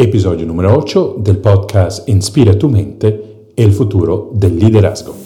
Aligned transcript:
episodio 0.00 0.46
número 0.46 0.78
8 0.78 1.16
del 1.18 1.38
podcast 1.38 2.08
Inspira 2.08 2.56
tu 2.56 2.68
mente, 2.68 3.50
el 3.56 3.72
futuro 3.72 4.30
del 4.32 4.56
liderazgo. 4.56 5.16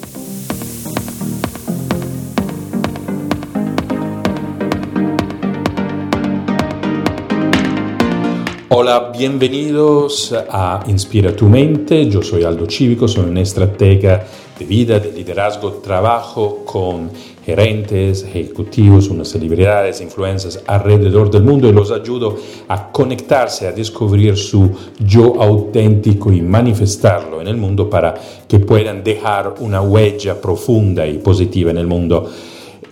Hola, 8.69 9.11
bienvenidos 9.15 10.33
a 10.49 10.83
Inspira 10.87 11.35
tu 11.35 11.45
mente. 11.45 12.09
Yo 12.09 12.23
soy 12.23 12.43
Aldo 12.43 12.65
Cívico, 12.67 13.07
soy 13.07 13.25
un 13.25 13.37
estratega 13.37 14.25
de 14.57 14.65
vida, 14.65 14.99
de 14.99 15.11
liderazgo, 15.11 15.73
trabajo 15.73 16.65
con 16.65 17.11
gerentes, 17.45 18.23
ejecutivos, 18.23 19.09
unas 19.09 19.27
celebridades, 19.27 20.01
influencers 20.01 20.61
alrededor 20.65 21.29
del 21.29 21.43
mundo 21.43 21.67
y 21.67 21.73
los 21.73 21.91
ayudo 21.91 22.37
a 22.67 22.91
conectarse, 22.91 23.67
a 23.67 23.71
descubrir 23.71 24.37
su 24.37 24.71
yo 24.99 25.41
auténtico 25.41 26.31
y 26.31 26.41
manifestarlo 26.41 27.41
en 27.41 27.47
el 27.47 27.57
mundo 27.57 27.89
para 27.89 28.15
que 28.47 28.59
puedan 28.59 29.03
dejar 29.03 29.55
una 29.59 29.81
huella 29.81 30.39
profunda 30.39 31.05
y 31.05 31.17
positiva 31.17 31.71
en 31.71 31.77
el 31.77 31.87
mundo. 31.87 32.29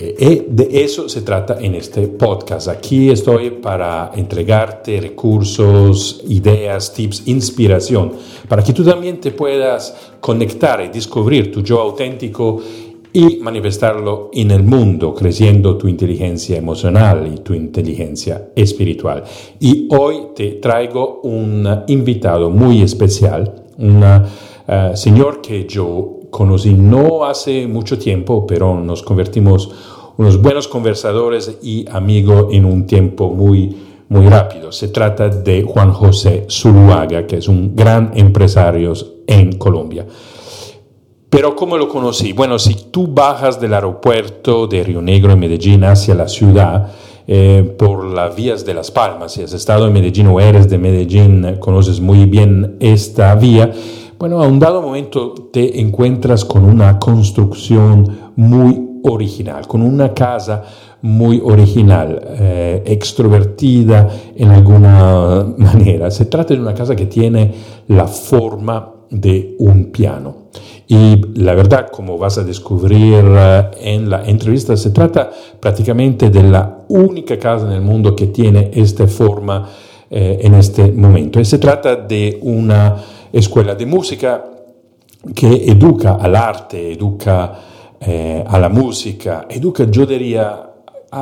Y 0.01 0.03
eh, 0.17 0.45
de 0.49 0.83
eso 0.83 1.07
se 1.07 1.21
trata 1.21 1.57
en 1.59 1.75
este 1.75 2.07
podcast. 2.07 2.69
Aquí 2.69 3.11
estoy 3.11 3.51
para 3.51 4.11
entregarte 4.15 4.99
recursos, 4.99 6.23
ideas, 6.27 6.91
tips, 6.91 7.27
inspiración, 7.27 8.13
para 8.47 8.63
que 8.63 8.73
tú 8.73 8.83
también 8.83 9.19
te 9.19 9.31
puedas 9.31 9.95
conectar 10.19 10.81
y 10.81 10.87
descubrir 10.87 11.51
tu 11.51 11.61
yo 11.61 11.79
auténtico 11.79 12.61
y 13.13 13.37
manifestarlo 13.37 14.29
en 14.33 14.51
el 14.51 14.63
mundo, 14.63 15.13
creciendo 15.13 15.77
tu 15.77 15.87
inteligencia 15.87 16.57
emocional 16.57 17.29
y 17.33 17.39
tu 17.39 17.53
inteligencia 17.53 18.49
espiritual. 18.55 19.23
Y 19.59 19.87
hoy 19.91 20.27
te 20.35 20.51
traigo 20.53 21.19
un 21.23 21.67
invitado 21.87 22.49
muy 22.49 22.81
especial, 22.81 23.63
un 23.77 24.03
uh, 24.03 24.95
señor 24.95 25.41
que 25.41 25.65
yo 25.65 26.19
conocí 26.29 26.73
no 26.73 27.25
hace 27.25 27.67
mucho 27.67 27.99
tiempo, 27.99 28.47
pero 28.47 28.79
nos 28.79 29.03
convertimos 29.03 29.69
unos 30.17 30.41
buenos 30.41 30.67
conversadores 30.67 31.57
y 31.61 31.85
amigos 31.91 32.47
en 32.51 32.65
un 32.65 32.85
tiempo 32.85 33.29
muy, 33.29 33.75
muy 34.07 34.27
rápido. 34.27 34.71
Se 34.71 34.87
trata 34.87 35.27
de 35.29 35.63
Juan 35.63 35.91
José 35.91 36.45
Zuluaga, 36.49 37.27
que 37.27 37.37
es 37.37 37.47
un 37.47 37.75
gran 37.75 38.11
empresario 38.15 38.93
en 39.27 39.57
Colombia. 39.57 40.05
Pero 41.31 41.55
¿cómo 41.55 41.77
lo 41.77 41.87
conocí? 41.87 42.33
Bueno, 42.33 42.59
si 42.59 42.75
tú 42.91 43.07
bajas 43.07 43.61
del 43.61 43.73
aeropuerto 43.73 44.67
de 44.67 44.83
Río 44.83 45.01
Negro 45.01 45.31
en 45.31 45.39
Medellín 45.39 45.85
hacia 45.85 46.13
la 46.13 46.27
ciudad, 46.27 46.91
eh, 47.25 47.73
por 47.79 48.03
las 48.03 48.35
vías 48.35 48.65
de 48.65 48.73
Las 48.73 48.91
Palmas, 48.91 49.31
si 49.31 49.41
has 49.41 49.53
estado 49.53 49.87
en 49.87 49.93
Medellín 49.93 50.27
o 50.27 50.41
eres 50.41 50.69
de 50.69 50.77
Medellín, 50.77 51.55
conoces 51.61 52.01
muy 52.01 52.25
bien 52.25 52.75
esta 52.81 53.33
vía, 53.35 53.71
bueno, 54.19 54.43
a 54.43 54.45
un 54.45 54.59
dado 54.59 54.81
momento 54.81 55.33
te 55.53 55.79
encuentras 55.79 56.43
con 56.43 56.65
una 56.65 56.99
construcción 56.99 58.33
muy 58.35 58.99
original, 59.05 59.65
con 59.67 59.83
una 59.83 60.13
casa 60.13 60.63
muy 61.01 61.41
original, 61.41 62.21
eh, 62.27 62.83
extrovertida 62.85 64.09
en 64.35 64.49
alguna 64.51 65.45
manera. 65.57 66.11
Se 66.11 66.25
trata 66.25 66.53
de 66.53 66.59
una 66.59 66.73
casa 66.73 66.93
que 66.93 67.05
tiene 67.05 67.53
la 67.87 68.05
forma 68.05 68.95
de 69.11 69.55
un 69.59 69.91
piano. 69.91 70.35
Y 70.87 71.39
la 71.39 71.53
verdad, 71.53 71.89
como 71.89 72.17
vas 72.17 72.37
a 72.37 72.43
descubrir 72.43 73.23
eh, 73.25 73.71
en 73.81 74.09
la 74.09 74.25
entrevista, 74.25 74.75
se 74.75 74.89
trata 74.89 75.29
prácticamente 75.59 76.29
de 76.29 76.43
la 76.43 76.79
única 76.89 77.37
casa 77.37 77.65
en 77.67 77.73
el 77.73 77.81
mundo 77.81 78.15
que 78.15 78.27
tiene 78.27 78.71
esta 78.73 79.07
forma 79.07 79.69
eh, 80.09 80.39
en 80.41 80.55
este 80.55 80.91
momento. 80.91 81.39
Y 81.39 81.45
se 81.45 81.59
trata 81.59 81.95
de 81.95 82.39
una 82.41 82.95
escuela 83.31 83.75
de 83.75 83.85
música 83.85 84.43
que 85.35 85.71
educa 85.71 86.15
al 86.15 86.35
arte, 86.35 86.93
educa 86.93 87.59
eh, 87.99 88.43
a 88.45 88.59
la 88.59 88.69
música, 88.69 89.45
educa, 89.49 89.85
yo 89.89 90.05
diría, 90.05 90.67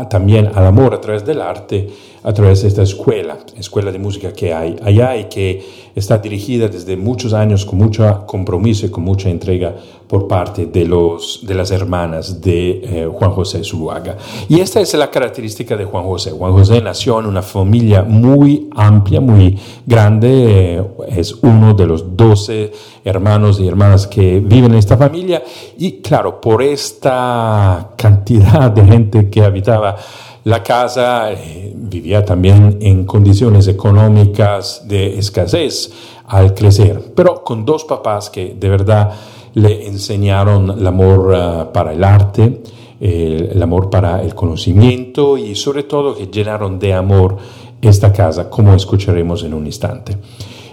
también 0.10 0.52
al 0.54 0.66
amor 0.68 0.94
a 0.94 1.02
través 1.02 1.26
del 1.26 1.42
arte, 1.42 1.88
a 2.24 2.34
través 2.34 2.62
de 2.62 2.68
esta 2.68 2.84
escuela, 2.84 3.38
escuela 3.58 3.92
de 3.92 4.00
música 4.00 4.34
que 4.34 4.54
hay 4.54 4.76
allá 4.84 5.16
y 5.16 5.26
que 5.26 5.90
está 5.96 6.18
dirigida 6.18 6.68
desde 6.68 6.98
muchos 6.98 7.34
años 7.34 7.66
con 7.66 7.80
mucho 7.80 8.26
compromiso 8.26 8.86
y 8.86 8.90
con 8.90 9.04
mucha 9.04 9.30
entrega 9.30 9.76
por 10.08 10.28
parte 10.28 10.66
de, 10.66 10.86
los, 10.86 11.42
de 11.44 11.54
las 11.54 11.70
hermanas 11.70 12.42
de 12.42 12.82
eh, 12.84 13.10
Juan 13.14 13.32
José 13.32 13.64
Zuluaga. 13.64 14.18
Y 14.48 14.60
esta 14.60 14.82
es 14.82 14.94
la 14.96 15.12
característica 15.12 15.78
de 15.78 15.86
Juan 15.86 16.04
José. 16.04 16.32
Juan 16.32 16.52
José 16.52 16.82
nació 16.82 17.20
en 17.20 17.28
una 17.28 17.44
familia 17.44 18.02
muy 18.02 18.70
amplia, 18.76 19.22
muy 19.22 19.58
grande, 19.86 20.78
eh, 20.78 20.84
es 21.10 21.34
uno 21.44 21.76
de 21.76 21.86
los 21.86 22.18
doce 22.18 22.72
hermanos 23.04 23.60
y 23.60 23.68
hermanas 23.68 24.08
que 24.08 24.40
viven 24.40 24.72
en 24.72 24.80
esta 24.80 24.98
familia 24.98 25.44
y 25.78 26.02
claro, 26.02 26.42
por 26.42 26.64
esta 26.64 27.92
cantidad 27.96 28.72
de 28.72 28.86
gente 28.86 29.30
que 29.30 29.44
habitaba 29.44 29.96
la 30.44 30.64
casa, 30.64 31.32
eh, 31.32 31.74
vivía 31.76 32.24
también 32.24 32.78
en 32.82 33.06
condiciones 33.06 33.68
económicas 33.68 34.88
de 34.88 35.18
escasez 35.18 35.92
al 36.28 36.54
crecer, 36.54 37.14
pero 37.16 37.44
con 37.44 37.66
dos 37.66 37.84
papás 37.84 38.30
que 38.30 38.56
de 38.60 38.70
verdad 38.70 39.12
le 39.54 39.88
enseñaron 39.88 40.80
el 40.80 40.88
amor 40.88 41.34
eh, 41.36 41.66
para 41.74 41.94
el 41.94 42.04
arte, 42.04 42.62
el 43.02 43.64
amor 43.64 43.90
para 43.90 44.22
el 44.22 44.36
conocimiento 44.36 45.38
y 45.38 45.56
sobre 45.56 45.84
todo 45.84 46.16
que 46.16 46.28
llenaron 46.28 46.80
de 46.80 46.94
amor 46.94 47.38
esta 47.82 48.12
casa, 48.12 48.50
como 48.50 48.74
escucharemos 48.74 49.44
en 49.44 49.54
un 49.54 49.66
instante. 49.66 50.18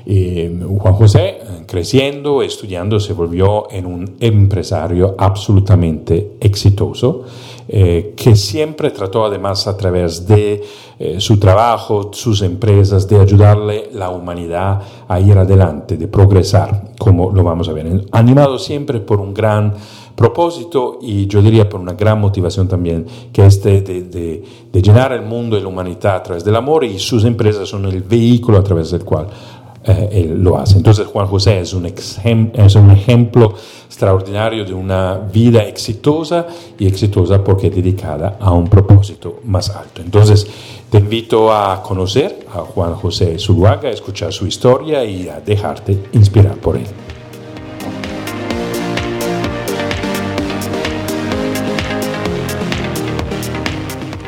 Eh, 0.09 0.57
Juan 0.79 0.95
José, 0.95 1.39
creciendo, 1.67 2.43
estudiando, 2.43 3.01
se 3.01 3.13
volvió 3.13 3.71
en 3.71 3.87
un 3.87 4.17
empresario 4.21 5.17
absolutamente 5.19 6.37
exitoso, 6.41 7.25
eh, 7.69 8.15
que 8.17 8.37
siempre 8.37 8.91
trató 8.91 9.25
además 9.25 9.67
a 9.67 9.77
través 9.77 10.27
de 10.27 10.63
su 11.19 11.39
trabajo, 11.39 12.11
sus 12.15 12.41
empresas, 12.41 13.07
de 13.07 13.21
ayudarle 13.21 13.91
la 13.93 14.09
humanidad 14.09 14.81
a 15.07 15.21
ir 15.21 15.37
adelante, 15.37 15.99
de 15.99 16.09
progresar, 16.09 16.95
como 16.99 17.31
lo 17.33 17.45
vamos 17.45 17.69
a 17.69 17.75
ver. 17.75 18.07
Animado 18.13 18.59
siempre 18.59 19.01
por 19.01 19.21
un 19.21 19.35
gran 19.35 19.75
propósito 20.17 20.99
y 21.01 21.27
yo 21.27 21.43
diría 21.43 21.69
por 21.69 21.79
una 21.81 21.93
gran 21.93 22.21
motivación 22.21 22.67
también, 22.67 23.07
que 23.33 23.45
es 23.45 23.63
de, 23.63 23.83
de, 23.83 24.03
de, 24.73 24.83
llenar 24.83 25.13
el 25.13 25.23
mundo 25.23 25.59
y 25.59 25.61
la 25.61 25.69
humanidad 25.69 26.17
a 26.17 26.23
través 26.23 26.45
del 26.45 26.57
amor 26.57 26.85
y 26.85 26.99
sus 26.99 27.25
empresas 27.25 27.69
son 27.69 27.85
el 27.85 28.03
vehículo 28.03 28.59
a 28.59 28.65
través 28.65 28.91
del 28.91 29.05
cual 29.05 29.29
eh, 29.87 30.09
él 30.13 30.43
lo 30.43 30.59
hace. 30.59 30.77
Entonces 30.77 31.07
Juan 31.07 31.27
José 31.27 31.61
es 31.61 31.73
un, 31.73 31.87
es 31.87 32.75
un 32.75 32.91
ejemplo 32.91 33.55
extraordinario 33.87 34.65
de 34.65 34.75
una 34.75 35.15
vida 35.17 35.63
exitosa 35.63 36.47
y 36.79 36.87
exitosa 36.87 37.43
porque 37.43 37.71
dedicada 37.71 38.37
a 38.41 38.51
un 38.53 38.69
propósito 38.69 39.41
más 39.45 39.71
alto. 39.71 40.03
Entonces 40.03 40.47
te 40.91 40.99
invito 40.99 41.53
a 41.53 41.83
conocer 41.83 42.47
a 42.53 42.59
Juan 42.59 42.95
José 42.95 43.39
Zuluaga, 43.39 43.89
a 43.89 43.93
escuchar 43.93 44.33
su 44.33 44.47
historia 44.47 45.05
y 45.05 45.29
a 45.29 45.41
dejarte 45.41 45.99
inspirar 46.13 46.57
por 46.57 46.77
él. 46.77 46.87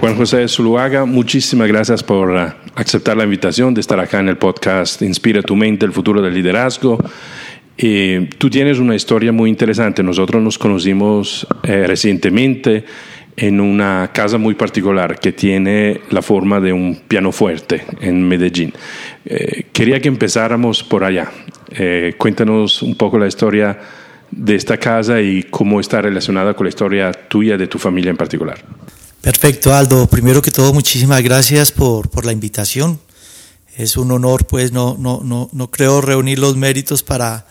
Juan 0.01 0.15
José 0.15 0.47
Zuluaga, 0.47 1.07
muchísimas 1.07 1.67
gracias 1.67 2.05
por 2.05 2.31
uh, 2.31 2.53
aceptar 2.77 3.17
la 3.17 3.25
invitación 3.25 3.75
de 3.75 3.81
estar 3.81 3.99
acá 3.99 4.21
en 4.21 4.29
el 4.29 4.37
podcast 4.37 5.03
Inspira 5.03 5.43
tu 5.43 5.57
mente, 5.57 5.85
el 5.85 5.93
futuro 5.93 6.23
del 6.23 6.35
liderazgo. 6.35 6.99
Eh, 7.77 8.29
tú 8.39 8.49
tienes 8.49 8.79
una 8.79 8.95
historia 8.95 9.33
muy 9.33 9.51
interesante. 9.51 10.05
Nosotros 10.05 10.41
nos 10.41 10.57
conocimos 10.57 11.49
eh, 11.65 11.85
recientemente 11.89 12.85
en 13.37 13.61
una 13.61 14.11
casa 14.13 14.39
muy 14.39 14.55
particular 14.55 15.19
que 15.19 15.33
tiene 15.33 16.01
la 16.11 16.23
forma 16.23 16.61
de 16.61 16.73
un 16.73 17.01
pianofuerte 17.09 17.85
en 18.01 18.23
Medellín. 18.27 18.73
Eh, 19.25 19.65
quería 19.73 20.01
que 20.01 20.09
empezáramos 20.09 20.85
por 20.85 21.03
allá. 21.03 21.29
cuéntanos 22.17 22.83
un 22.83 22.95
poco 22.95 23.19
la 23.19 23.27
historia 23.27 23.79
de 24.31 24.55
esta 24.55 24.77
casa 24.77 25.21
y 25.21 25.43
cómo 25.43 25.81
está 25.81 26.01
relacionada 26.01 26.55
con 26.55 26.67
la 26.67 26.69
historia 26.69 27.13
tuya 27.13 27.57
de 27.57 27.67
tu 27.67 27.79
familia 27.79 28.11
en 28.11 28.17
particular. 28.17 28.59
Perfecto, 29.21 29.75
Aldo. 29.75 30.07
Primero 30.07 30.41
que 30.41 30.53
todo, 30.53 30.73
muchísimas 30.73 31.23
gracias 31.23 31.73
por, 31.73 32.09
por 32.09 32.25
la 32.25 32.33
invitación. 32.33 33.01
Es 33.77 33.97
un 33.97 34.13
honor, 34.13 34.47
pues 34.47 34.73
no, 34.73 34.97
no, 34.99 35.21
no, 35.25 35.49
no 35.53 35.71
creo 35.71 36.01
reunir 36.01 36.39
los 36.39 36.57
méritos 36.57 37.03
para, 37.03 37.47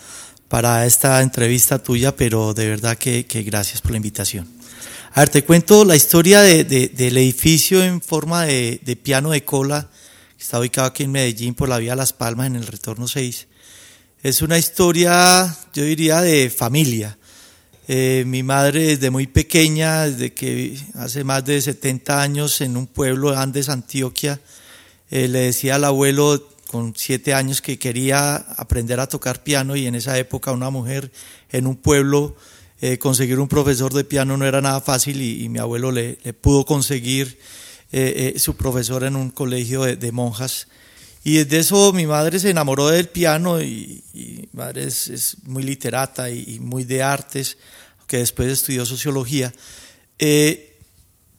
para 0.48 0.86
esta 0.86 1.22
entrevista 1.22 1.80
tuya, 1.80 2.16
pero 2.16 2.54
de 2.54 2.70
verdad 2.70 2.98
que, 2.98 3.26
que 3.26 3.44
gracias 3.44 3.82
por 3.82 3.92
la 3.92 3.98
invitación. 3.98 4.48
A 5.14 5.22
ver, 5.22 5.30
te 5.30 5.44
cuento 5.44 5.84
la 5.84 5.96
historia 5.96 6.42
de, 6.42 6.64
de, 6.64 6.88
del 6.88 7.18
edificio 7.18 7.84
en 7.84 8.02
forma 8.02 8.46
de, 8.46 8.80
de, 8.84 8.96
piano 8.96 9.32
de 9.32 9.44
cola, 9.44 9.90
que 10.38 10.44
está 10.44 10.60
ubicado 10.60 10.88
aquí 10.88 11.04
en 11.04 11.12
Medellín 11.12 11.54
por 11.54 11.68
la 11.68 11.80
vía 11.80 11.96
Las 11.96 12.14
Palmas 12.14 12.48
en 12.48 12.56
el 12.56 12.68
retorno 12.68 13.08
6. 13.08 13.48
Es 14.24 14.42
una 14.42 14.58
historia, 14.58 15.56
yo 15.74 15.84
diría, 15.84 16.22
de 16.22 16.50
familia. 16.50 17.17
Eh, 17.90 18.26
mi 18.28 18.44
madre 18.44 18.88
desde 18.88 19.10
muy 19.10 19.28
pequeña, 19.28 20.08
desde 20.08 20.34
que 20.34 20.78
hace 20.96 21.24
más 21.24 21.46
de 21.46 21.62
70 21.62 22.22
años 22.22 22.60
en 22.60 22.76
un 22.76 22.86
pueblo 22.86 23.32
de 23.32 23.38
Andes, 23.38 23.70
Antioquia, 23.70 24.42
eh, 25.10 25.30
le 25.30 25.40
decía 25.40 25.76
al 25.76 25.86
abuelo, 25.86 26.50
con 26.70 26.94
siete 26.98 27.34
años 27.34 27.62
que 27.62 27.80
quería 27.80 28.36
aprender 28.36 29.00
a 29.00 29.08
tocar 29.08 29.42
piano 29.42 29.78
y 29.78 29.88
en 29.88 29.96
esa 29.96 30.18
época 30.18 30.52
una 30.52 30.70
mujer 30.70 31.14
en 31.50 31.66
un 31.66 31.78
pueblo 31.78 32.36
eh, 32.82 32.98
conseguir 32.98 33.40
un 33.40 33.48
profesor 33.48 33.94
de 33.94 34.04
piano 34.04 34.36
no 34.36 34.46
era 34.46 34.60
nada 34.60 34.82
fácil 34.82 35.22
y, 35.22 35.48
mi 35.48 35.60
abuelo 35.60 35.94
le, 35.94 36.16
pudo 36.42 36.66
conseguir 36.66 37.40
su 38.36 38.58
profesor 38.58 39.06
en 39.06 39.16
un 39.16 39.30
colegio 39.30 39.84
de, 39.84 40.12
monjas. 40.12 40.68
Y 41.24 41.36
desde 41.38 41.60
eso 41.60 41.94
mi 41.94 42.06
madre 42.06 42.38
se 42.38 42.50
enamoró 42.50 42.90
del 42.90 43.08
piano 43.08 43.62
y, 43.62 44.04
madre 44.58 44.84
es, 44.84 45.38
muy 45.44 45.64
literata 45.64 46.30
y, 46.30 46.60
muy 46.60 46.84
de 46.84 47.04
artes, 47.04 47.58
que 48.08 48.18
después 48.18 48.52
estudió 48.52 48.86
sociología. 48.86 49.54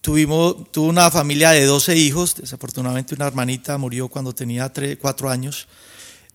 Tuvimos, 0.01 0.71
tuvo 0.71 0.87
una 0.87 1.11
familia 1.11 1.51
de 1.51 1.67
12 1.67 1.97
hijos, 1.97 2.37
desafortunadamente 2.37 3.15
una 3.15 3.27
hermanita 3.27 3.77
murió 3.79 4.09
cuando 4.09 4.35
tenía 4.35 4.73
3, 4.73 4.97
4 4.99 5.29
años, 5.29 5.67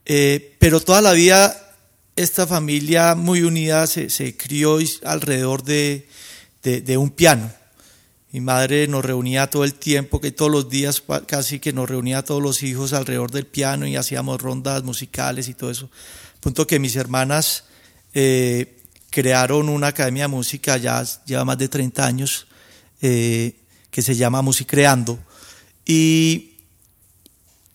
eh, 0.05 0.55
pero 0.59 0.81
toda 0.81 1.01
la 1.01 1.13
vida 1.13 1.55
esta 2.15 2.45
familia 2.45 3.15
muy 3.15 3.41
unida 3.41 3.87
se, 3.87 4.09
se 4.09 4.35
crió 4.35 4.77
alrededor 5.05 5.63
de, 5.63 6.07
de, 6.61 6.97
un 6.97 7.09
piano. 7.09 7.51
Mi 8.31 8.41
madre 8.41 8.87
nos 8.87 9.03
reunía 9.03 9.49
todo 9.49 9.63
el 9.63 9.73
tiempo, 9.73 10.19
que 10.19 10.31
todos 10.31 10.51
los 10.51 10.69
días 10.69 11.01
casi 11.25 11.59
que 11.59 11.73
nos 11.73 11.89
reunía 11.89 12.19
a 12.19 12.23
todos 12.23 12.43
los 12.43 12.61
hijos 12.63 12.93
alrededor 12.93 13.31
del 13.31 13.47
piano 13.47 13.87
y 13.87 13.95
hacíamos 13.95 14.41
rondas 14.41 14.83
musicales 14.83 15.47
y 15.47 15.53
todo 15.53 15.71
eso. 15.71 15.89
Punto 16.43 16.67
que 16.67 16.77
mis 16.77 16.97
hermanas 16.97 17.63
eh, 18.13 18.75
crearon 19.09 19.69
una 19.69 19.87
academia 19.87 20.25
de 20.25 20.27
música 20.27 20.75
ya 20.75 21.01
lleva 21.25 21.45
más 21.45 21.57
de 21.57 21.69
30 21.69 22.05
años 22.05 22.47
eh, 23.01 23.55
que 23.89 24.01
se 24.01 24.17
llama 24.17 24.41
Musicreando. 24.41 25.17
Y 25.85 26.55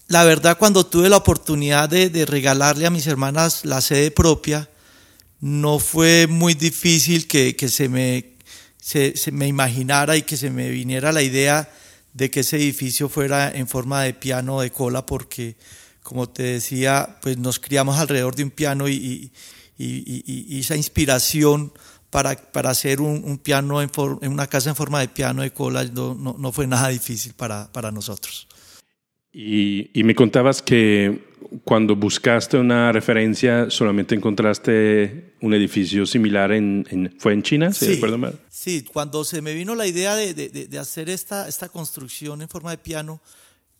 la 0.07 0.23
verdad, 0.25 0.59
cuando 0.59 0.85
tuve 0.85 1.09
la 1.09 1.17
oportunidad 1.17 1.89
de, 1.89 2.27
regalarle 2.27 2.85
a 2.85 2.91
mis 2.91 3.07
hermanas 3.07 3.65
la 3.65 3.81
sede 3.81 4.11
propia, 4.11 4.69
no 5.41 5.79
fue 5.79 6.27
muy 6.27 6.53
difícil 6.53 7.27
que, 7.27 7.57
se, 7.71 7.89
me, 7.89 8.33
se, 8.79 9.15
me 9.33 9.47
imaginara 9.47 10.15
y 10.15 10.23
que 10.25 10.37
se 10.37 10.51
me 10.51 10.69
viniera 10.69 11.11
la 11.11 11.23
idea 11.23 11.73
de 12.13 12.31
que 12.31 12.41
ese 12.41 12.57
edificio 12.57 13.09
fuera 13.09 13.51
en 13.51 13.67
forma 13.67 14.03
de 14.03 14.13
piano 14.13 14.61
de 14.61 14.71
cola, 14.71 15.07
porque, 15.07 15.57
como 16.09 16.27
te 16.27 16.43
decía, 16.43 17.19
pues 17.21 17.37
nos 17.37 17.61
criamos 17.61 17.99
alrededor 17.99 18.35
de 18.35 18.45
un 18.45 18.51
piano 18.51 18.89
y, 18.89 19.31
y 19.77 20.59
esa 20.59 20.75
inspiración 20.75 21.71
para, 22.09 22.35
para 22.37 22.71
hacer 22.71 23.03
un, 23.03 23.37
piano 23.37 23.83
en, 23.83 23.91
en, 24.23 24.33
una 24.33 24.47
casa 24.47 24.71
en 24.71 24.77
forma 24.77 25.01
de 25.01 25.09
piano 25.09 25.43
de 25.43 25.51
cola 25.51 25.85
no, 25.85 26.15
no, 26.15 26.53
fue 26.53 26.67
nada 26.67 26.89
difícil 26.89 27.35
para, 27.35 27.71
para 27.71 27.91
nosotros. 27.91 28.49
Y, 29.31 29.91
y, 29.93 30.05
me 30.05 30.15
contabas 30.15 30.63
que 30.63 31.29
cuando 31.65 31.95
buscaste 31.95 32.57
una 32.57 32.91
referencia 32.93 33.69
solamente 33.69 34.15
encontraste 34.15 35.35
un 35.43 35.53
edificio 35.53 36.07
similar 36.07 36.53
en, 36.53 37.15
fue 37.19 37.35
en 37.35 37.43
China, 37.43 37.73
¿sí? 37.73 38.01
Sí, 38.49 38.85
cuando 38.91 39.25
se 39.25 39.43
me 39.43 39.53
vino 39.53 39.75
la 39.75 39.87
idea 39.87 40.17
de, 40.17 40.33
de, 40.33 40.49
de, 40.49 40.79
hacer 40.79 41.11
esta, 41.11 41.47
esta 41.47 41.69
construcción 41.69 42.41
en 42.41 42.49
forma 42.49 42.71
de 42.71 42.79
piano, 42.79 43.21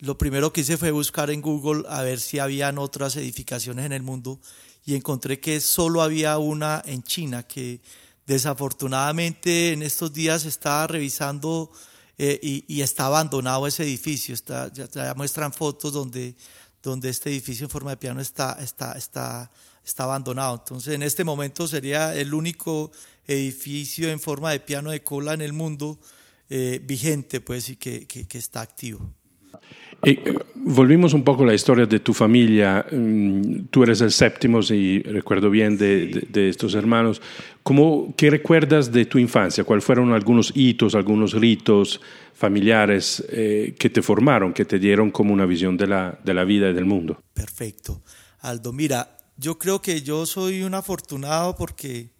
lo 0.01 0.17
primero 0.17 0.53
que 0.53 0.61
hice 0.61 0.77
fue 0.77 0.91
buscar 0.91 1.31
en 1.31 1.43
Google 1.43 1.85
a 1.89 2.03
ver 2.03 2.21
si 2.21 2.39
habían 2.39 2.79
otras 2.79 3.17
edificaciones 3.17 3.87
en 3.87 3.93
el 3.93 4.03
mundo 4.03 4.41
y 4.85 4.95
encontré 4.95 5.41
que 5.41 5.61
solo 5.61 6.03
había 6.03 6.39
una 6.39 6.83
en 6.87 7.03
China 7.03 7.43
que 7.43 7.81
Desafortunadamente 8.29 9.73
en 9.73 9.83
estos 9.83 10.13
días 10.13 10.45
estaba 10.45 10.87
revisando 10.87 11.73
eh, 12.19 12.39
y, 12.43 12.83
está 12.83 13.07
abandonado 13.07 13.67
ese 13.67 13.85
edificio. 13.85 14.35
Está, 14.35 14.71
ya, 14.71 15.15
muestran 15.15 15.51
fotos 15.51 15.95
donde, 15.95 16.37
donde 16.83 17.09
este 17.09 17.31
edificio 17.31 17.65
en 17.65 17.71
forma 17.71 17.93
de 17.93 17.97
piano 17.97 18.21
está, 18.21 18.59
está, 18.61 18.93
está, 18.99 19.51
está 19.83 20.05
abandonado. 20.05 20.57
Entonces 20.57 20.93
en 20.93 21.03
este 21.03 21.25
momento 21.25 21.67
sería 21.67 22.15
el 22.15 22.35
único 22.35 22.93
edificio 23.27 24.11
en 24.11 24.21
forma 24.21 24.51
de 24.51 24.61
piano 24.61 24.91
de 24.91 25.03
cola 25.03 25.33
en 25.33 25.41
el 25.41 25.55
mundo 25.55 25.99
eh, 26.51 26.83
vigente 26.85 27.41
pues 27.41 27.71
y 27.71 27.77
que, 27.77 28.07
que 28.07 28.37
está 28.37 28.61
activo. 28.61 29.01
Eh, 30.03 30.33
volvimos 30.55 31.13
un 31.13 31.25
poco 31.25 31.43
a 31.43 31.47
la 31.47 31.55
historia 31.55 31.87
de 31.87 32.01
tu 32.01 32.15
familia. 32.15 32.87
Mm, 32.91 33.67
tú 33.71 33.83
eres 33.83 34.01
el 34.01 34.13
séptimo, 34.13 34.63
si 34.63 35.03
recuerdo 35.03 35.51
bien, 35.51 35.77
de, 35.77 36.27
de, 36.29 36.49
estos 36.49 36.75
hermanos. 36.75 37.21
¿Cómo, 37.63 38.15
¿Qué 38.17 38.31
recuerdas 38.31 38.93
de 38.93 39.07
tu 39.07 39.19
infancia? 39.19 39.65
¿Cuáles 39.65 39.85
fueron 39.85 40.13
algunos 40.13 40.53
hitos, 40.55 40.95
algunos 40.95 41.33
ritos 41.33 42.01
familiares 42.35 43.25
eh, 43.31 43.75
que 43.79 43.91
te 43.91 44.01
formaron, 44.01 44.53
que 44.53 44.65
te 44.65 44.79
dieron 44.79 45.11
como 45.11 45.35
una 45.35 45.47
visión 45.47 45.77
de 45.77 45.89
la, 45.89 46.19
de 46.25 46.35
la 46.35 46.45
vida 46.45 46.71
y 46.71 46.75
del 46.75 46.85
mundo? 46.85 47.21
Perfecto. 47.35 48.03
Aldo, 48.41 48.73
mira, 48.73 49.17
yo 49.37 49.59
creo 49.59 49.83
que 49.83 50.03
yo 50.03 50.27
soy 50.27 50.63
un 50.63 50.75
afortunado 50.75 51.57
porque 51.57 52.11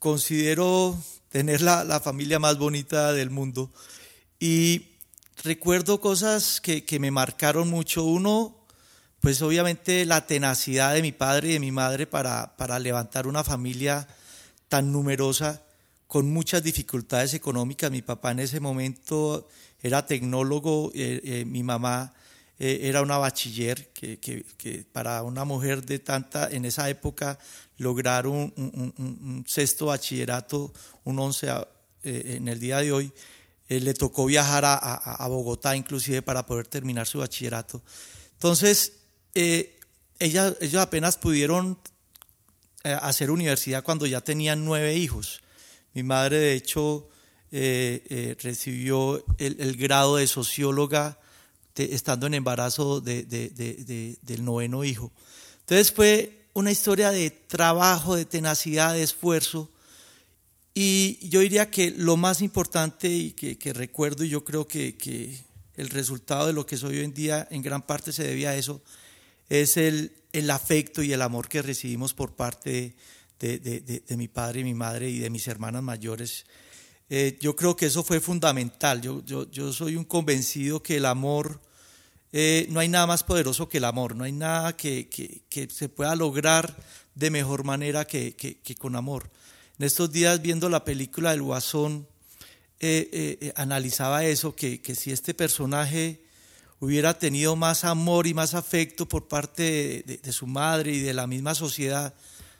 considero 0.00 0.98
tener 1.28 1.62
la, 1.62 1.84
la 1.84 2.00
familia 2.00 2.40
más 2.40 2.58
bonita 2.58 3.12
del 3.12 3.30
mundo. 3.30 3.70
Y 4.40 4.82
recuerdo 5.44 6.00
cosas 6.00 6.60
que, 6.60 6.84
que, 6.84 6.98
me 6.98 7.10
marcaron 7.10 7.68
mucho. 7.68 8.04
Uno, 8.04 8.56
pues 9.20 9.42
obviamente 9.42 10.04
la 10.04 10.26
tenacidad 10.26 10.94
de 10.94 11.02
mi 11.02 11.12
padre 11.12 11.48
y 11.48 11.52
de 11.54 11.60
mi 11.60 11.72
madre 11.72 12.06
para, 12.06 12.56
para 12.56 12.78
levantar 12.78 13.26
una 13.26 13.44
familia 13.44 14.06
tan 14.68 14.92
numerosa 14.92 15.62
con 16.06 16.30
muchas 16.32 16.62
dificultades 16.62 17.34
económicas. 17.34 17.90
Mi 17.90 18.02
papá 18.02 18.32
en 18.32 18.40
ese 18.40 18.60
momento 18.60 19.48
era 19.82 20.06
tecnólogo, 20.06 20.90
eh, 20.94 21.20
eh, 21.22 21.44
mi 21.44 21.62
mamá 21.62 22.12
eh, 22.58 22.80
era 22.82 23.02
una 23.02 23.18
bachiller, 23.18 23.88
que, 23.92 24.18
que, 24.18 24.84
para 24.90 25.22
una 25.22 25.44
mujer 25.44 25.84
de 25.84 25.98
tanta, 25.98 26.48
en 26.50 26.64
esa 26.64 26.88
época, 26.88 27.38
lograr 27.76 28.26
un 28.26 29.44
sexto 29.46 29.86
bachillerato, 29.86 30.72
un 31.04 31.18
once 31.20 31.48
en 32.02 32.48
el 32.48 32.58
día 32.58 32.78
de 32.78 32.92
hoy, 32.92 33.12
eh, 33.68 33.80
le 33.80 33.92
tocó 33.92 34.24
viajar 34.26 34.64
a, 34.64 34.76
a, 34.76 35.28
Bogotá 35.28 35.76
inclusive 35.76 36.22
para 36.22 36.46
poder 36.46 36.66
terminar 36.66 37.06
su 37.06 37.18
bachillerato. 37.18 37.82
Entonces, 38.32 38.92
eh, 39.34 39.78
ella, 40.18 40.54
ellos 40.60 40.80
apenas 40.80 41.18
pudieron 41.18 41.78
eh, 42.84 42.96
hacer 43.02 43.30
universidad 43.30 43.84
cuando 43.84 44.06
ya 44.06 44.22
tenían 44.22 44.64
nueve 44.64 44.94
hijos. 44.94 45.42
Mi 45.92 46.02
madre, 46.02 46.38
de 46.38 46.54
hecho, 46.54 47.08
recibió 47.50 49.24
el, 49.38 49.76
grado 49.76 50.16
de 50.16 50.26
socióloga 50.26 51.18
estando 51.74 52.26
en 52.26 52.34
embarazo 52.34 53.00
de, 53.00 53.24
del 54.20 54.44
noveno 54.44 54.84
hijo. 54.84 55.12
Entonces 55.60 55.92
fue 55.92 56.46
una 56.52 56.70
historia 56.70 57.10
de 57.10 57.30
trabajo, 57.30 58.16
de 58.16 58.24
tenacidad, 58.24 58.94
de 58.94 59.02
esfuerzo, 59.02 59.70
y 60.80 61.28
yo 61.28 61.40
diría 61.40 61.72
que 61.72 61.90
lo 61.90 62.16
más 62.16 62.40
importante 62.40 63.08
y 63.08 63.32
que, 63.32 63.72
recuerdo, 63.72 64.22
y 64.22 64.28
yo 64.28 64.44
creo 64.44 64.68
que, 64.68 65.36
el 65.74 65.88
resultado 65.88 66.46
de 66.46 66.52
lo 66.52 66.66
que 66.66 66.76
soy 66.76 66.98
hoy 66.98 67.04
en 67.04 67.14
día 67.14 67.48
en 67.50 67.62
gran 67.62 67.82
parte 67.82 68.12
se 68.12 68.22
debía 68.22 68.50
a 68.50 68.54
eso, 68.54 68.80
es 69.48 69.76
el, 69.76 70.12
afecto 70.52 71.02
y 71.02 71.12
el 71.12 71.20
amor 71.20 71.48
que 71.48 71.62
recibimos 71.62 72.14
por 72.14 72.36
parte 72.36 72.94
de, 73.40 74.16
mi 74.16 74.28
padre 74.28 74.60
y 74.60 74.64
mi 74.64 74.74
madre 74.74 75.10
y 75.10 75.18
de 75.18 75.30
mis 75.30 75.48
hermanas 75.48 75.82
mayores. 75.82 76.46
Eh, 77.10 77.36
yo 77.40 77.56
creo 77.56 77.74
que 77.74 77.86
eso 77.86 78.04
fue 78.04 78.20
fundamental. 78.20 79.00
Yo, 79.00 79.72
soy 79.72 79.96
un 79.96 80.04
convencido 80.04 80.80
que 80.80 80.98
el 80.98 81.06
amor, 81.06 81.60
eh, 82.32 82.68
no 82.70 82.78
hay 82.78 82.88
nada 82.88 83.08
más 83.08 83.24
poderoso 83.24 83.68
que 83.68 83.78
el 83.78 83.84
amor, 83.84 84.14
no 84.14 84.22
hay 84.22 84.32
nada 84.32 84.76
que, 84.76 85.08
se 85.72 85.88
pueda 85.88 86.14
lograr 86.14 86.76
de 87.16 87.30
mejor 87.32 87.64
manera 87.64 88.04
que 88.04 88.76
con 88.78 88.94
amor. 88.94 89.28
En 89.78 89.86
estos 89.86 90.10
días 90.10 90.42
viendo 90.42 90.68
la 90.68 90.84
película 90.84 91.30
del 91.30 91.42
Guasón, 91.42 92.08
eh, 92.80 93.08
eh, 93.12 93.38
eh, 93.40 93.52
analizaba 93.54 94.24
eso, 94.24 94.56
que, 94.56 94.82
que, 94.82 94.96
si 94.96 95.12
este 95.12 95.34
personaje 95.34 96.20
hubiera 96.80 97.16
tenido 97.16 97.54
más 97.54 97.84
amor 97.84 98.26
y 98.26 98.34
más 98.34 98.54
afecto 98.54 99.06
por 99.06 99.28
parte 99.28 100.02
de, 100.04 100.32
su 100.32 100.48
madre 100.48 100.94
y 100.94 100.98
de 100.98 101.14
la 101.14 101.28
misma 101.28 101.54
sociedad, 101.54 102.12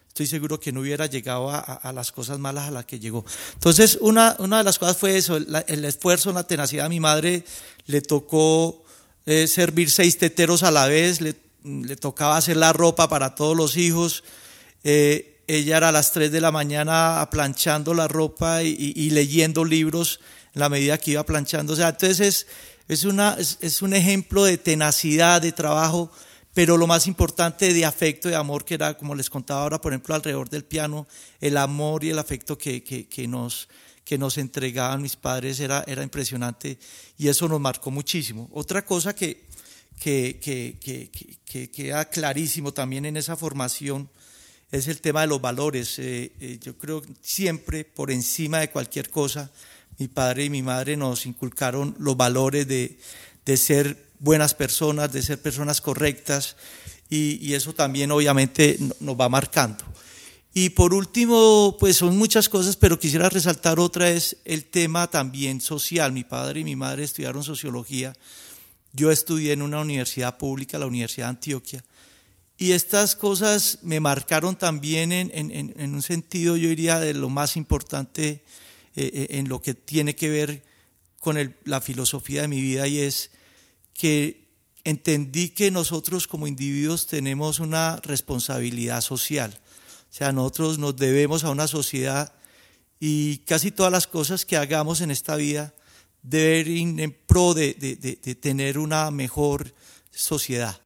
estoy 0.06 0.28
seguro 0.28 0.60
que 0.60 0.70
no 0.70 0.80
hubiera 0.80 1.06
llegado 1.06 1.50
a, 1.50 1.92
las 1.92 2.12
cosas 2.12 2.38
malas 2.38 2.68
a 2.68 2.70
las 2.70 2.84
que 2.84 3.00
llegó. 3.00 3.24
Entonces, 3.54 3.98
una, 4.00 4.36
una 4.38 4.58
de 4.58 4.64
las 4.64 4.78
cosas 4.78 4.96
fue 4.96 5.16
eso, 5.16 5.36
el 5.36 5.84
esfuerzo, 5.84 6.32
la 6.32 6.46
tenacidad. 6.46 6.86
A 6.86 6.88
mi 6.88 7.00
madre 7.00 7.44
le 7.86 8.00
tocó 8.00 8.84
servir 9.24 9.90
seis 9.90 10.18
teteros 10.18 10.62
a 10.62 10.70
la 10.70 10.86
vez, 10.86 11.20
le, 11.20 11.34
tocaba 11.96 12.36
hacer 12.36 12.56
la 12.56 12.72
ropa 12.72 13.08
para 13.08 13.34
todos 13.34 13.56
los 13.56 13.76
hijos. 13.76 14.22
Ella 15.48 15.78
era 15.78 15.88
a 15.88 15.92
las 15.92 16.12
3 16.12 16.30
de 16.30 16.42
la 16.42 16.52
mañana 16.52 17.26
planchando 17.30 17.94
la 17.94 18.06
ropa 18.06 18.62
y, 18.62 19.10
leyendo 19.10 19.64
libros 19.64 20.20
en 20.54 20.60
la 20.60 20.68
medida 20.68 20.98
que 20.98 21.12
iba 21.12 21.24
planchando. 21.24 21.72
O 21.72 21.76
sea, 21.76 21.88
entonces 21.88 22.46
es, 22.86 23.04
una, 23.04 23.34
es, 23.38 23.82
un 23.82 23.94
ejemplo 23.94 24.44
de 24.44 24.58
tenacidad, 24.58 25.40
de 25.40 25.52
trabajo, 25.52 26.12
pero 26.52 26.76
lo 26.76 26.86
más 26.86 27.06
importante 27.06 27.72
de 27.72 27.86
afecto 27.86 28.28
y 28.28 28.34
amor, 28.34 28.66
que 28.66 28.74
era, 28.74 28.96
como 28.98 29.14
les 29.14 29.30
contaba 29.30 29.62
ahora, 29.62 29.80
por 29.80 29.92
ejemplo, 29.92 30.14
alrededor 30.14 30.50
del 30.50 30.64
piano, 30.64 31.08
el 31.40 31.56
amor 31.56 32.04
y 32.04 32.10
el 32.10 32.18
afecto 32.18 32.58
que, 32.58 32.84
que, 32.84 33.28
nos, 33.28 33.70
que 34.04 34.18
nos 34.18 34.36
entregaban 34.36 35.00
mis 35.00 35.16
padres 35.16 35.60
era, 35.60 35.82
era 35.86 36.02
impresionante 36.02 36.78
y 37.16 37.28
eso 37.28 37.48
nos 37.48 37.60
marcó 37.60 37.90
muchísimo. 37.90 38.50
Otra 38.52 38.84
cosa 38.84 39.14
que, 39.14 39.46
que, 39.98 40.38
que, 40.42 40.76
que, 40.78 41.10
que, 41.46 41.70
queda 41.70 42.04
clarísimo 42.10 42.72
también 42.72 43.06
en 43.06 43.16
esa 43.16 43.34
formación 43.34 44.10
es 44.70 44.88
el 44.88 45.00
tema 45.00 45.22
de 45.22 45.26
los 45.28 45.40
valores. 45.40 45.98
Eh, 45.98 46.32
eh, 46.40 46.58
yo 46.62 46.76
creo 46.76 47.02
siempre, 47.20 47.84
por 47.84 48.10
encima 48.10 48.60
de 48.60 48.70
cualquier 48.70 49.10
cosa, 49.10 49.50
mi 49.98 50.08
padre 50.08 50.44
y 50.44 50.50
mi 50.50 50.62
madre 50.62 50.96
nos 50.96 51.26
inculcaron 51.26 51.94
los 51.98 52.16
valores 52.16 52.68
de, 52.68 52.98
de 53.44 53.56
ser 53.56 54.08
buenas 54.18 54.54
personas, 54.54 55.12
de 55.12 55.22
ser 55.22 55.40
personas 55.40 55.80
correctas, 55.80 56.56
y, 57.10 57.38
y 57.46 57.54
eso 57.54 57.74
también 57.74 58.10
obviamente 58.10 58.78
nos 59.00 59.18
va 59.18 59.28
marcando. 59.28 59.84
Y 60.54 60.70
por 60.70 60.92
último, 60.92 61.76
pues 61.78 61.96
son 61.96 62.16
muchas 62.16 62.48
cosas, 62.48 62.76
pero 62.76 62.98
quisiera 62.98 63.28
resaltar 63.28 63.78
otra 63.78 64.10
es 64.10 64.38
el 64.44 64.64
tema 64.64 65.08
también 65.08 65.60
social. 65.60 66.12
Mi 66.12 66.24
padre 66.24 66.60
y 66.60 66.64
mi 66.64 66.74
madre 66.74 67.04
estudiaron 67.04 67.44
sociología. 67.44 68.12
Yo 68.92 69.10
estudié 69.10 69.52
en 69.52 69.62
una 69.62 69.80
universidad 69.80 70.36
pública, 70.36 70.78
la 70.78 70.86
Universidad 70.86 71.26
de 71.26 71.30
Antioquia. 71.30 71.84
Y 72.58 72.72
estas 72.72 73.14
cosas 73.14 73.78
me 73.82 74.00
marcaron 74.00 74.56
también 74.56 75.12
en, 75.12 75.30
en, 75.32 75.72
en 75.76 75.94
un 75.94 76.02
sentido, 76.02 76.56
yo 76.56 76.68
diría, 76.68 76.98
de 76.98 77.14
lo 77.14 77.28
más 77.30 77.56
importante 77.56 78.42
eh, 78.96 79.10
eh, 79.14 79.26
en 79.38 79.48
lo 79.48 79.62
que 79.62 79.74
tiene 79.74 80.16
que 80.16 80.28
ver 80.28 80.64
con 81.20 81.54
la 81.64 81.80
filosofía 81.80 82.42
de 82.42 82.48
mi 82.48 82.60
vida 82.60 82.88
y 82.88 82.98
es 82.98 83.30
que 83.94 84.48
entendí 84.82 85.50
que 85.50 85.70
nosotros 85.70 86.26
como 86.26 86.48
individuos 86.48 87.06
tenemos 87.06 87.60
una 87.60 88.00
responsabilidad 88.02 89.00
social. 89.02 89.56
O 90.10 90.12
sea, 90.12 90.32
nosotros 90.32 90.80
nos 90.80 90.96
debemos 90.96 91.44
a 91.44 91.50
una 91.50 91.68
sociedad 91.68 92.32
y 92.98 93.38
casi 93.38 93.70
todas 93.70 93.92
las 93.92 94.08
cosas 94.08 94.44
que 94.44 94.56
hagamos 94.56 95.00
en 95.00 95.12
esta 95.12 95.36
vida 95.36 95.74
deben 96.22 96.98
ir 96.98 97.00
en 97.00 97.12
pro 97.12 97.54
de, 97.54 97.74
de, 97.74 97.94
de, 97.96 98.34
tener 98.34 98.78
una 98.78 99.12
mejor 99.12 99.74
sociedad. 100.10 100.82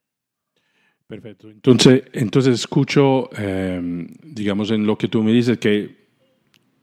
Perfecto. 1.13 1.51
Entonces, 1.51 2.05
entonces 2.15 2.55
escucho, 2.55 3.29
eh, 3.37 4.09
digamos, 4.23 4.71
en 4.71 4.87
lo 4.87 4.97
que 4.97 5.09
tú 5.09 5.23
me 5.23 5.31
dices, 5.31 5.59
que 5.59 5.95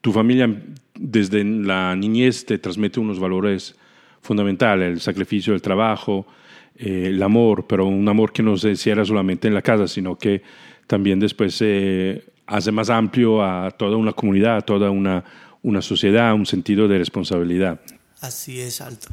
tu 0.01 0.12
familia 0.12 0.48
desde 0.93 1.43
la 1.43 1.95
niñez 1.95 2.45
te 2.45 2.59
transmite 2.59 3.00
unos 3.00 3.19
valores 3.19 3.75
fundamentales, 4.21 4.88
el 4.88 5.01
sacrificio 5.01 5.53
del 5.53 5.63
trabajo, 5.63 6.27
eh, 6.75 7.05
el 7.07 7.24
amor, 7.24 7.65
pero 7.65 7.88
un 7.88 8.07
amor 8.07 8.31
que 8.31 8.43
no 8.43 8.55
se 8.55 8.69
encierra 8.69 9.03
solamente 9.03 9.48
en 9.48 9.55
la 9.55 9.63
casa, 9.63 9.88
sino 9.88 10.15
que 10.15 10.43
también 10.86 11.19
después 11.19 11.55
se 11.55 12.24
hace 12.45 12.71
más 12.71 12.91
amplio 12.91 13.43
a 13.43 13.71
toda 13.71 13.98
una 13.98 14.13
comunidad, 14.13 14.57
a 14.57 14.62
toda 14.62 14.91
una, 14.91 15.24
una 15.63 15.81
sociedad, 15.81 16.36
un 16.36 16.45
sentido 16.45 16.88
de 16.88 17.00
responsabilidad. 17.00 17.81
Así 18.21 18.59
es, 18.59 18.79
Alto. 18.81 19.07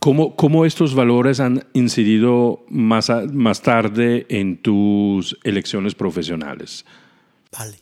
¿Cómo, 0.00 0.34
cómo 0.34 0.64
estos 0.64 0.94
valores 0.94 1.40
han 1.40 1.68
incidido 1.74 2.64
más, 2.68 3.10
más 3.32 3.62
tarde 3.62 4.26
en 4.28 4.60
tus 4.60 5.38
elecciones 5.44 5.94
profesionales? 5.94 6.84
Vale. 7.52 7.78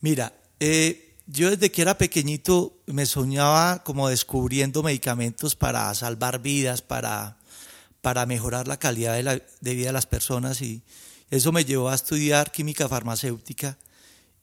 Mira, 0.00 0.32
eh, 0.58 1.14
yo 1.26 1.50
desde 1.50 1.70
que 1.70 1.82
era 1.82 1.98
pequeñito 1.98 2.78
me 2.86 3.06
soñaba 3.06 3.84
como 3.84 4.08
descubriendo 4.08 4.82
medicamentos 4.82 5.54
para 5.54 5.94
salvar 5.94 6.40
vidas, 6.40 6.82
para, 6.82 7.36
para 8.00 8.26
mejorar 8.26 8.66
la 8.66 8.78
calidad 8.78 9.14
de, 9.14 9.22
la, 9.22 9.42
de 9.60 9.74
vida 9.74 9.88
de 9.88 9.92
las 9.92 10.06
personas 10.06 10.62
y, 10.62 10.82
eso 11.32 11.50
me 11.50 11.64
llevó 11.64 11.88
a 11.88 11.94
estudiar 11.94 12.52
química 12.52 12.90
farmacéutica 12.90 13.78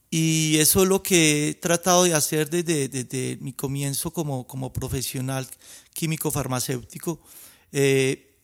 y 0.10 0.58
eso 0.58 0.82
es 0.82 0.90
lo 0.90 1.04
que 1.04 1.50
he 1.50 1.54
tratado 1.54 2.04
de 2.04 2.16
hacer 2.16 2.50
desde, 2.50 2.90
desde 2.90 3.38
mi 3.42 3.54
comienzo 3.54 4.10
como, 4.12 4.48
como 4.48 4.74
profesional 4.74 5.48
químico 6.00 6.32
farmacéutico. 6.32 7.20
Eh, 7.74 8.38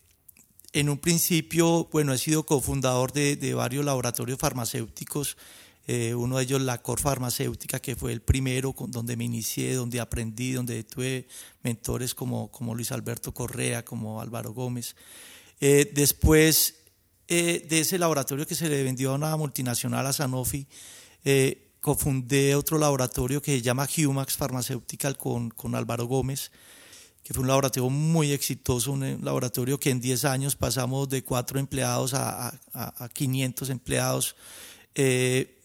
en 0.74 0.90
un 0.90 0.98
principio, 0.98 1.88
bueno, 1.90 2.12
he 2.12 2.18
sido 2.18 2.44
cofundador 2.44 3.12
de, 3.12 3.36
de 3.36 3.54
varios 3.54 3.82
laboratorios 3.82 4.38
farmacéuticos, 4.38 5.38
eh, 5.86 6.14
uno 6.14 6.36
de 6.36 6.42
ellos 6.42 6.60
la 6.60 6.82
Cor 6.82 7.00
Farmacéutica, 7.00 7.80
que 7.80 7.96
fue 7.96 8.12
el 8.12 8.20
primero 8.20 8.74
con, 8.74 8.90
donde 8.90 9.16
me 9.16 9.24
inicié, 9.24 9.72
donde 9.72 10.00
aprendí, 10.00 10.52
donde 10.52 10.84
tuve 10.84 11.28
mentores 11.62 12.14
como, 12.14 12.50
como 12.50 12.74
Luis 12.74 12.92
Alberto 12.92 13.32
Correa, 13.32 13.86
como 13.86 14.20
Álvaro 14.20 14.52
Gómez. 14.52 14.94
Eh, 15.58 15.90
después 15.94 16.74
eh, 17.26 17.64
de 17.66 17.80
ese 17.80 17.98
laboratorio 17.98 18.46
que 18.46 18.54
se 18.54 18.68
le 18.68 18.82
vendió 18.82 19.12
a 19.12 19.14
una 19.14 19.34
multinacional, 19.36 20.06
a 20.06 20.12
Sanofi, 20.12 20.66
eh, 21.24 21.70
cofundé 21.80 22.54
otro 22.54 22.76
laboratorio 22.76 23.40
que 23.40 23.52
se 23.52 23.62
llama 23.62 23.88
Humax 23.96 24.36
Pharmaceutical 24.36 25.16
con, 25.16 25.48
con 25.48 25.74
Álvaro 25.74 26.04
Gómez, 26.04 26.50
que 27.26 27.34
fue 27.34 27.42
un 27.42 27.48
laboratorio 27.48 27.90
muy 27.90 28.30
exitoso, 28.30 28.92
un 28.92 29.18
laboratorio 29.20 29.80
que 29.80 29.90
en 29.90 30.00
10 30.00 30.26
años 30.26 30.54
pasamos 30.54 31.08
de 31.08 31.24
4 31.24 31.58
empleados 31.58 32.14
a, 32.14 32.50
a, 32.72 33.04
a 33.04 33.08
500 33.08 33.68
empleados. 33.70 34.36
Eh, 34.94 35.58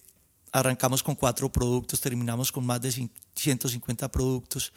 arrancamos 0.52 1.04
con 1.04 1.14
4 1.14 1.52
productos, 1.52 2.02
terminamos 2.02 2.52
con 2.52 2.66
más 2.66 2.82
de 2.82 3.08
150 3.36 4.12
productos. 4.12 4.74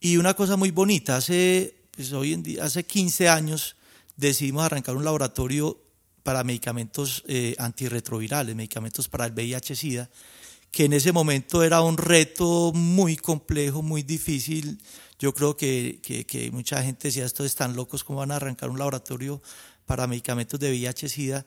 Y 0.00 0.16
una 0.16 0.34
cosa 0.34 0.56
muy 0.56 0.72
bonita, 0.72 1.18
hace, 1.18 1.76
pues 1.92 2.12
hoy 2.12 2.32
en 2.32 2.42
día, 2.42 2.64
hace 2.64 2.82
15 2.82 3.28
años 3.28 3.76
decidimos 4.16 4.64
arrancar 4.64 4.96
un 4.96 5.04
laboratorio 5.04 5.78
para 6.24 6.42
medicamentos 6.42 7.22
eh, 7.28 7.54
antirretrovirales, 7.58 8.56
medicamentos 8.56 9.08
para 9.08 9.26
el 9.26 9.34
VIH-Sida, 9.34 10.10
que 10.72 10.86
en 10.86 10.94
ese 10.94 11.12
momento 11.12 11.62
era 11.62 11.80
un 11.80 11.96
reto 11.96 12.72
muy 12.74 13.16
complejo, 13.16 13.82
muy 13.82 14.02
difícil. 14.02 14.80
Yo 15.18 15.34
creo 15.34 15.56
que, 15.56 16.00
que, 16.02 16.24
que 16.24 16.50
mucha 16.50 16.82
gente 16.82 17.08
decía, 17.08 17.24
estos 17.24 17.46
están 17.46 17.74
locos, 17.76 18.04
¿cómo 18.04 18.20
van 18.20 18.30
a 18.30 18.36
arrancar 18.36 18.70
un 18.70 18.78
laboratorio 18.78 19.42
para 19.86 20.06
medicamentos 20.06 20.60
de 20.60 20.70
VIH-Sida? 20.70 21.44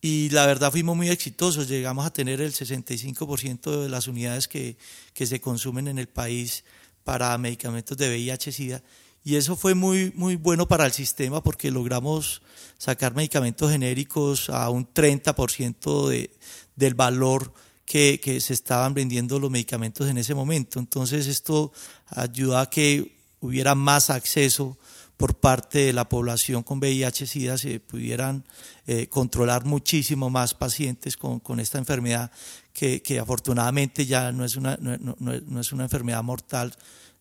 Y 0.00 0.30
la 0.30 0.46
verdad 0.46 0.70
fuimos 0.70 0.96
muy 0.96 1.10
exitosos, 1.10 1.68
llegamos 1.68 2.06
a 2.06 2.12
tener 2.12 2.40
el 2.40 2.52
65% 2.52 3.82
de 3.82 3.88
las 3.88 4.06
unidades 4.08 4.48
que, 4.48 4.76
que 5.12 5.26
se 5.26 5.40
consumen 5.40 5.88
en 5.88 5.98
el 5.98 6.08
país 6.08 6.64
para 7.04 7.36
medicamentos 7.36 7.98
de 7.98 8.08
VIH-Sida 8.08 8.82
y 9.22 9.36
eso 9.36 9.54
fue 9.54 9.74
muy, 9.74 10.12
muy 10.16 10.36
bueno 10.36 10.66
para 10.66 10.86
el 10.86 10.92
sistema 10.92 11.42
porque 11.42 11.70
logramos 11.70 12.40
sacar 12.78 13.14
medicamentos 13.14 13.70
genéricos 13.70 14.48
a 14.48 14.70
un 14.70 14.88
30% 14.92 16.08
de, 16.08 16.30
del 16.76 16.94
valor 16.94 17.52
que, 17.90 18.40
se 18.40 18.52
estaban 18.52 18.94
vendiendo 18.94 19.40
los 19.40 19.50
medicamentos 19.50 20.08
en 20.08 20.16
ese 20.16 20.32
momento. 20.32 20.78
Entonces 20.78 21.26
esto 21.26 21.72
ayudó 22.06 22.56
a 22.56 22.70
que 22.70 23.16
hubiera 23.40 23.74
más 23.74 24.10
acceso 24.10 24.78
por 25.16 25.34
parte 25.34 25.80
de 25.80 25.92
la 25.92 26.08
población 26.08 26.62
con 26.62 26.78
VIH-Sida, 26.78 27.58
se 27.58 27.80
pudieran 27.80 28.44
eh, 28.86 29.08
controlar 29.08 29.64
muchísimo 29.64 30.30
más 30.30 30.54
pacientes 30.54 31.16
con, 31.16 31.58
esta 31.58 31.78
enfermedad 31.78 32.30
que, 32.72 33.18
afortunadamente 33.20 34.06
ya 34.06 34.30
no 34.30 34.44
es 34.44 34.54
una, 34.54 34.78
no, 34.80 35.60
es 35.60 35.72
una 35.72 35.82
enfermedad 35.82 36.22
mortal, 36.22 36.72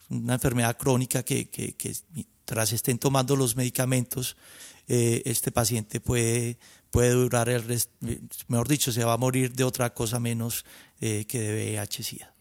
una 0.10 0.36
enfermedad 0.36 0.78
crónica 0.78 1.24
que, 1.24 1.50
que, 1.50 1.74
que 1.74 1.96
tras 2.46 2.74
estén 2.74 3.00
tomando 3.00 3.36
los 3.36 3.56
medicamentos, 3.56 4.38
eh, 4.88 5.24
este 5.26 5.52
paciente 5.52 6.00
puede, 6.00 6.58
puede 6.92 7.12
durar 7.12 7.50
el 7.50 7.64
resto, 7.64 7.92
mejor 8.48 8.68
dicho, 8.68 8.92
se 8.92 9.04
va 9.04 9.14
a 9.14 9.18
morir 9.18 9.54
de 9.54 9.64
otra 9.64 9.94
cosa 9.94 10.20
menos 10.20 10.66
eh, 11.02 11.26
que 11.28 11.40
de 11.40 11.78
VIH-Sida. 11.78 12.34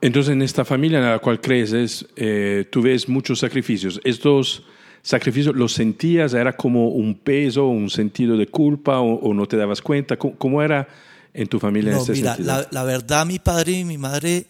Entonces, 0.00 0.32
en 0.32 0.42
esta 0.42 0.64
familia 0.64 0.98
en 0.98 1.04
la 1.04 1.18
cual 1.18 1.40
creces, 1.40 2.06
eh, 2.16 2.66
tú 2.70 2.82
ves 2.82 3.08
muchos 3.08 3.38
sacrificios. 3.38 4.00
¿Estos 4.04 4.64
sacrificios 5.02 5.54
los 5.54 5.72
sentías? 5.72 6.34
¿Era 6.34 6.56
como 6.56 6.88
un 6.88 7.14
peso, 7.14 7.66
un 7.66 7.90
sentido 7.90 8.36
de 8.36 8.46
culpa 8.46 9.00
o, 9.00 9.14
o 9.14 9.34
no 9.34 9.46
te 9.46 9.56
dabas 9.56 9.82
cuenta? 9.82 10.16
¿Cómo, 10.16 10.36
cómo 10.36 10.62
era 10.62 10.88
en 11.32 11.46
tu 11.48 11.58
familia 11.58 11.92
no, 11.92 11.96
en 11.96 12.00
este 12.02 12.12
mira, 12.12 12.34
sentido? 12.34 12.54
La, 12.54 12.68
la, 12.70 12.84
verdad, 12.84 13.26
mi 13.26 13.38
padre 13.38 13.72
y 13.72 13.84
mi 13.84 13.98
madre 13.98 14.46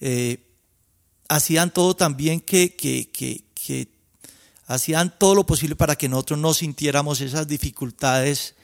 eh, 0.00 0.38
hacían 1.28 1.72
todo 1.72 1.94
también 1.94 2.40
que, 2.40 2.74
que, 2.74 3.08
que, 3.10 3.44
que, 3.54 3.88
hacían 4.66 5.18
todo 5.18 5.34
lo 5.34 5.46
posible 5.46 5.76
para 5.76 5.96
que 5.96 6.08
nosotros 6.08 6.38
no 6.38 6.54
sintiéramos 6.54 7.20
esas 7.20 7.46
dificultades 7.46 8.54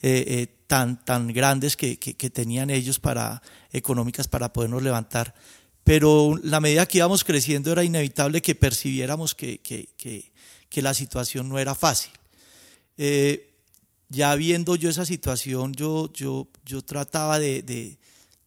eh, 0.00 0.24
eh, 0.28 0.46
tan, 0.66 1.04
tan 1.04 1.28
grandes 1.32 1.76
que, 1.76 1.98
que, 1.98 2.30
tenían 2.30 2.70
ellos 2.70 3.00
para, 3.00 3.42
económicas 3.72 4.28
para 4.28 4.52
podernos 4.52 4.82
levantar. 4.82 5.34
Pero 5.82 6.38
la 6.42 6.60
medida 6.60 6.86
que 6.86 6.98
íbamos 6.98 7.24
creciendo 7.24 7.72
era 7.72 7.82
inevitable 7.82 8.42
que 8.42 8.54
percibiéramos 8.54 9.34
que, 9.34 9.58
que, 9.58 10.82
la 10.82 10.94
situación 10.94 11.48
no 11.48 11.58
era 11.58 11.74
fácil. 11.74 12.12
Eh, 12.96 13.50
ya 14.08 14.34
viendo 14.36 14.76
yo 14.76 14.88
esa 14.90 15.04
situación, 15.04 15.72
yo, 15.72 16.12
yo, 16.12 16.46
yo 16.64 16.82
trataba 16.82 17.38
de, 17.38 17.97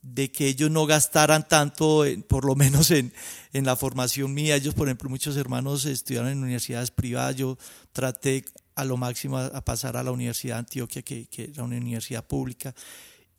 de 0.02 0.32
que 0.32 0.48
ellos 0.48 0.72
no 0.72 0.86
gastaran 0.86 1.48
tanto, 1.48 2.06
en, 2.06 2.24
por 2.24 2.46
lo 2.46 2.56
menos 2.64 2.92
en, 2.92 3.14
en, 3.54 3.66
la 3.66 3.76
formación 3.76 4.34
mía. 4.34 4.56
Ellos, 4.56 4.74
por 4.74 4.88
ejemplo, 4.88 5.10
muchos 5.10 5.38
hermanos 5.38 5.86
estudiaron 5.86 6.30
en 6.32 6.44
universidades 6.44 6.92
privadas. 6.92 7.36
Yo 7.36 7.58
traté 7.92 8.46
a 8.76 8.86
lo 8.86 8.98
máximo 8.98 9.38
a, 9.38 9.48
a 9.48 9.64
pasar 9.64 9.98
a 9.98 10.04
la 10.04 10.12
Universidad 10.12 10.56
de 10.56 10.60
Antioquia, 10.60 11.02
que, 11.02 11.28
que, 11.28 11.46
era 11.46 11.64
una 11.64 11.78
universidad 11.78 12.26
pública. 12.26 12.74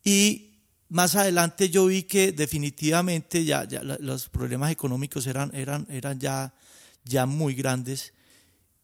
Y 0.04 0.50
más 0.88 1.16
adelante 1.16 1.70
yo 1.70 1.86
vi 1.86 2.04
que 2.04 2.32
definitivamente 2.32 3.44
ya, 3.44 3.64
ya 3.64 3.82
los 3.82 4.28
problemas 4.28 4.70
económicos 4.70 5.26
eran, 5.26 5.50
eran, 5.54 5.86
eran 5.90 6.20
ya, 6.20 6.54
ya 7.04 7.26
muy 7.26 7.54
grandes. 7.54 8.12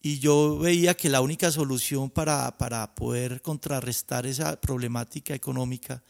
y 0.01 0.19
yo 0.21 0.59
veía 0.59 0.97
que 0.97 1.11
la 1.11 1.21
única 1.21 1.51
solución 1.51 2.09
para, 2.09 2.57
para 2.57 2.95
poder 2.95 3.43
contrarrestar 3.43 4.27
esa 4.27 4.61
problemática 4.61 5.35
económica 5.35 6.03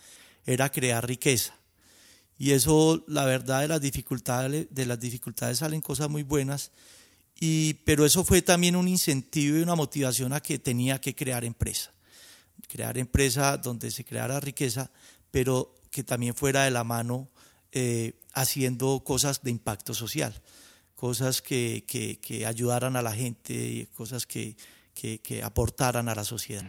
era 0.44 0.70
crear 0.70 1.06
riqueza. 1.06 1.57
Y 2.38 2.52
eso, 2.52 3.04
la 3.09 3.25
verdad, 3.25 3.62
de 3.62 3.68
las 3.68 3.80
dificultades, 3.80 4.68
de 4.71 4.87
las 4.87 5.00
dificultades 5.00 5.59
salen 5.59 5.80
cosas 5.80 6.09
muy 6.09 6.23
buenas, 6.23 6.71
y, 7.40 7.75
pero 7.85 8.04
eso 8.04 8.25
fue 8.25 8.42
también 8.42 8.76
un 8.76 8.88
incentivo 8.88 9.59
y 9.59 9.62
una 9.62 9.75
motivación 9.75 10.33
a 10.33 10.40
que 10.40 10.59
tenía 10.59 11.00
que 11.00 11.14
crear 11.14 11.45
empresa. 11.45 11.92
Crear 12.68 12.99
empresa 12.99 13.57
donde 13.57 13.90
se 13.90 14.04
creara 14.04 14.40
riqueza, 14.40 14.90
pero 15.30 15.75
que 15.90 16.02
también 16.04 16.35
fuera 16.35 16.64
de 16.64 16.71
la 16.71 16.85
mano 16.85 17.28
eh, 17.73 18.14
haciendo 18.35 19.00
cosas 19.04 19.42
de 19.42 19.50
impacto 19.50 19.95
social 19.95 20.40
cosas 20.99 21.42
que, 21.42 21.85
que, 21.87 22.45
ayudaran 22.45 22.97
a 22.97 23.02
la 23.02 23.12
gente, 23.12 23.88
cosas 23.97 24.26
que, 24.26 24.57
que, 24.95 25.42
aportaran 25.45 26.09
a 26.09 26.14
la 26.16 26.25
sociedad. 26.25 26.64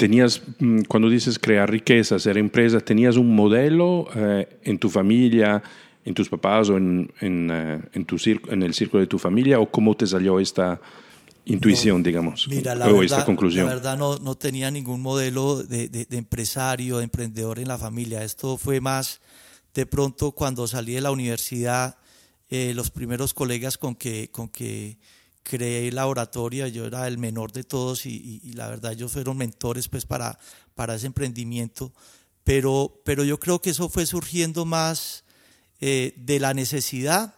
Tenías, 0.00 0.40
mm, 0.58 0.84
cuando 0.88 1.10
dices 1.10 1.38
crear 1.38 1.70
riqueza, 1.70 2.18
ser 2.18 2.38
empresa, 2.38 2.80
¿tenías 2.80 3.18
un 3.18 3.36
modelo 3.36 4.08
eh, 4.14 4.48
en 4.62 4.78
tu 4.78 4.88
familia, 4.88 5.62
en 6.06 6.14
tus 6.14 6.30
papás 6.30 6.70
o 6.70 6.78
en, 6.78 7.12
en, 7.20 7.50
eh, 7.52 7.82
en, 7.92 8.06
tu 8.06 8.16
en 8.48 8.62
el 8.62 8.72
círculo 8.72 9.02
de 9.02 9.06
tu 9.06 9.18
familia? 9.18 9.60
¿O 9.60 9.70
cómo 9.70 9.94
te 9.94 10.06
salió 10.06 10.40
esta 10.40 10.80
intuición, 11.44 12.02
digamos, 12.02 12.48
mira, 12.48 12.74
la 12.74 12.86
o 12.86 12.92
verdad, 12.92 13.04
esta 13.04 13.24
conclusión? 13.26 13.66
La 13.66 13.74
verdad 13.74 13.98
no, 13.98 14.16
no 14.16 14.36
tenía 14.36 14.70
ningún 14.70 15.02
modelo 15.02 15.62
de, 15.62 15.90
de, 15.90 16.06
de 16.06 16.16
empresario, 16.16 16.96
de 16.96 17.04
emprendedor 17.04 17.58
en 17.58 17.68
la 17.68 17.76
familia. 17.76 18.24
Esto 18.24 18.56
fue 18.56 18.80
más 18.80 19.20
de 19.74 19.84
pronto 19.84 20.32
cuando 20.32 20.66
salí 20.66 20.94
de 20.94 21.02
la 21.02 21.10
universidad 21.10 21.98
eh, 22.48 22.72
los 22.74 22.90
primeros 22.90 23.34
colegas 23.34 23.76
con 23.76 23.94
que, 23.94 24.30
con 24.30 24.48
que 24.48 24.96
creé 25.42 25.90
la 25.92 26.06
oratoria, 26.06 26.68
yo 26.68 26.86
era 26.86 27.06
el 27.06 27.18
menor 27.18 27.52
de 27.52 27.64
todos 27.64 28.06
y, 28.06 28.40
la 28.54 28.68
verdad 28.68 28.92
ellos 28.92 29.12
fueron 29.12 29.36
mentores 29.36 29.88
pues 29.88 30.06
para, 30.06 30.38
para 30.74 30.94
ese 30.94 31.06
emprendimiento, 31.06 31.92
pero, 32.44 33.00
pero 33.04 33.24
yo 33.24 33.38
creo 33.38 33.60
que 33.60 33.70
eso 33.70 33.88
fue 33.88 34.06
surgiendo 34.06 34.64
más 34.64 35.24
eh, 35.80 36.14
de 36.16 36.40
la 36.40 36.54
necesidad, 36.54 37.34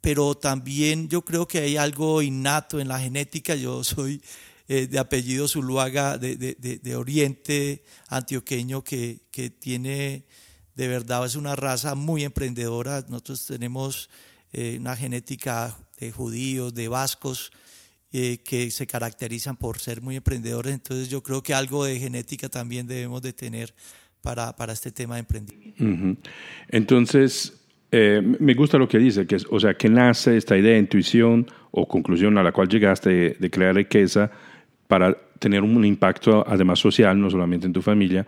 pero 0.00 0.34
también 0.34 1.08
yo 1.08 1.24
creo 1.24 1.46
que 1.46 1.58
hay 1.58 1.76
algo 1.76 2.22
innato 2.22 2.80
en 2.80 2.88
la 2.88 2.98
genética, 2.98 3.54
yo 3.54 3.84
soy 3.84 4.22
eh, 4.68 4.86
de 4.86 4.98
apellido 4.98 5.48
Zuluaga 5.48 6.18
de, 6.18 6.36
de, 6.36 6.54
de, 6.54 6.96
Oriente 6.96 7.84
antioqueño 8.08 8.82
que, 8.82 9.20
que 9.30 9.50
tiene 9.50 10.24
de 10.74 10.88
verdad 10.88 11.24
es 11.26 11.36
una 11.36 11.56
raza 11.56 11.94
muy 11.94 12.24
emprendedora. 12.24 13.04
Nosotros 13.08 13.46
tenemos 13.46 14.08
eh, 14.52 14.76
una 14.80 14.96
genética 14.96 15.76
de 16.04 16.12
judíos, 16.12 16.74
de 16.74 16.88
vascos, 16.88 17.52
eh, 18.12 18.38
que 18.44 18.70
se 18.70 18.86
caracterizan 18.86 19.56
por 19.56 19.78
ser 19.78 20.02
muy 20.02 20.16
emprendedores. 20.16 20.72
Entonces 20.74 21.08
yo 21.08 21.22
creo 21.22 21.42
que 21.42 21.54
algo 21.54 21.84
de 21.84 21.98
genética 21.98 22.48
también 22.48 22.86
debemos 22.86 23.22
de 23.22 23.32
tener 23.32 23.74
para, 24.20 24.54
para 24.54 24.72
este 24.72 24.92
tema 24.92 25.14
de 25.14 25.20
emprendimiento. 25.20 26.20
Entonces, 26.68 27.60
eh, 27.90 28.20
me 28.38 28.54
gusta 28.54 28.78
lo 28.78 28.88
que 28.88 28.98
dice, 28.98 29.26
que 29.26 29.38
o 29.50 29.58
sea, 29.58 29.74
que 29.74 29.88
nace 29.88 30.36
esta 30.36 30.56
idea, 30.56 30.78
intuición 30.78 31.46
o 31.70 31.86
conclusión 31.88 32.36
a 32.38 32.42
la 32.42 32.52
cual 32.52 32.68
llegaste 32.68 33.10
de, 33.10 33.36
de 33.38 33.50
crear 33.50 33.74
riqueza 33.74 34.30
para 34.86 35.16
tener 35.38 35.62
un 35.62 35.84
impacto 35.84 36.44
además 36.46 36.78
social, 36.78 37.18
no 37.18 37.30
solamente 37.30 37.66
en 37.66 37.72
tu 37.72 37.82
familia, 37.82 38.26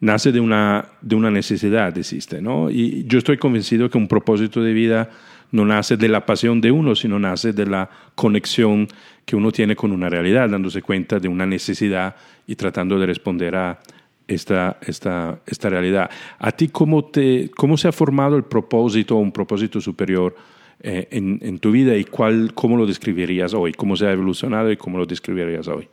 nace 0.00 0.32
de 0.32 0.40
una, 0.40 0.88
de 1.00 1.14
una 1.14 1.30
necesidad, 1.30 1.96
existe, 1.96 2.42
¿no? 2.42 2.68
Y 2.70 3.04
yo 3.06 3.18
estoy 3.18 3.38
convencido 3.38 3.88
que 3.88 3.98
un 3.98 4.08
propósito 4.08 4.60
de 4.60 4.72
vida 4.72 5.10
no 5.52 5.64
nace 5.64 5.96
de 5.96 6.08
la 6.08 6.26
pasión 6.26 6.60
de 6.60 6.70
uno, 6.70 6.94
sino 6.94 7.18
nace 7.18 7.52
de 7.52 7.66
la 7.66 7.88
conexión 8.14 8.88
que 9.24 9.36
uno 9.36 9.52
tiene 9.52 9.76
con 9.76 9.92
una 9.92 10.08
realidad, 10.08 10.48
dándose 10.48 10.82
cuenta 10.82 11.18
de 11.18 11.28
una 11.28 11.46
necesidad 11.46 12.16
y 12.46 12.56
tratando 12.56 12.98
de 12.98 13.06
responder 13.06 13.54
a 13.54 13.78
esta, 14.26 14.78
esta, 14.82 15.40
esta 15.46 15.68
realidad. 15.68 16.10
¿A 16.38 16.52
ti 16.52 16.68
cómo, 16.68 17.04
te, 17.04 17.50
cómo 17.56 17.76
se 17.76 17.88
ha 17.88 17.92
formado 17.92 18.36
el 18.36 18.44
propósito 18.44 19.16
un 19.16 19.32
propósito 19.32 19.80
superior 19.80 20.34
eh, 20.80 21.08
en, 21.10 21.38
en, 21.42 21.58
tu 21.58 21.70
vida 21.70 21.96
y 21.96 22.04
cuál, 22.04 22.52
cómo 22.54 22.76
lo 22.76 22.86
describirías 22.86 23.54
hoy? 23.54 23.72
¿Cómo 23.72 23.96
se 23.96 24.06
ha 24.06 24.12
evolucionado 24.12 24.72
y 24.72 24.76
cómo 24.76 24.98
lo 24.98 25.06
describirías 25.06 25.68
hoy? 25.68 25.88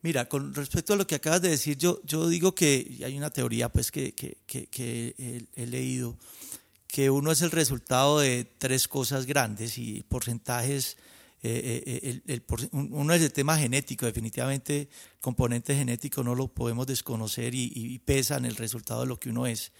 Mira, 0.00 0.26
con 0.26 0.54
respecto 0.54 0.92
a 0.92 0.96
lo 0.96 1.06
que 1.06 1.16
acabas 1.16 1.42
de 1.42 1.50
decir, 1.50 1.76
yo, 1.76 2.00
yo 2.04 2.28
digo 2.28 2.54
que 2.54 2.98
hay 3.04 3.18
una 3.18 3.30
teoría 3.30 3.68
pues 3.68 3.90
que, 3.90 4.12
que, 4.12 4.36
que, 4.46 5.46
he, 5.56 5.66
leído, 5.66 6.16
que 6.88 7.10
uno 7.10 7.30
es 7.30 7.42
el 7.42 7.52
resultado 7.52 8.18
de 8.18 8.44
tres 8.58 8.88
cosas 8.88 9.26
grandes 9.26 9.78
y 9.78 10.02
porcentajes, 10.02 10.96
eh, 11.42 11.84
eh, 11.86 12.20
el, 12.26 12.42
uno 12.72 13.14
es 13.14 13.22
el 13.22 13.32
tema 13.32 13.56
genético, 13.56 14.06
definitivamente 14.06 14.88
componente 15.20 15.76
genético 15.76 16.24
no 16.24 16.34
lo 16.34 16.48
podemos 16.48 16.88
desconocer 16.88 17.54
y, 17.54 17.70
y, 17.72 17.98
pesa 18.00 18.38
en 18.38 18.44
el 18.46 18.56
resultado 18.56 19.02
de 19.02 19.06
lo 19.06 19.20
que 19.20 19.30
uno 19.30 19.46
es. 19.46 19.70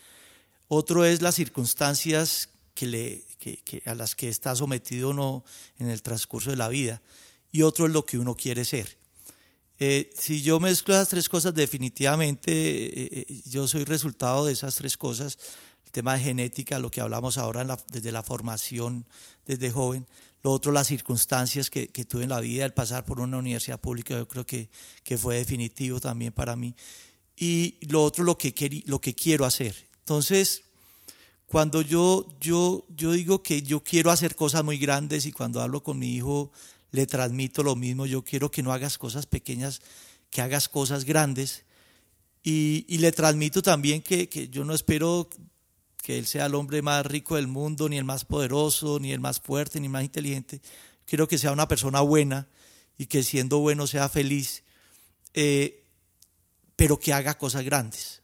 Otro 0.69 1.05
es 1.05 1.21
las 1.21 1.35
circunstancias 1.35 2.51
que 2.75 2.87
le, 2.87 3.25
que, 3.41 3.83
a 3.87 3.95
las 3.97 4.15
que 4.15 4.29
está 4.29 4.55
sometido 4.55 5.11
uno 5.11 5.45
en 5.79 5.89
el 5.89 6.03
transcurso 6.03 6.51
de 6.51 6.57
la 6.57 6.69
vida 6.69 7.03
y 7.51 7.63
otro 7.63 7.87
es 7.87 7.93
lo 7.93 8.05
que 8.05 8.19
uno 8.19 8.37
quiere 8.37 8.65
ser. 8.65 8.99
Eh, 9.81 10.11
si 10.17 10.43
yo 10.43 10.59
mezclo 10.59 10.95
esas 10.95 11.09
tres 11.09 11.29
cosas, 11.29 11.55
definitivamente 11.55 12.53
eh, 12.53 13.27
eh, 13.29 13.41
yo 13.47 13.69
soy 13.69 13.85
resultado 13.85 14.47
de 14.47 14.53
esas 14.53 14.75
tres 14.75 14.97
cosas. 14.97 15.39
El 15.89 15.93
tema 15.93 16.13
de 16.13 16.21
genética, 16.21 16.79
lo 16.79 16.91
que 16.91 17.01
hablamos 17.01 17.39
ahora 17.39 17.79
desde 17.91 18.13
la 18.13 18.23
formación, 18.23 19.07
desde 19.47 19.71
joven. 19.71 20.07
Lo 20.43 20.53
otro, 20.53 20.71
las 20.71 20.87
circunstancias 20.87 21.71
que, 21.71 21.89
que, 21.89 22.05
tuve 22.05 22.25
en 22.25 22.29
la 22.29 22.41
vida, 22.41 22.67
el 22.67 22.75
pasar 22.75 23.07
por 23.07 23.21
una 23.21 23.39
universidad 23.39 23.81
pública, 23.81 24.15
yo 24.15 24.29
creo 24.29 24.45
que, 24.45 24.69
que 25.03 25.17
fue 25.17 25.37
definitivo 25.37 25.99
también 25.99 26.35
para 26.35 26.57
mí. 26.57 26.75
Y 27.39 27.79
lo 27.89 28.05
otro, 28.05 28.23
lo 28.23 28.37
que, 28.37 28.83
lo 28.85 29.01
que 29.01 29.15
quiero 29.15 29.47
hacer. 29.47 29.89
Entonces, 30.01 30.65
cuando 31.47 31.81
yo, 31.81 32.37
yo, 32.39 32.85
yo 32.95 33.13
digo 33.13 33.43
que 33.43 33.63
yo 33.63 33.83
quiero 33.83 34.11
hacer 34.11 34.37
cosas 34.37 34.63
muy 34.63 34.77
grandes 34.77 35.25
y 35.25 35.33
cuando 35.33 35.63
hablo 35.63 35.83
con 35.83 35.99
mi 35.99 36.15
hijo 36.15 36.53
le 36.91 37.07
transmito 37.07 37.63
lo 37.63 37.77
mismo, 37.77 38.05
yo 38.05 38.23
quiero 38.23 38.51
que 38.51 38.63
no 38.63 38.75
hagas 38.75 38.99
cosas 38.99 39.25
pequeñas, 39.25 39.81
que 40.29 40.43
hagas 40.43 40.69
cosas 40.69 41.07
grandes. 41.07 41.65
Y, 42.43 42.99
le 42.99 43.11
transmito 43.11 43.63
también 43.63 44.03
que, 44.03 44.29
que, 44.29 44.51
yo 44.51 44.65
no 44.65 44.75
espero 44.75 45.31
que 46.09 46.17
él 46.17 46.25
sea 46.25 46.47
el 46.47 46.55
hombre 46.55 46.81
más 46.81 47.05
rico 47.05 47.37
del 47.37 47.49
mundo, 47.49 47.87
ni 47.87 47.99
el 47.99 48.05
más 48.05 48.25
poderoso, 48.25 48.99
ni 48.99 49.13
el 49.13 49.21
más 49.21 49.41
fuerte, 49.41 49.79
ni 49.79 49.89
el 49.89 49.93
más 49.93 50.05
inteligente. 50.05 50.63
Quiero 51.05 51.29
que 51.29 51.37
sea 51.37 51.53
una 51.53 51.69
persona 51.69 52.01
buena 52.01 52.49
y 52.97 53.05
que 53.05 53.23
siendo 53.23 53.59
bueno 53.59 53.87
sea 53.87 54.09
feliz, 54.09 54.65
eh, 55.35 55.85
pero 56.77 56.99
que 56.99 57.13
haga 57.13 57.37
cosas 57.37 57.63
grandes. 57.63 58.23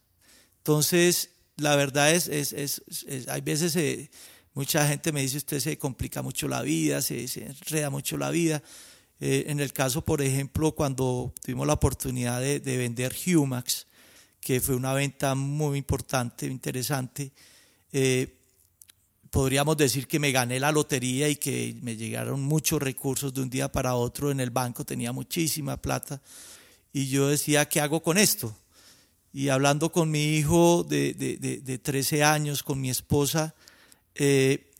Entonces, 0.57 1.33
la 1.59 1.77
verdad 1.77 2.11
es, 2.11 2.29
es, 2.29 2.55
es, 2.55 3.29
hay 3.29 3.43
veces... 3.43 3.77
Eh, 3.77 4.11
Mucha 4.55 4.87
gente 4.87 5.11
me 5.11 5.21
dice, 5.21 5.39
usted 5.39 5.59
se 5.59 5.77
complica 5.79 6.23
mucho 6.23 6.47
la 6.47 6.63
vida, 6.63 7.03
se, 7.03 7.25
enreda 7.45 7.91
mucho 7.91 8.17
la 8.17 8.31
vida. 8.31 8.63
Eh, 9.19 9.47
en 9.49 9.59
el 9.59 9.73
caso, 9.73 10.05
por 10.05 10.23
ejemplo, 10.23 10.77
cuando 10.77 11.35
tuvimos 11.43 11.67
la 11.67 11.73
oportunidad 11.73 12.41
de, 12.41 12.61
vender 12.61 13.13
Humax, 13.27 13.89
que 14.41 14.61
fue 14.61 14.77
una 14.77 14.93
venta 14.93 15.35
muy 15.35 15.77
importante, 15.77 16.47
interesante, 16.47 17.33
eh, 17.95 18.37
podríamos 19.31 19.77
decir 19.77 20.07
que 20.07 20.19
me 20.19 20.33
gané 20.33 20.61
la 20.61 20.71
lotería 20.71 21.29
y 21.31 21.37
que 21.37 21.75
me 21.81 21.97
llegaron 21.97 22.43
muchos 22.43 22.83
recursos 22.83 23.33
de 23.33 23.41
un 23.41 23.49
día 23.49 23.73
para 23.73 23.95
otro 23.95 24.31
en 24.31 24.41
el 24.41 24.51
banco, 24.51 24.85
tenía 24.85 25.13
muchísima 25.13 25.77
plata. 25.81 26.21
Y 26.93 27.09
yo 27.09 27.29
decía, 27.29 27.67
¿qué 27.69 27.81
hago 27.81 28.03
con 28.03 28.19
esto? 28.19 28.55
Y 29.33 29.49
hablando 29.49 29.91
con 29.91 30.11
mi 30.11 30.37
hijo 30.37 30.85
de, 30.85 31.15
de, 31.15 31.39
de, 31.39 31.59
de 31.59 31.79
13 31.79 32.23
años, 32.23 32.63
con 32.63 32.81
mi 32.81 32.91
esposa, 32.91 33.55
eh, 34.15 34.71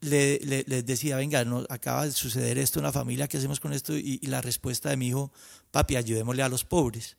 le, 0.00 0.38
les 0.38 0.86
decía, 0.86 1.16
venga, 1.16 1.44
no, 1.44 1.64
acaba 1.68 2.06
de 2.06 2.12
suceder 2.12 2.58
esto 2.58 2.78
en 2.78 2.84
la 2.84 2.92
familia, 2.92 3.28
¿qué 3.28 3.38
hacemos 3.38 3.60
con 3.60 3.72
esto? 3.72 3.96
Y, 3.96 4.18
la 4.26 4.40
respuesta 4.40 4.90
de 4.90 4.96
mi 4.96 5.08
hijo, 5.08 5.32
papi, 5.70 5.96
ayudémosle 5.96 6.42
a 6.42 6.48
los 6.48 6.64
pobres. 6.64 7.16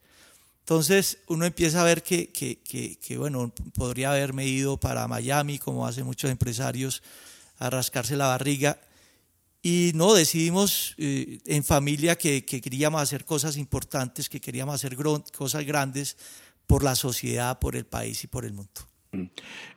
Entonces 0.71 1.21
uno 1.27 1.43
empieza 1.43 1.81
a 1.81 1.83
ver 1.83 2.01
que, 2.01 2.31
que, 2.31 2.59
que, 2.61 3.17
bueno, 3.17 3.51
podría 3.75 4.11
haberme 4.11 4.47
ido 4.47 4.77
para 4.77 5.05
Miami, 5.05 5.59
como 5.59 5.85
hacen 5.85 6.05
muchos 6.05 6.31
empresarios, 6.31 7.03
a 7.59 7.69
rascarse 7.69 8.15
la 8.15 8.27
barriga. 8.27 8.77
Y 9.61 9.91
no, 9.95 10.13
decidimos 10.13 10.95
eh, 10.97 11.39
en 11.45 11.65
familia 11.65 12.17
que, 12.17 12.45
que, 12.45 12.61
queríamos 12.61 13.01
hacer 13.01 13.25
cosas 13.25 13.57
importantes, 13.57 14.29
que 14.29 14.39
queríamos 14.39 14.75
hacer 14.75 14.95
cosas 15.35 15.65
grandes 15.65 16.15
por 16.67 16.85
la 16.85 16.95
sociedad, 16.95 17.59
por 17.59 17.75
el 17.75 17.83
país 17.83 18.23
y 18.23 18.27
por 18.27 18.45
el 18.45 18.53
mundo. 18.53 18.71
Mm. 19.11 19.25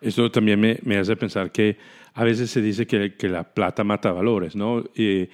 Esto 0.00 0.30
también 0.30 0.60
me, 0.60 0.78
me, 0.84 0.96
hace 0.96 1.16
pensar 1.16 1.50
que 1.50 1.76
a 2.12 2.22
veces 2.22 2.52
se 2.52 2.62
dice 2.62 2.86
que, 2.86 3.16
que 3.16 3.28
la 3.28 3.42
plata 3.42 3.82
mata 3.82 4.12
valores, 4.12 4.54
¿no? 4.54 4.84
Y 4.94 5.28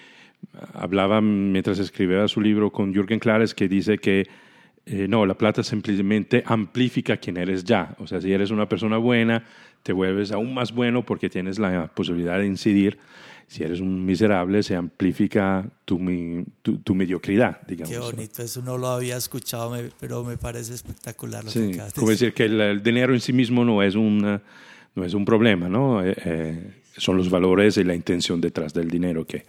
hablaba 0.72 1.20
mientras 1.20 1.78
escribía 1.78 2.26
su 2.28 2.40
libro 2.40 2.72
con 2.72 2.94
Jürgen 2.94 3.18
Klares 3.18 3.54
que 3.54 3.68
dice 3.68 3.98
que 3.98 4.26
Eh, 4.86 5.06
no, 5.08 5.26
la 5.26 5.34
plata 5.34 5.62
simplemente 5.62 6.42
amplifica 6.46 7.16
quién 7.16 7.36
eres 7.36 7.64
ya. 7.64 7.94
O 7.98 8.06
sea, 8.06 8.20
si 8.20 8.32
eres 8.32 8.50
una 8.50 8.68
persona 8.68 8.96
buena, 8.96 9.44
te 9.82 9.92
vuelves 9.92 10.32
aún 10.32 10.54
más 10.54 10.72
bueno 10.72 11.04
porque 11.04 11.28
tienes 11.28 11.58
la 11.58 11.86
posibilidad 11.88 12.38
de 12.38 12.46
incidir. 12.46 12.98
Si 13.46 13.64
eres 13.64 13.80
un 13.80 14.04
miserable, 14.04 14.62
se 14.62 14.76
amplifica 14.76 15.68
tu, 15.84 15.98
tu, 16.62 16.94
mediocridad, 16.94 17.60
digamos. 17.66 17.90
Qué 17.90 17.98
bonito, 17.98 18.42
eso 18.42 18.62
no 18.62 18.78
lo 18.78 18.86
había 18.88 19.16
escuchado, 19.16 19.76
pero 19.98 20.22
me 20.22 20.36
parece 20.36 20.74
espectacular. 20.74 21.42
Lo 21.42 21.50
sí, 21.50 21.72
como 21.96 22.10
decir 22.10 22.32
que 22.32 22.44
el, 22.44 22.80
dinero 22.80 23.12
en 23.12 23.20
sí 23.20 23.32
mismo 23.32 23.64
no 23.64 23.82
es, 23.82 23.96
una, 23.96 24.40
no 24.94 25.04
es 25.04 25.14
un 25.14 25.24
problema, 25.24 25.68
¿no? 25.68 26.00
Eh, 26.04 26.14
eh, 26.24 26.82
son 26.96 27.16
los 27.16 27.30
valores 27.30 27.76
y 27.76 27.84
la 27.84 27.94
intención 27.94 28.40
detrás 28.40 28.74
del 28.74 28.88
dinero 28.88 29.26
que 29.26 29.44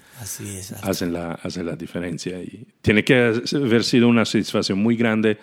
hacen, 0.82 1.14
la, 1.14 1.32
hacen 1.34 1.66
la 1.66 1.76
diferencia. 1.76 2.42
Y 2.42 2.68
tiene 2.82 3.04
que 3.04 3.42
haber 3.54 3.84
sido 3.84 4.08
una 4.08 4.26
satisfacción 4.26 4.80
muy 4.80 4.96
grande 4.96 5.38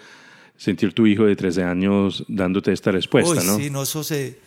sentir 0.56 0.92
tu 0.92 1.06
hijo 1.06 1.24
de 1.24 1.36
13 1.36 1.62
años 1.62 2.24
dándote 2.28 2.72
esta 2.72 2.90
respuesta, 2.90 3.42
¿no? 3.44 3.56
Sí, 3.56 3.70
no, 3.70 3.82
eso 3.82 4.02
se, 4.02 4.38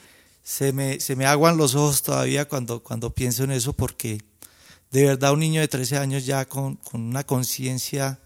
se, 0.43 0.73
me, 0.73 0.99
se 0.99 1.15
me 1.15 1.25
aguan 1.25 1.57
los 1.57 1.75
ojos 1.75 2.03
todavía 2.03 2.47
cuando, 2.47 2.81
cuando 2.81 3.13
pienso 3.13 3.43
en 3.43 3.51
eso 3.51 3.73
porque 3.73 4.19
de 4.91 5.05
verdad 5.05 5.33
un 5.33 5.39
niño 5.39 5.61
de 5.61 5.67
13 5.67 5.97
años 5.97 6.25
ya 6.25 6.45
con, 6.45 6.75
con 6.75 7.01
una 7.01 7.23
conciencia 7.23 8.19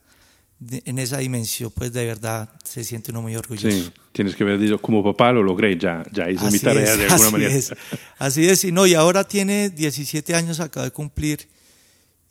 en 0.60 1.00
esa 1.00 1.18
dimensión, 1.18 1.72
pues 1.76 1.92
de 1.92 2.06
verdad 2.06 2.50
se 2.64 2.84
siente 2.84 3.12
uno 3.12 3.22
muy 3.22 3.36
orgulloso. 3.36 3.70
Sí, 3.70 3.92
tienes 4.12 4.36
que 4.36 4.44
haber 4.44 4.58
dicho, 4.58 4.80
como 4.82 5.04
papá 5.04 5.32
lo 5.32 5.44
logré, 5.44 5.78
ya, 5.78 6.04
ya 6.12 6.30
hice 6.30 6.50
mi 6.50 6.60
tarea 6.60 6.96
de 6.96 7.04
alguna 7.04 7.16
así 7.16 7.32
manera. 7.32 7.54
Es, 7.54 7.74
así 8.18 8.48
es, 8.48 8.64
y 8.64 8.72
no, 8.72 8.88
y 8.88 8.94
ahora 8.94 9.26
tiene 9.26 9.70
17 9.70 10.34
años, 10.34 10.60
acaba 10.60 10.86
de 10.86 10.92
cumplir, 10.92 11.48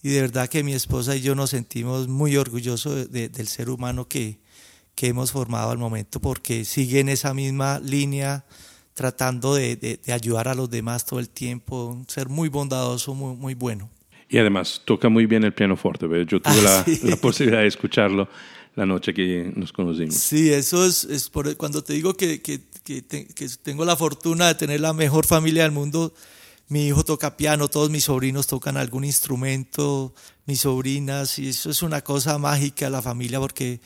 y 0.02 0.10
de 0.10 0.22
verdad 0.22 0.48
que 0.48 0.62
mi 0.62 0.74
esposa 0.74 1.16
y 1.16 1.20
yo 1.20 1.34
nos 1.34 1.50
sentimos 1.50 2.08
muy 2.08 2.37
orgullosos 2.37 3.10
del 3.10 3.48
ser 3.48 3.70
humano 3.70 4.08
que, 4.08 4.38
que 4.94 5.08
hemos 5.08 5.32
formado 5.32 5.70
al 5.70 5.78
momento, 5.78 6.20
porque 6.20 6.64
sigue 6.64 7.00
en 7.00 7.10
esa 7.10 7.34
misma 7.34 7.78
línea, 7.78 8.44
tratando 8.94 9.54
de, 9.54 9.76
de, 9.76 10.12
ayudar 10.12 10.48
a 10.48 10.54
los 10.54 10.70
demás 10.70 11.04
todo 11.04 11.20
el 11.20 11.28
tiempo, 11.28 12.00
ser 12.06 12.28
muy 12.28 12.48
bondadoso, 12.48 13.14
muy, 13.14 13.37
muy 13.37 13.54
bueno. 13.54 13.90
Y 14.28 14.38
además 14.38 14.82
toca 14.84 15.08
muy 15.08 15.26
bien 15.26 15.44
el 15.44 15.52
pianoforte. 15.52 16.06
Yo 16.26 16.40
tuve 16.40 16.62
la, 16.62 16.80
ah, 16.80 16.84
la, 17.02 17.16
posibilidad 17.16 17.60
de 17.60 17.68
escucharlo 17.68 18.28
la 18.74 18.87
noche 18.87 19.14
que 19.14 19.52
nos 19.54 19.72
conocimos. 19.72 20.14
Sí, 20.14 20.52
eso 20.52 20.84
es, 20.84 21.04
es 21.04 21.30
por, 21.30 21.56
cuando 21.56 21.82
te 21.84 21.92
digo 21.92 22.14
que, 22.14 22.42
que, 22.42 22.60
que, 22.84 23.48
tengo 23.62 23.84
la 23.84 23.96
fortuna 23.96 24.48
de 24.48 24.54
tener 24.54 24.80
la 24.80 24.92
mejor 24.92 25.26
familia 25.26 25.62
del 25.62 25.72
mundo. 25.72 26.12
Mi 26.68 26.88
hijo 26.88 27.04
toca 27.04 27.37
piano, 27.37 27.68
todos 27.68 27.90
mis 27.90 28.04
sobrinos 28.04 28.46
tocan 28.46 28.76
algún 28.76 29.04
instrumento, 29.04 30.14
mis 30.46 30.62
sobrinas, 30.62 31.38
y 31.38 31.50
eso 31.50 31.70
es 31.70 31.82
una 31.82 32.02
cosa 32.02 32.38
mágica 32.38 32.88
la 32.88 33.02
familia 33.02 33.38
porque 33.38 33.80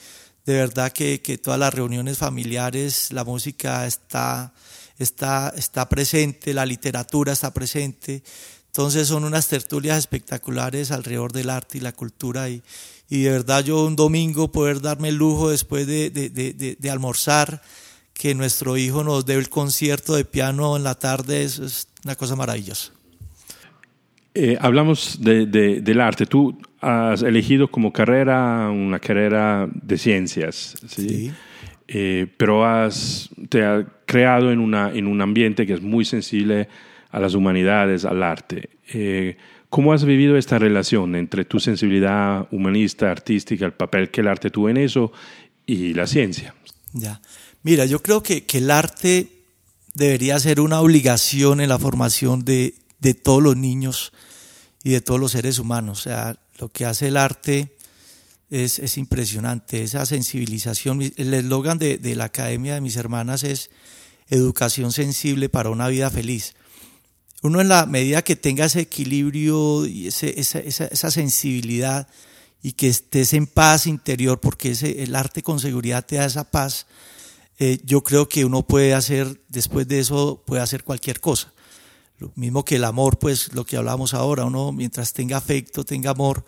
de 0.47 0.55
verdad 0.55 0.93
que, 0.93 1.21
que 1.21 1.39
todas 1.39 1.59
las 1.61 1.75
reuniones 1.75 2.17
familiares, 2.17 3.13
la 3.13 3.25
música 3.25 3.87
está, 3.87 4.55
está, 4.99 5.53
está 5.57 5.89
presente, 5.89 6.55
la 6.55 6.65
literatura 6.65 7.33
está 7.33 7.53
presente. 7.53 8.23
Entonces 8.69 9.09
son 9.09 9.25
unas 9.25 9.49
tertulias 9.49 9.99
espectaculares 9.99 10.91
alrededor 10.91 11.33
del 11.33 11.51
arte 11.51 11.79
y 11.79 11.81
la 11.81 11.93
cultura 11.93 12.49
y, 12.49 12.63
y 13.09 13.23
de 13.23 13.31
verdad 13.31 13.65
yo 13.65 13.85
un 13.85 13.97
domingo 13.97 14.53
poder 14.53 14.81
darme 14.81 15.09
el 15.09 15.17
lujo 15.17 15.51
después 15.51 15.87
de, 15.87 16.11
de, 16.11 16.31
de, 16.31 16.77
de 16.79 16.91
almorzar 16.91 17.61
que 18.13 18.35
nuestro 18.35 18.77
hijo 18.77 19.05
nos 19.05 19.25
dé 19.25 19.35
el 19.35 19.49
concierto 19.49 20.15
de 20.15 20.25
piano 20.25 20.77
en 20.77 20.85
la 20.85 20.97
tarde 20.97 21.45
es, 21.45 21.59
es 21.59 21.89
una 22.05 22.17
cosa 22.17 22.37
maravillosa. 22.37 22.93
Eh, 24.35 24.57
hablamos 24.61 25.19
del 25.21 26.01
arte. 26.01 26.27
Tú 26.27 26.57
has 26.81 27.23
elegido 27.23 27.69
como 27.69 27.93
carrera 27.93 28.71
una 28.71 29.01
carrera 29.01 29.69
de 29.73 29.99
ciencias, 29.99 30.77
¿sí? 30.87 31.09
sí. 31.09 31.33
Eh, 31.89 32.27
pero 32.37 32.67
has, 32.67 33.31
te 33.49 33.65
has 33.65 33.87
creado 34.05 34.53
en, 34.53 34.61
una, 34.61 34.93
en 34.93 35.07
un 35.07 35.23
ambiente 35.23 35.67
que 35.67 35.73
es 35.73 35.81
muy 35.81 36.05
sensible 36.05 36.69
a 37.11 37.21
las 37.21 37.35
humanidades, 37.35 38.05
al 38.05 38.23
arte. 38.23 38.71
Eh, 38.93 39.37
¿Cómo 39.71 39.93
has 39.93 40.05
vivido 40.05 40.37
esta 40.37 40.59
relación 40.59 41.15
entre 41.15 41.45
tu 41.45 41.61
sensibilidad 41.61 42.49
humanista, 42.51 43.11
artística, 43.11 43.67
el 43.67 43.73
papel 43.73 44.11
que 44.11 44.23
el 44.23 44.29
arte 44.29 44.51
tuvo 44.51 44.69
en 44.69 44.79
eso 44.79 45.13
y 45.67 45.93
la 45.95 46.07
ciencia? 46.07 46.55
Ya. 46.93 47.21
Mira, 47.63 47.85
yo 47.85 48.01
creo 48.01 48.23
que, 48.23 48.45
que 48.45 48.59
el 48.59 48.71
arte 48.71 49.29
debería 49.95 50.39
ser 50.39 50.61
una 50.61 50.81
obligación 50.81 51.61
en 51.61 51.69
la 51.69 51.79
formación 51.79 52.45
de, 52.45 52.75
de 53.01 53.15
todos 53.15 53.43
los 53.43 53.57
niños 53.57 54.13
y 54.83 54.91
de 54.91 55.01
todos 55.01 55.21
los 55.21 55.33
seres 55.33 55.59
humanos. 55.59 56.01
O 56.01 56.03
sea, 56.05 56.37
lo 56.59 56.71
que 56.71 56.87
hace 56.87 57.09
el 57.09 57.17
arte 57.17 57.77
es, 58.49 58.79
es 58.79 58.97
impresionante, 58.97 59.83
esa 59.83 60.07
sensibilización. 60.07 61.03
El 61.17 61.35
eslogan 61.35 61.79
de, 61.79 61.99
de, 61.99 62.17
la 62.17 62.25
Academia 62.25 62.75
de 62.75 62.81
mis 62.81 62.97
hermanas 62.97 63.45
es 63.45 63.71
educación 64.31 64.93
sensible 64.93 65.49
para 65.49 65.71
una 65.71 65.89
vida 65.89 66.11
feliz. 66.11 66.55
Uno 67.43 67.61
en 67.61 67.69
la 67.69 67.87
medida 67.87 68.23
que 68.23 68.35
tenga 68.35 68.65
ese 68.65 68.81
equilibrio 68.81 69.87
y 69.87 70.09
esa, 70.09 71.11
sensibilidad 71.11 72.09
y 72.63 72.73
que 72.73 72.89
estés 72.89 73.33
en 73.33 73.47
paz 73.47 73.87
interior, 73.87 74.41
porque 74.41 74.73
ese, 74.73 75.05
el 75.05 75.15
arte 75.15 75.43
con 75.43 75.61
seguridad 75.61 76.05
te 76.05 76.17
da 76.17 76.25
esa 76.25 76.51
paz, 76.51 76.87
eh, 77.59 77.79
yo 77.85 78.03
creo 78.03 78.29
que 78.29 78.45
uno 78.45 78.67
puede 78.67 78.93
hacer, 78.95 79.41
después 79.49 79.87
de 79.87 80.01
eso, 80.01 80.43
puede 80.45 80.63
hacer 80.63 80.83
cualquier 80.83 81.21
cosa. 81.21 81.53
Lo 82.19 82.33
mismo 82.35 82.65
que 82.65 82.77
el 82.77 82.85
amor, 82.85 83.19
pues 83.21 83.53
lo 83.55 83.65
que 83.65 83.77
hablamos 83.77 84.15
ahora, 84.15 84.45
uno 84.45 84.73
mientras 84.73 85.13
tenga 85.13 85.37
afecto, 85.37 85.85
tenga 85.85 86.11
amor, 86.11 86.45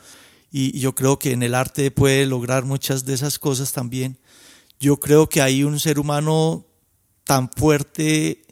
y 0.51 0.81
yo 0.81 0.97
creo 0.97 1.21
que 1.21 1.31
en 1.31 1.45
el 1.45 1.55
arte 1.55 1.93
puede 1.93 2.27
lograr 2.27 2.65
muchas 2.65 3.05
de 3.05 3.15
esas 3.15 3.39
cosas 3.39 3.71
también. 3.73 4.19
Yo 4.81 4.99
creo 4.99 5.29
que 5.29 5.41
hay 5.41 5.63
un 5.63 5.79
ser 5.79 6.01
humano 6.01 6.67
tan 7.23 7.49
fuerte 7.49 8.43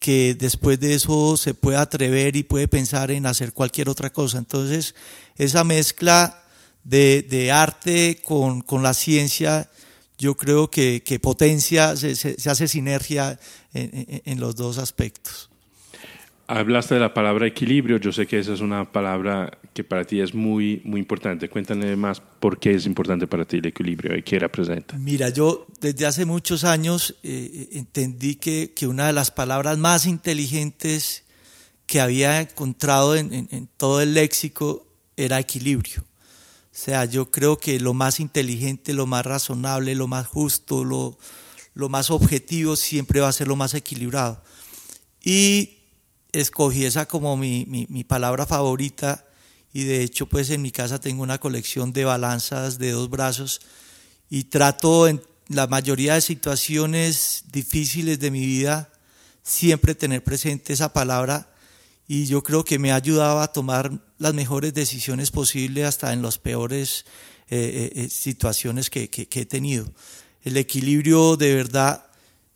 que 0.00 0.34
después 0.34 0.80
de 0.80 0.94
eso 0.94 1.36
se 1.36 1.52
puede 1.54 1.76
atrever 1.76 2.34
y 2.34 2.42
puede 2.42 2.66
pensar 2.66 3.10
en 3.10 3.26
hacer 3.26 3.52
cualquier 3.52 3.90
otra 3.90 4.10
cosa. 4.10 4.38
Entonces, 4.38 4.94
esa 5.36 5.62
mezcla 5.62 6.42
de, 6.82 7.22
de 7.22 7.52
arte 7.52 8.18
con, 8.24 8.62
con, 8.62 8.82
la 8.82 8.94
ciencia, 8.94 9.70
yo 10.18 10.36
creo 10.36 10.70
que, 10.70 11.02
que 11.04 11.20
potencia, 11.20 11.96
se, 11.96 12.16
se, 12.16 12.50
hace 12.50 12.66
sinergia 12.66 13.38
en, 13.74 14.22
en 14.24 14.40
los 14.40 14.56
dos 14.56 14.78
aspectos. 14.78 15.50
Hablaste 16.46 16.94
de 16.94 17.00
la 17.00 17.14
palabra 17.14 17.46
equilibrio, 17.46 17.98
yo 17.98 18.10
sé 18.10 18.26
que 18.26 18.38
esa 18.38 18.54
es 18.54 18.60
una 18.60 18.90
palabra 18.90 19.58
que 19.80 19.84
para 19.84 20.04
ti 20.04 20.20
es 20.20 20.34
muy, 20.34 20.82
muy 20.84 21.00
importante. 21.00 21.48
Cuéntame 21.48 21.96
más 21.96 22.20
por 22.20 22.58
qué 22.58 22.74
es 22.74 22.84
importante 22.84 23.26
para 23.26 23.46
ti 23.46 23.56
el 23.56 23.66
equilibrio 23.66 24.14
y 24.14 24.22
qué 24.22 24.38
representa. 24.38 24.98
Mira, 24.98 25.30
yo 25.30 25.66
desde 25.80 26.04
hace 26.04 26.26
muchos 26.26 26.64
años 26.64 27.16
eh, 27.22 27.70
entendí 27.72 28.34
que, 28.34 28.72
que, 28.74 28.86
una 28.86 29.06
de 29.06 29.14
las 29.14 29.30
palabras 29.30 29.78
más 29.78 30.04
inteligentes 30.04 31.24
que 31.86 31.98
había 31.98 32.40
encontrado 32.42 33.16
en, 33.16 33.32
en, 33.32 33.48
en 33.50 33.68
todo 33.78 34.02
el 34.02 34.12
léxico 34.12 34.86
era 35.16 35.38
equilibrio. 35.38 36.02
O 36.02 36.82
sea, 36.82 37.06
yo 37.06 37.30
creo 37.30 37.56
que 37.56 37.80
lo 37.80 37.94
más 37.94 38.20
inteligente, 38.20 38.92
lo 38.92 39.06
más 39.06 39.24
razonable, 39.24 39.94
lo 39.94 40.08
más 40.08 40.26
justo, 40.26 40.84
lo, 40.84 41.18
lo 41.72 41.88
más 41.88 42.10
objetivo 42.10 42.76
siempre 42.76 43.20
va 43.20 43.28
a 43.28 43.32
ser 43.32 43.48
lo 43.48 43.56
más 43.56 43.72
equilibrado. 43.72 44.42
Y 45.24 45.78
escogí 46.32 46.84
esa 46.84 47.06
como 47.06 47.36
mi, 47.38 47.64
mi, 47.66 47.86
mi, 47.88 48.04
palabra 48.04 48.46
favorita 48.46 49.24
y 49.72 49.84
de 49.84 50.02
hecho 50.02 50.26
pues 50.26 50.50
en 50.50 50.62
mi 50.62 50.70
casa 50.70 51.00
tengo 51.00 51.22
una 51.22 51.38
colección 51.38 51.92
de 51.92 52.04
balanzas 52.04 52.78
de 52.78 52.90
dos 52.92 53.10
brazos 53.10 53.60
y 54.28 54.44
trato 54.44 55.08
en 55.08 55.22
la 55.48 55.66
mayoría 55.66 56.14
de 56.14 56.20
situaciones 56.20 57.44
difíciles 57.52 58.20
de 58.20 58.30
mi 58.30 58.44
vida 58.46 58.90
siempre 59.42 59.94
tener 59.94 60.22
presente 60.22 60.72
esa 60.72 60.92
palabra 60.92 61.52
y 62.06 62.26
yo 62.26 62.42
creo 62.42 62.64
que 62.64 62.78
me 62.78 62.92
ha 62.92 62.96
ayudado 62.96 63.40
a 63.40 63.52
tomar 63.52 63.92
las 64.18 64.34
mejores 64.34 64.74
decisiones 64.74 65.30
posibles 65.30 65.84
hasta 65.86 66.12
en 66.12 66.22
las 66.22 66.38
peores 66.38 67.04
eh, 67.48 67.92
eh, 67.94 68.08
situaciones 68.10 68.90
que, 68.90 69.08
que, 69.08 69.26
que 69.26 69.40
he 69.40 69.46
tenido. 69.46 69.92
El 70.42 70.56
equilibrio 70.56 71.36
de 71.36 71.54
verdad 71.54 72.10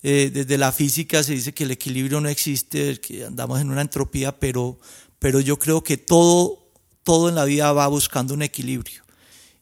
eh, 0.07 0.31
desde 0.31 0.59
la 0.59 0.71
física 0.71 1.23
se 1.23 1.33
dice 1.33 1.55
que 1.55 1.65
el 1.65 1.71
equilibrio 1.71 2.21
no 2.21 2.29
existe, 2.29 3.01
que 3.01 3.25
andamos 3.25 3.59
en 3.63 3.71
una 3.71 3.81
entropía, 3.81 4.39
pero, 4.39 4.79
pero 5.19 5.41
yo 5.41 5.59
creo 5.59 5.83
que 5.83 5.97
todo, 5.97 6.64
todo 7.05 7.29
en 7.29 7.37
la 7.37 7.45
vida 7.45 7.73
va 7.73 7.87
buscando 7.87 8.35
un 8.35 8.43
equilibrio. 8.43 9.03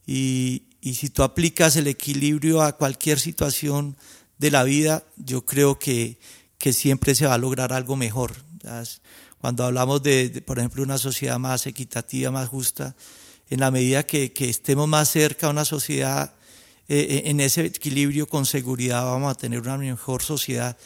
Y, 0.07 0.63
si 0.81 1.11
tú 1.11 1.23
aplicas 1.23 1.77
el 1.77 1.87
equilibrio 1.87 2.61
a 2.63 2.77
cualquier 2.77 3.21
situación 3.21 3.97
de 4.39 4.51
la 4.51 4.65
vida, 4.65 5.05
yo 5.17 5.47
creo 5.47 5.79
que, 5.79 6.19
que 6.59 6.73
siempre 6.73 7.15
se 7.15 7.27
va 7.27 7.35
a 7.35 7.39
lograr 7.39 7.73
algo 7.73 7.95
mejor. 7.95 8.33
Cuando 9.39 9.65
hablamos 9.65 10.03
de, 10.03 10.43
por 10.45 10.59
ejemplo, 10.59 10.83
una 10.83 10.99
sociedad 10.99 11.39
más 11.39 11.67
equitativa, 11.67 12.31
más 12.31 12.49
justa, 12.49 12.97
en 13.51 13.61
la 13.61 13.71
medida 13.71 14.05
que, 14.05 14.33
estemos 14.39 14.89
más 14.89 15.11
cerca 15.11 15.47
a 15.47 15.51
una 15.51 15.65
sociedad 15.65 16.35
eh, 16.89 17.23
en 17.27 17.41
ese 17.41 17.67
equilibrio 17.67 18.27
con 18.27 18.47
seguridad 18.47 19.05
vamos 19.05 19.31
a 19.31 19.35
tener 19.37 19.61
una 19.61 19.77
mejor 19.77 20.23
sociedad 20.23 20.77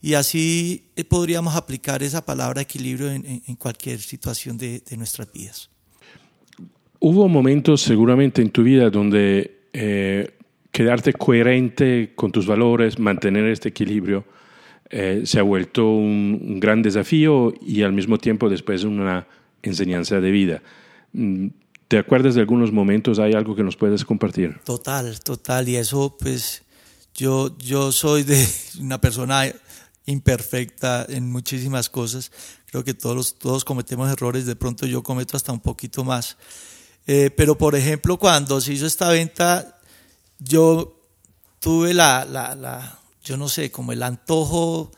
y 0.00 0.14
así 0.14 0.90
eh, 0.96 1.04
podríamos 1.04 1.54
aplicar 1.54 2.02
esa 2.02 2.24
palabra 2.24 2.60
equilibrio 2.60 3.10
en, 3.10 3.56
cualquier 3.56 4.00
situación 4.00 4.58
de, 4.58 4.82
nuestras 4.96 5.32
vidas. 5.32 5.70
Hubo 7.06 7.28
momentos 7.28 7.82
seguramente 7.82 8.40
en 8.40 8.48
tu 8.48 8.62
vida 8.62 8.88
donde 8.88 9.68
eh, 9.74 10.38
quedarte 10.72 11.12
coherente 11.12 12.14
con 12.14 12.32
tus 12.32 12.46
valores, 12.46 12.98
mantener 12.98 13.44
este 13.44 13.68
equilibrio, 13.68 14.24
eh, 14.88 15.20
se 15.26 15.38
ha 15.38 15.42
vuelto 15.42 15.86
un, 15.86 16.58
gran 16.60 16.80
desafío 16.80 17.52
y 17.60 17.82
al 17.82 17.92
mismo 17.92 18.16
tiempo 18.16 18.48
después 18.48 18.84
una 18.84 19.26
enseñanza 19.62 20.18
de 20.18 20.30
vida. 20.30 20.62
Mm, 21.12 21.48
¿Te 21.88 21.98
acuerdas 21.98 22.36
de 22.36 22.40
algunos 22.40 22.72
momentos? 22.72 23.18
¿Hay 23.18 23.34
algo 23.34 23.54
que 23.54 23.62
nos 23.62 23.76
puedes 23.76 24.02
compartir? 24.02 24.60
Total, 24.64 25.20
total. 25.20 25.68
Y 25.68 25.76
eso, 25.76 26.16
pues, 26.18 26.62
yo, 27.14 27.54
yo 27.58 27.92
soy 27.92 28.22
de 28.22 28.42
una 28.80 28.98
persona 28.98 29.44
imperfecta 30.06 31.04
en 31.06 31.30
muchísimas 31.30 31.90
cosas. 31.90 32.32
Creo 32.64 32.82
que 32.82 32.94
todos, 32.94 33.38
todos 33.38 33.62
cometemos 33.62 34.10
errores, 34.10 34.46
de 34.46 34.56
pronto 34.56 34.86
yo 34.86 35.02
cometo 35.02 35.36
hasta 35.36 35.52
un 35.52 35.60
poquito 35.60 36.02
más. 36.02 36.38
Eh, 37.06 37.30
pero, 37.36 37.56
por 37.58 37.74
ejemplo, 37.74 38.18
cuando 38.18 38.60
se 38.60 38.72
hizo 38.72 38.86
esta 38.86 39.08
venta, 39.10 39.78
yo 40.38 41.00
tuve 41.60 41.94
la, 41.94 42.24
la, 42.24 42.54
la 42.54 42.98
yo 43.24 43.36
no 43.36 43.48
sé, 43.48 43.70
como 43.70 43.92
el 43.92 44.02
antojo 44.02 44.92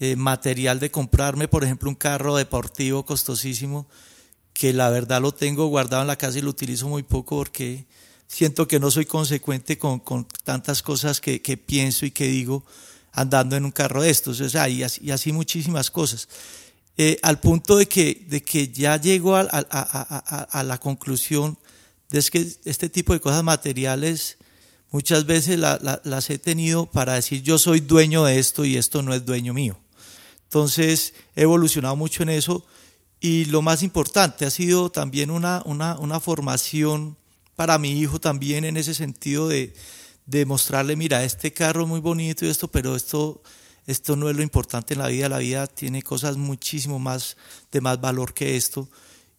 eh, 0.00 0.16
material 0.16 0.80
de 0.80 0.90
comprarme, 0.90 1.48
por 1.48 1.64
ejemplo, 1.64 1.88
un 1.88 1.94
carro 1.94 2.36
deportivo 2.36 3.04
costosísimo, 3.04 3.86
que 4.52 4.72
la 4.72 4.90
verdad 4.90 5.22
lo 5.22 5.32
tengo 5.32 5.66
guardado 5.66 6.02
en 6.02 6.08
la 6.08 6.16
casa 6.16 6.38
y 6.38 6.42
lo 6.42 6.50
utilizo 6.50 6.88
muy 6.88 7.04
poco 7.04 7.36
porque 7.36 7.86
siento 8.26 8.66
que 8.66 8.80
no 8.80 8.90
soy 8.90 9.06
consecuente 9.06 9.78
con, 9.78 10.00
con 10.00 10.26
tantas 10.44 10.82
cosas 10.82 11.20
que, 11.20 11.40
que, 11.40 11.56
pienso 11.56 12.04
y 12.04 12.10
que 12.10 12.26
digo 12.26 12.64
andando 13.12 13.56
en 13.56 13.64
un 13.64 13.70
carro 13.70 14.02
de 14.02 14.10
estos, 14.10 14.40
o 14.40 14.48
sea, 14.48 14.68
y 14.68 14.82
así, 14.82 15.32
muchísimas 15.32 15.90
cosas. 15.90 16.28
Eh, 17.00 17.20
al 17.22 17.38
punto 17.38 17.76
de 17.76 17.86
que, 17.86 18.26
de 18.28 18.42
que 18.42 18.72
ya 18.72 19.00
llego 19.00 19.36
a, 19.36 20.62
la 20.64 20.78
conclusión 20.80 21.56
de 22.10 22.20
que 22.24 22.44
este 22.64 22.88
tipo 22.88 23.12
de 23.12 23.20
cosas 23.20 23.44
materiales 23.44 24.36
muchas 24.90 25.24
veces 25.24 25.60
las 25.60 26.30
he 26.30 26.40
tenido 26.40 26.86
para 26.86 27.14
decir 27.14 27.40
yo 27.44 27.56
soy 27.56 27.78
dueño 27.78 28.24
de 28.24 28.40
esto 28.40 28.64
y 28.64 28.76
esto 28.76 29.02
no 29.02 29.14
es 29.14 29.24
dueño 29.24 29.54
mío. 29.54 29.78
Entonces 30.42 31.14
he 31.36 31.42
evolucionado 31.42 31.94
mucho 31.94 32.24
en 32.24 32.30
eso 32.30 32.66
y 33.20 33.44
lo 33.44 33.62
más 33.62 33.84
importante 33.84 34.44
ha 34.44 34.50
sido 34.50 34.90
también 34.90 35.30
una, 35.30 35.62
una, 35.66 35.96
una 36.00 36.18
formación 36.18 37.16
para 37.54 37.78
mi 37.78 37.92
hijo 37.92 38.20
también 38.20 38.64
en 38.64 38.76
ese 38.76 38.92
sentido 38.92 39.46
de, 39.46 39.72
de 40.26 40.46
mostrarle, 40.46 40.96
mira, 40.96 41.22
este 41.22 41.52
carro 41.52 41.82
es 41.82 41.88
muy 41.88 42.00
bonito 42.00 42.44
y 42.44 42.48
esto, 42.48 42.66
pero 42.66 42.96
esto, 42.96 43.40
esto 43.88 44.16
no 44.16 44.28
es 44.28 44.36
lo 44.36 44.42
importante 44.42 44.94
en 44.94 45.00
la 45.00 45.08
vida, 45.08 45.28
la 45.28 45.38
vida 45.38 45.66
tiene 45.66 46.02
cosas 46.02 46.36
muchísimo 46.36 46.98
más 46.98 47.36
de 47.72 47.80
más 47.80 48.00
valor 48.00 48.34
que 48.34 48.54
esto 48.56 48.88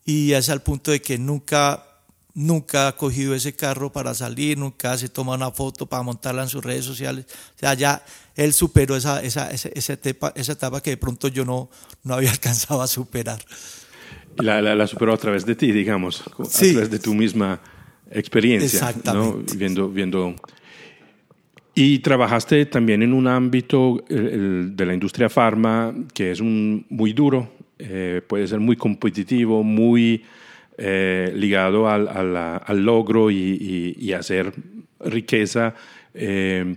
y 0.04 0.34
es 0.34 0.50
al 0.50 0.64
punto 0.64 0.90
de 0.90 1.02
que 1.02 1.20
nunca 1.20 1.86
nunca 2.34 2.88
ha 2.88 2.96
cogido 2.96 3.36
ese 3.36 3.54
carro 3.54 3.92
para 3.92 4.14
salir, 4.14 4.58
nunca 4.58 4.98
se 4.98 5.10
toma 5.10 5.36
una 5.36 5.52
foto 5.52 5.86
para 5.86 6.04
montarla 6.04 6.44
en 6.44 6.50
sus 6.50 6.64
redes 6.64 6.86
sociales. 6.86 7.26
O 7.56 7.60
sea, 7.60 7.74
ya 7.74 8.04
él 8.36 8.54
superó 8.54 8.96
esa, 8.96 9.22
esa, 9.22 9.52
esa, 9.52 9.94
etapa, 9.94 10.32
esa 10.36 10.54
etapa 10.54 10.82
que 10.82 10.92
de 10.92 10.98
pronto 10.98 11.28
yo 11.28 11.46
no, 11.46 11.70
no 12.04 12.14
había 12.16 12.32
alcanzado 12.38 12.82
a 12.82 12.88
superar. 12.88 13.40
La, 14.38 14.62
la, 14.62 14.88
superó 14.88 15.14
a 15.14 15.18
través 15.18 15.46
de 15.46 15.56
ti, 15.56 15.72
digamos, 15.72 16.22
a 16.22 16.44
través 16.44 16.90
de 16.90 17.00
tu 17.00 17.14
misma 17.14 17.62
experiencia. 18.10 18.80
Exactamente. 18.80 19.58
Viendo, 19.58 19.90
viendo. 19.90 20.36
Y 21.82 22.00
trabajaste 22.00 22.66
también 22.66 23.04
en 23.04 23.14
un 23.14 23.26
ámbito 23.26 24.04
de 24.10 24.86
la 24.86 24.94
industria 24.94 25.30
farma 25.30 25.96
que 26.14 26.32
es 26.32 26.42
un, 26.42 26.86
muy 26.90 27.14
duro, 27.14 27.54
eh, 27.78 28.22
puede 28.28 28.48
ser 28.48 28.60
muy 28.60 28.76
competitivo, 28.76 29.64
muy 29.64 30.22
eh, 30.78 31.32
ligado 31.34 31.88
al, 31.88 32.10
al, 32.10 32.84
logro 32.84 33.32
y, 33.32 33.96
y, 33.98 34.12
hacer 34.12 34.52
riqueza. 35.00 35.74
Eh, 36.14 36.76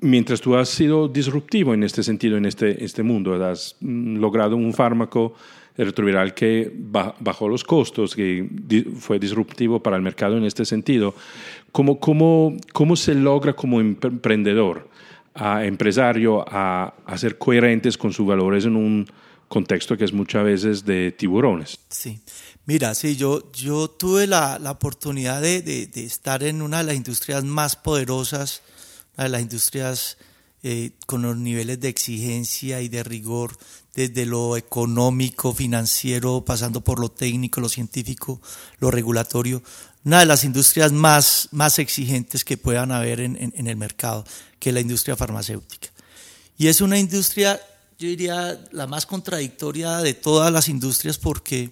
mientras 0.00 0.40
tú 0.40 0.56
has 0.56 0.68
sido 0.68 1.06
disruptivo 1.06 1.72
en 1.72 1.84
este 1.84 2.02
sentido, 2.02 2.36
en 2.36 2.46
este, 2.46 2.84
este 2.84 3.04
mundo, 3.04 3.34
has 3.44 3.76
mm, 3.78 4.16
logrado 4.16 4.56
un 4.56 4.74
fármaco 4.74 5.36
retroviral 5.76 6.34
que 6.34 6.70
bajó 6.74 7.48
los 7.48 7.64
costos, 7.64 8.14
que 8.14 8.48
fue 8.98 9.18
disruptivo 9.18 9.82
para 9.82 9.96
el 9.96 10.02
mercado 10.02 10.36
en 10.36 10.44
este 10.44 10.64
sentido. 10.64 11.14
¿Cómo, 11.72 11.98
cómo, 11.98 12.56
cómo 12.72 12.96
se 12.96 13.14
logra 13.14 13.54
como 13.54 13.80
emprendedor, 13.80 14.88
a 15.34 15.64
empresario, 15.64 16.44
a, 16.46 16.94
a 17.06 17.18
ser 17.18 17.38
coherentes 17.38 17.96
con 17.96 18.12
sus 18.12 18.26
valores 18.26 18.66
en 18.66 18.76
un 18.76 19.06
contexto 19.48 19.96
que 19.96 20.04
es 20.04 20.12
muchas 20.12 20.44
veces 20.44 20.84
de 20.84 21.12
tiburones? 21.12 21.78
Sí. 21.88 22.20
Mira, 22.64 22.94
sí, 22.94 23.16
yo, 23.16 23.50
yo 23.52 23.88
tuve 23.88 24.26
la, 24.26 24.58
la 24.58 24.70
oportunidad 24.70 25.42
de, 25.42 25.62
de, 25.62 25.86
de, 25.88 26.04
estar 26.04 26.44
en 26.44 26.62
una 26.62 26.78
de 26.78 26.84
las 26.84 26.94
industrias 26.94 27.42
más 27.42 27.74
poderosas, 27.74 28.62
una 29.16 29.24
de 29.24 29.30
las 29.30 29.42
industrias 29.42 30.16
eh, 30.62 30.92
con 31.06 31.22
los 31.22 31.36
niveles 31.36 31.80
de 31.80 31.88
exigencia 31.88 32.80
y 32.80 32.88
de 32.88 33.02
rigor, 33.02 33.50
desde 33.94 34.26
lo 34.26 34.56
económico, 34.56 35.52
financiero, 35.52 36.44
pasando 36.44 36.80
por 36.80 36.98
lo 36.98 37.10
técnico, 37.10 37.60
lo 37.60 37.68
científico, 37.68 38.40
lo 38.78 38.90
regulatorio, 38.90 39.62
una 40.04 40.20
de 40.20 40.26
las 40.26 40.44
industrias 40.44 40.92
más, 40.92 41.48
más 41.52 41.78
exigentes 41.78 42.44
que 42.44 42.56
puedan 42.56 42.90
haber 42.90 43.20
en, 43.20 43.36
en, 43.36 43.52
en 43.56 43.66
el 43.66 43.76
mercado, 43.76 44.24
que 44.58 44.70
es 44.70 44.74
la 44.74 44.80
industria 44.80 45.16
farmacéutica. 45.16 45.88
Y 46.58 46.68
es 46.68 46.80
una 46.80 46.98
industria, 46.98 47.60
yo 47.98 48.08
diría, 48.08 48.58
la 48.72 48.86
más 48.86 49.06
contradictoria 49.06 49.98
de 49.98 50.14
todas 50.14 50.52
las 50.52 50.68
industrias 50.68 51.18
porque 51.18 51.70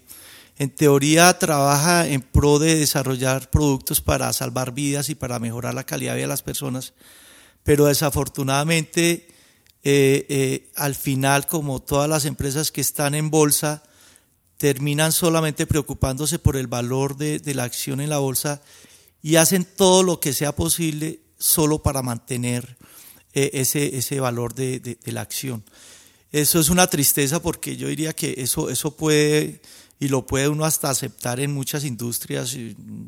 en 0.59 0.68
teoría 0.68 1.38
trabaja 1.38 2.06
en 2.06 2.20
pro 2.20 2.59
de 2.59 2.76
desarrollar 2.76 3.48
productos 3.50 4.02
para 4.02 4.30
salvar 4.35 4.72
vidas 4.72 5.09
y 5.09 5.14
para 5.14 5.38
mejorar 5.38 5.72
la 5.72 5.85
calidad 5.85 6.12
de 6.12 6.18
vida 6.18 6.26
de 6.26 6.33
las 6.33 6.42
personas, 6.42 6.92
pero 7.64 7.87
desafortunadamente 7.87 9.26
eh, 9.83 10.27
eh, 10.29 10.71
al 10.77 10.95
final, 10.95 11.47
como 11.47 11.81
todas 11.81 12.09
las 12.09 12.25
empresas 12.25 12.71
que 12.71 12.81
están 12.81 13.14
en 13.14 13.31
bolsa, 13.31 13.83
terminan 14.59 15.12
solamente 15.12 15.66
preocupándose 15.66 16.38
por 16.38 16.57
el 16.57 16.66
valor 16.66 17.16
de, 17.16 17.40
la 17.55 17.64
acción 17.64 18.01
en 18.01 18.11
la 18.11 18.19
bolsa 18.19 18.61
y 19.23 19.37
hacen 19.37 19.64
todo 19.64 20.03
lo 20.03 20.21
que 20.21 20.35
sea 20.35 20.55
posible 20.55 21.21
solo 21.38 21.83
para 21.83 22.03
mantener 22.03 22.77
eh, 23.33 23.51
ese, 23.55 24.21
valor 24.21 24.55
de, 24.55 24.99
la 25.07 25.23
acción. 25.23 25.64
Eso 26.31 26.61
es 26.61 26.69
una 26.69 26.88
tristeza 26.88 27.40
porque 27.40 27.77
yo 27.77 27.88
diría 27.88 28.12
que 28.12 28.35
eso 28.37 28.97
puede 28.97 29.62
y 30.01 30.09
lo 30.09 30.27
puede 30.27 30.49
uno 30.49 30.65
hasta 30.65 30.89
aceptar 30.89 31.41
en 31.41 31.53
muchas 31.53 31.85
industrias. 31.85 32.57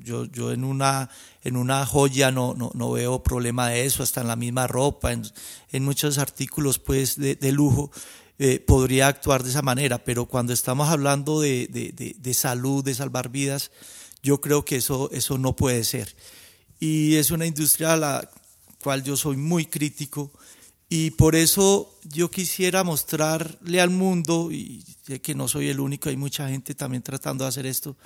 Yo, 0.01 0.27
yo 0.27 0.53
en, 0.53 0.63
una, 0.63 1.09
en 1.43 1.57
una 1.57 1.87
joya 1.87 2.31
no, 2.31 2.55
no, 2.55 2.71
no 2.75 2.93
veo 2.93 3.23
problema 3.23 3.71
de 3.71 3.87
eso, 3.87 4.03
hasta 4.03 4.21
en 4.21 4.29
la 4.29 4.37
misma 4.37 4.67
ropa, 4.67 5.11
en, 5.11 5.23
en 5.71 5.85
muchos 5.85 6.19
artículos 6.19 6.79
pues, 6.79 7.17
de, 7.17 7.35
de 7.35 7.51
lujo. 7.51 7.91
Eh, 8.39 8.61
podría 8.61 9.07
actuar 9.09 9.43
de 9.43 9.51
esa 9.51 9.63
manera, 9.63 10.05
pero 10.05 10.27
cuando 10.27 10.53
estamos 10.53 10.91
hablando 10.91 11.41
de, 11.41 11.67
de, 11.71 12.15
de, 12.19 12.35
salud, 12.35 12.85
de 12.85 12.95
salvar 12.95 13.31
vidas, 13.31 13.71
yo 14.23 14.41
creo 14.41 14.65
que 14.65 14.77
eso, 14.77 15.11
eso 15.13 15.39
no 15.39 15.57
puede 15.57 15.85
ser. 15.85 16.15
Y 16.79 17.17
es 17.17 17.31
una 17.31 17.47
industria 17.47 17.95
a 17.95 17.97
la 17.97 18.31
cual 18.83 19.03
yo 19.03 19.17
soy 19.17 19.37
muy 19.37 19.65
crítico 19.65 20.33
y 20.95 21.11
por 21.13 21.37
eso 21.37 21.99
yo 22.05 22.31
quisiera 22.31 22.85
mostrarle 22.85 23.81
al 23.81 23.89
mundo, 23.89 24.53
y 24.53 24.85
sé 25.07 25.23
que 25.23 25.35
no 25.35 25.49
soy 25.49 25.71
el 25.71 25.81
único, 25.81 26.11
hay 26.11 26.19
mucha 26.19 26.51
gente 26.51 26.75
también 26.75 27.03
tratando 27.03 27.45
de 27.45 27.49
hacer 27.49 27.65
esto, 27.65 27.97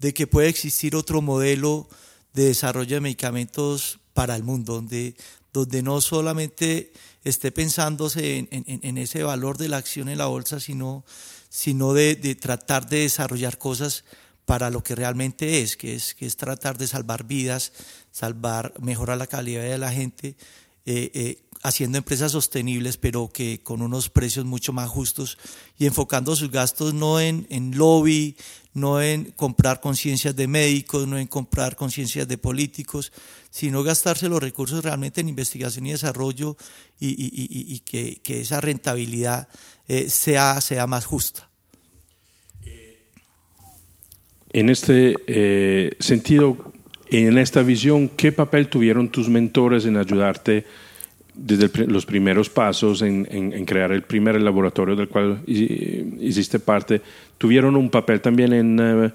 de 0.00 0.12
que 0.12 0.26
puede 0.26 0.48
existir 0.48 0.96
otro 0.96 1.22
modelo 1.22 1.88
de 2.32 2.46
desarrollo 2.46 2.96
de 2.96 3.02
medicamentos 3.02 4.00
para 4.14 4.34
el 4.34 4.42
mundo, 4.42 4.74
donde, 4.74 5.14
donde 5.52 5.84
no 5.84 6.00
solamente 6.00 6.92
esté 7.22 7.52
pensándose 7.52 8.48
en, 8.50 8.98
ese 8.98 9.22
valor 9.22 9.56
de 9.56 9.68
la 9.68 9.76
acción 9.76 10.08
en 10.08 10.18
la 10.18 10.26
bolsa, 10.26 10.58
sino, 10.58 11.04
sino 11.48 11.92
de, 11.92 12.16
de, 12.16 12.34
tratar 12.34 12.88
de 12.88 12.98
desarrollar 12.98 13.58
cosas 13.58 14.02
para 14.44 14.70
lo 14.70 14.82
que 14.82 14.96
realmente 14.96 15.62
es, 15.62 15.76
que 15.76 15.94
es, 15.94 16.16
que 16.16 16.26
es 16.26 16.36
tratar 16.36 16.78
de 16.78 16.88
salvar 16.88 17.22
vidas, 17.22 17.70
salvar, 18.10 18.74
mejorar 18.80 19.18
la 19.18 19.28
calidad 19.28 19.62
de 19.62 19.78
la 19.78 19.92
gente, 19.92 20.34
eh, 20.86 21.10
eh, 21.14 21.43
haciendo 21.64 21.96
empresas 21.96 22.32
sostenibles, 22.32 22.98
pero 22.98 23.30
que 23.32 23.60
con 23.62 23.80
unos 23.80 24.10
precios 24.10 24.44
mucho 24.44 24.74
más 24.74 24.88
justos 24.88 25.38
y 25.78 25.86
enfocando 25.86 26.36
sus 26.36 26.50
gastos 26.50 26.92
no 26.92 27.20
en, 27.20 27.46
en 27.48 27.76
lobby, 27.76 28.36
no 28.74 29.00
en 29.00 29.32
comprar 29.32 29.80
conciencias 29.80 30.36
de 30.36 30.46
médicos, 30.46 31.08
no 31.08 31.18
en 31.18 31.26
comprar 31.26 31.74
conciencias 31.74 32.28
de 32.28 32.36
políticos, 32.36 33.12
sino 33.50 33.82
gastarse 33.82 34.28
los 34.28 34.42
recursos 34.42 34.84
realmente 34.84 35.22
en 35.22 35.30
investigación 35.30 35.86
y 35.86 35.92
desarrollo 35.92 36.58
y, 37.00 37.78
que, 37.80 38.20
que, 38.22 38.42
esa 38.42 38.60
rentabilidad 38.60 39.48
eh, 39.88 40.10
sea, 40.10 40.60
sea 40.60 40.86
más 40.86 41.06
justa. 41.06 41.48
En 44.52 44.68
este 44.68 45.16
eh, 45.26 45.96
sentido, 45.98 46.72
en 47.08 47.38
esta 47.38 47.62
visión, 47.62 48.10
¿qué 48.10 48.32
papel 48.32 48.68
tuvieron 48.68 49.08
tus 49.08 49.30
mentores 49.30 49.86
en 49.86 49.96
ayudarte? 49.96 50.66
Desde 51.34 51.86
los 51.86 52.06
primeros 52.06 52.48
pasos 52.48 53.02
en, 53.02 53.26
en, 53.30 53.64
crear 53.64 53.92
el 53.92 54.02
primer 54.02 54.40
laboratorio 54.40 54.94
del 54.94 55.08
cual 55.08 55.42
hiciste 55.46 56.60
parte, 56.60 57.02
tuvieron 57.38 57.76
un 57.76 57.90
papel 57.90 58.20
también 58.20 58.52
en, 58.52 58.78
eh, 58.80 59.12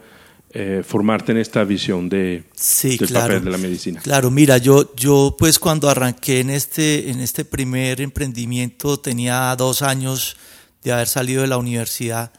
eh, 0.52 0.84
formarte 0.86 1.32
en 1.32 1.38
esta 1.38 1.64
visión 1.64 2.10
de, 2.10 2.44
sí, 2.56 2.98
del 2.98 3.08
claro, 3.08 3.28
papel 3.28 3.46
de 3.46 3.52
la 3.52 3.58
medicina. 3.58 4.02
Claro, 4.02 4.32
mira, 4.32 4.58
yo, 4.58 4.94
yo 4.96 5.36
pues 5.38 5.60
cuando 5.60 5.90
arranqué 5.90 6.42
en 6.42 6.50
este, 6.50 7.10
en 7.10 7.22
este 7.22 7.46
primer 7.46 8.02
emprendimiento 8.02 9.00
tenía 9.00 9.56
dos 9.56 9.82
años 9.82 10.36
de 10.84 10.92
haber 10.92 11.08
salido 11.08 11.44
de 11.44 11.48
la 11.48 11.58
universidad. 11.58 12.32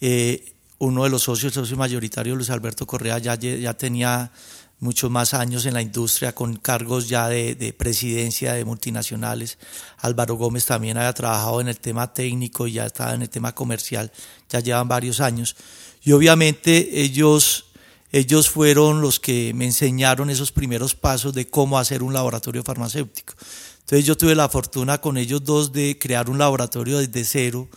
Eh, 0.00 0.52
uno 0.78 1.04
de 1.04 1.10
los 1.10 1.24
socios, 1.24 1.56
el 1.56 1.62
socio 1.64 1.76
mayoritario, 1.76 2.36
Luis 2.36 2.50
Alberto 2.50 2.86
Correa, 2.86 3.18
ya, 3.18 3.34
ya 3.34 3.74
tenía 3.74 4.30
muchos 4.78 5.10
más 5.10 5.34
años 5.34 5.64
en 5.66 5.74
la 5.74 5.82
industria 5.82 6.34
con 6.34 6.56
cargos 6.56 7.08
ya 7.08 7.28
de, 7.28 7.54
de, 7.54 7.72
presidencia 7.72 8.52
de 8.52 8.64
multinacionales. 8.64 9.58
Álvaro 9.98 10.34
Gómez 10.34 10.66
también 10.66 10.98
había 10.98 11.12
trabajado 11.12 11.60
en 11.60 11.68
el 11.68 11.80
tema 11.80 12.12
técnico 12.12 12.66
y 12.66 12.72
ya 12.72 12.86
estaba 12.86 13.14
en 13.14 13.22
el 13.22 13.30
tema 13.30 13.54
comercial, 13.54 14.12
ya 14.48 14.60
llevan 14.60 14.88
varios 14.88 15.20
años. 15.20 15.56
Y 16.02 16.12
obviamente 16.12 17.00
ellos, 17.00 17.66
ellos 18.12 18.50
fueron 18.50 19.00
los 19.00 19.18
que 19.18 19.52
me 19.54 19.64
enseñaron 19.64 20.30
esos 20.30 20.52
primeros 20.52 20.94
pasos 20.94 21.34
de 21.34 21.48
cómo 21.48 21.78
hacer 21.78 22.02
un 22.02 22.12
laboratorio 22.12 22.62
farmacéutico. 22.62 23.34
Entonces 23.80 24.04
yo 24.04 24.16
tuve 24.16 24.34
la 24.34 24.48
fortuna 24.48 25.00
con 25.00 25.16
ellos 25.16 25.44
dos 25.44 25.72
de 25.72 25.98
crear 25.98 26.28
un 26.28 26.38
laboratorio 26.38 26.98
desde 26.98 27.24
cero 27.24 27.68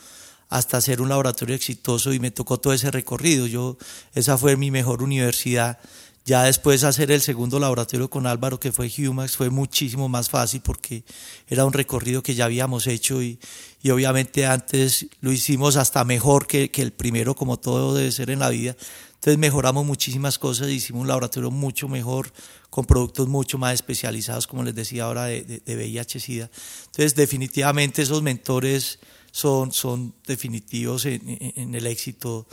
hasta 0.50 0.78
hacer 0.78 1.02
un 1.02 1.10
laboratorio 1.10 1.56
exitoso 1.56 2.12
y 2.12 2.20
me 2.20 2.32
tocó 2.32 2.60
todo 2.60 2.74
ese 2.74 2.90
recorrido. 2.92 3.46
Yo, 3.46 3.78
esa 4.16 4.38
fue 4.38 4.58
mi 4.58 4.72
mejor 4.72 5.04
universidad 5.04 5.78
ya 6.26 6.44
después 6.44 6.84
hacer 6.84 7.12
el 7.12 7.22
segundo 7.22 7.60
laboratorio 7.60 8.10
con 8.10 8.28
Álvaro, 8.28 8.60
que 8.60 8.72
fue 8.72 8.92
Humax, 8.98 9.38
fue 9.38 9.50
muchísimo 9.50 10.10
más 10.10 10.30
fácil 10.30 10.62
porque 10.62 11.04
era 11.48 11.66
un 11.66 11.74
recorrido 11.74 12.22
que 12.22 12.36
ya 12.36 12.46
habíamos 12.46 12.88
hecho 12.88 13.22
y, 13.24 13.40
y 13.82 13.90
obviamente 13.90 14.46
antes 14.46 15.08
lo 15.22 15.32
hicimos 15.32 15.76
hasta 15.76 16.04
mejor 16.04 16.46
que, 16.46 16.70
que, 16.70 16.82
el 16.82 16.92
primero, 16.92 17.36
como 17.36 17.58
todo 17.58 17.96
debe 17.96 18.12
ser 18.12 18.30
en 18.30 18.40
la 18.40 18.50
vida. 18.50 18.76
Entonces 19.16 19.38
mejoramos 19.38 19.86
muchísimas 19.86 20.38
cosas, 20.38 20.70
hicimos 20.70 21.02
un 21.02 21.08
laboratorio 21.08 21.52
mucho 21.52 21.88
mejor, 21.88 22.32
con 22.70 22.86
productos 22.86 23.28
mucho 23.28 23.58
más 23.58 23.74
especializados, 23.74 24.46
como 24.46 24.64
les 24.64 24.76
decía 24.76 25.06
ahora, 25.06 25.26
de, 25.26 25.42
de, 25.44 25.60
de 25.66 25.76
VIH-Sida. 25.76 26.50
Entonces 26.86 27.16
definitivamente 27.16 28.02
esos 28.02 28.22
mentores 28.22 29.00
son, 29.32 29.72
son 29.72 30.14
definitivos 30.26 31.06
en, 31.06 31.22
en 31.56 31.76
el 31.76 31.88
éxito 31.88 32.48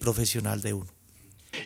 profesional 0.00 0.62
de 0.62 0.72
uno. 0.72 0.99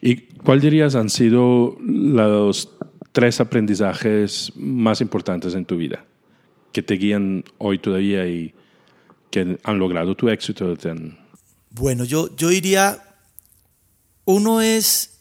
¿Y 0.00 0.16
cuál 0.16 0.60
dirías 0.60 0.94
han 0.94 1.10
sido 1.10 1.76
los 1.80 2.70
tres 3.12 3.40
aprendizajes 3.40 4.52
más 4.56 5.00
importantes 5.00 5.54
en 5.54 5.64
tu 5.64 5.76
vida 5.76 6.04
que 6.72 6.82
te 6.82 6.94
guían 6.94 7.44
hoy 7.58 7.78
todavía 7.78 8.26
y 8.26 8.54
que 9.30 9.58
han 9.62 9.78
logrado 9.78 10.14
tu 10.14 10.28
éxito? 10.28 10.74
Bueno, 11.70 12.04
yo, 12.04 12.34
yo 12.36 12.48
diría, 12.48 13.02
uno 14.24 14.60
es 14.60 15.20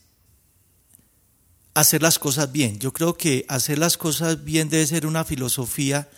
hacer 1.74 2.02
las 2.02 2.18
cosas 2.18 2.52
bien. 2.52 2.78
Yo 2.78 2.92
creo 2.92 3.14
que 3.14 3.44
hacer 3.48 3.78
las 3.78 3.96
cosas 3.96 4.44
bien 4.44 4.68
debe 4.68 4.86
ser 4.86 5.06
una 5.06 5.24
filosofía 5.24 6.08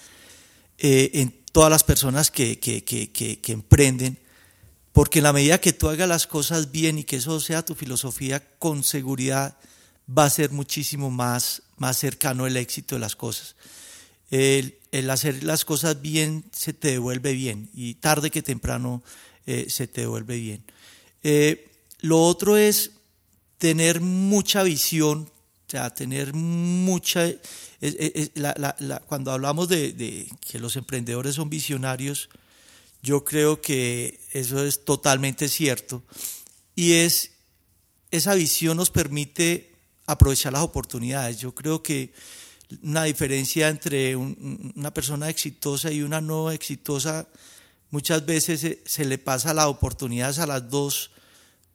eh, 0.78 1.10
en 1.14 1.34
todas 1.52 1.70
las 1.70 1.84
personas 1.84 2.30
que, 2.30 2.58
que, 2.58 2.84
que, 2.84 3.10
que 3.10 3.52
emprenden 3.52 4.18
porque 4.96 5.18
en 5.18 5.24
la 5.24 5.34
medida 5.34 5.60
que 5.60 5.74
tú 5.74 5.90
hagas 5.90 6.08
las 6.08 6.26
cosas 6.26 6.72
bien 6.72 6.96
y 6.96 7.04
que 7.04 7.16
eso 7.16 7.38
sea 7.38 7.62
tu 7.62 7.74
filosofía, 7.74 8.42
con 8.58 8.82
seguridad 8.82 9.58
va 10.08 10.24
a 10.24 10.30
ser 10.30 10.52
muchísimo 10.52 11.10
más, 11.10 11.64
más 11.76 11.98
cercano 11.98 12.46
el 12.46 12.56
éxito 12.56 12.94
de 12.94 13.00
las 13.00 13.14
cosas. 13.14 13.56
El, 14.30 14.78
hacer 15.10 15.44
las 15.44 15.66
cosas 15.66 16.00
bien 16.00 16.46
se 16.50 16.72
te 16.72 16.92
devuelve 16.92 17.34
bien 17.34 17.68
y 17.74 17.96
tarde 17.96 18.30
que 18.30 18.40
temprano 18.40 19.02
eh, 19.44 19.66
se 19.68 19.86
te 19.86 20.00
devuelve 20.00 20.38
bien. 20.38 20.64
Eh, 21.22 21.68
lo 22.00 22.22
otro 22.22 22.56
es 22.56 22.92
tener 23.58 24.00
mucha 24.00 24.62
visión, 24.62 25.28
o 25.66 25.70
sea, 25.70 25.92
tener 25.92 26.32
mucha... 26.32 27.30
Cuando 29.08 29.30
hablamos 29.30 29.68
de 29.68 30.26
que 30.40 30.58
los 30.58 30.74
emprendedores 30.76 31.34
son 31.34 31.50
visionarios, 31.50 32.30
yo 33.06 33.24
creo 33.24 33.62
que 33.62 34.18
eso 34.32 34.64
es 34.64 34.84
totalmente 34.84 35.48
cierto. 35.48 36.02
Y 36.74 36.94
es, 36.94 37.30
esa 38.10 38.34
visión 38.34 38.76
nos 38.76 38.90
permite 38.90 39.72
aprovechar 40.06 40.52
las 40.52 40.62
oportunidades. 40.62 41.38
Yo 41.38 41.54
creo 41.54 41.84
que 41.84 42.12
una 42.82 43.04
diferencia 43.04 43.68
entre 43.68 44.16
un, 44.16 44.72
una 44.74 44.92
persona 44.92 45.30
exitosa 45.30 45.92
y 45.92 46.02
una 46.02 46.20
no 46.20 46.50
exitosa, 46.50 47.28
muchas 47.90 48.26
veces 48.26 48.58
se, 48.58 48.82
se, 48.84 49.04
le 49.04 49.18
pasa 49.18 49.54
las 49.54 49.66
oportunidades 49.66 50.40
a 50.40 50.46
las 50.48 50.68
dos 50.68 51.12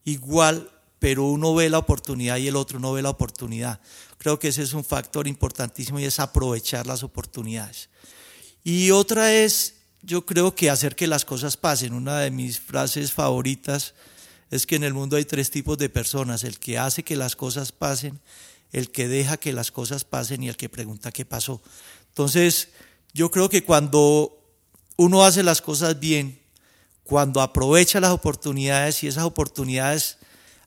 igual, 0.04 0.70
pero 1.00 1.24
uno 1.24 1.56
ve 1.56 1.70
la 1.70 1.78
oportunidad 1.78 2.40
y 2.40 2.50
el 2.50 2.58
otro 2.58 2.78
no 2.78 2.92
ve 2.92 3.04
la 3.04 3.10
oportunidad. 3.10 3.80
Creo 4.18 4.38
que 4.38 4.50
ese 4.50 4.64
es 4.64 4.74
un 4.74 4.84
factor 4.84 5.30
importantísimo 5.30 5.98
y 5.98 6.04
es 6.04 6.20
aprovechar 6.20 6.86
las 6.88 7.04
oportunidades. 7.04 7.88
Y 8.66 8.92
otra 8.92 9.34
es 9.34 9.81
yo 10.04 10.26
creo 10.26 10.56
que 10.56 10.70
hacer 10.70 10.96
que 10.96 11.08
las 11.08 11.26
cosas 11.26 11.58
pasen. 11.58 11.94
Una 11.94 12.20
de 12.20 12.32
mis 12.32 12.60
frases 12.60 13.12
favoritas 13.12 13.94
es 14.50 14.66
que 14.66 14.76
en 14.76 14.84
el 14.84 14.94
mundo 14.94 15.16
hay 15.16 15.26
tres 15.26 15.52
tipos 15.52 15.78
de 15.78 15.90
personas, 15.90 16.44
el 16.44 16.60
que 16.60 16.78
hace 16.78 17.04
que 17.04 17.16
las 17.16 17.36
cosas 17.36 17.72
pasen, 17.72 18.20
el 18.72 18.92
que 18.92 19.08
deja 19.08 19.38
que 19.38 19.54
las 19.54 19.72
cosas 19.72 20.04
pasen 20.04 20.44
y 20.44 20.50
el 20.50 20.58
que 20.58 20.70
pregunta 20.70 21.12
qué 21.12 21.26
pasó. 21.26 21.62
Entonces, 22.10 22.70
yo 23.14 23.32
creo 23.32 23.50
que 23.50 23.64
cuando 23.64 24.38
uno 24.98 25.24
hace 25.24 25.44
las 25.44 25.62
cosas 25.62 26.00
bien, 26.00 26.42
cuando 27.04 27.42
aprovecha 27.42 28.00
las 28.00 28.12
oportunidades 28.12 29.04
y 29.04 29.08
esas 29.08 29.24
oportunidades 29.24 30.18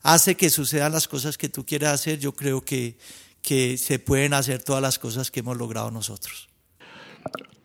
hace 0.01 0.35
que 0.35 0.49
sucedan 0.49 0.91
las 0.91 1.07
cosas 1.07 1.37
que 1.37 1.49
tú 1.49 1.65
quieres 1.65 1.89
hacer, 1.89 2.19
yo 2.19 2.33
creo 2.33 2.63
que, 2.63 2.97
que 3.41 3.77
se 3.77 3.99
pueden 3.99 4.33
hacer 4.33 4.61
todas 4.63 4.81
las 4.81 4.99
cosas 4.99 5.31
que 5.31 5.39
hemos 5.41 5.57
logrado 5.57 5.91
nosotros. 5.91 6.49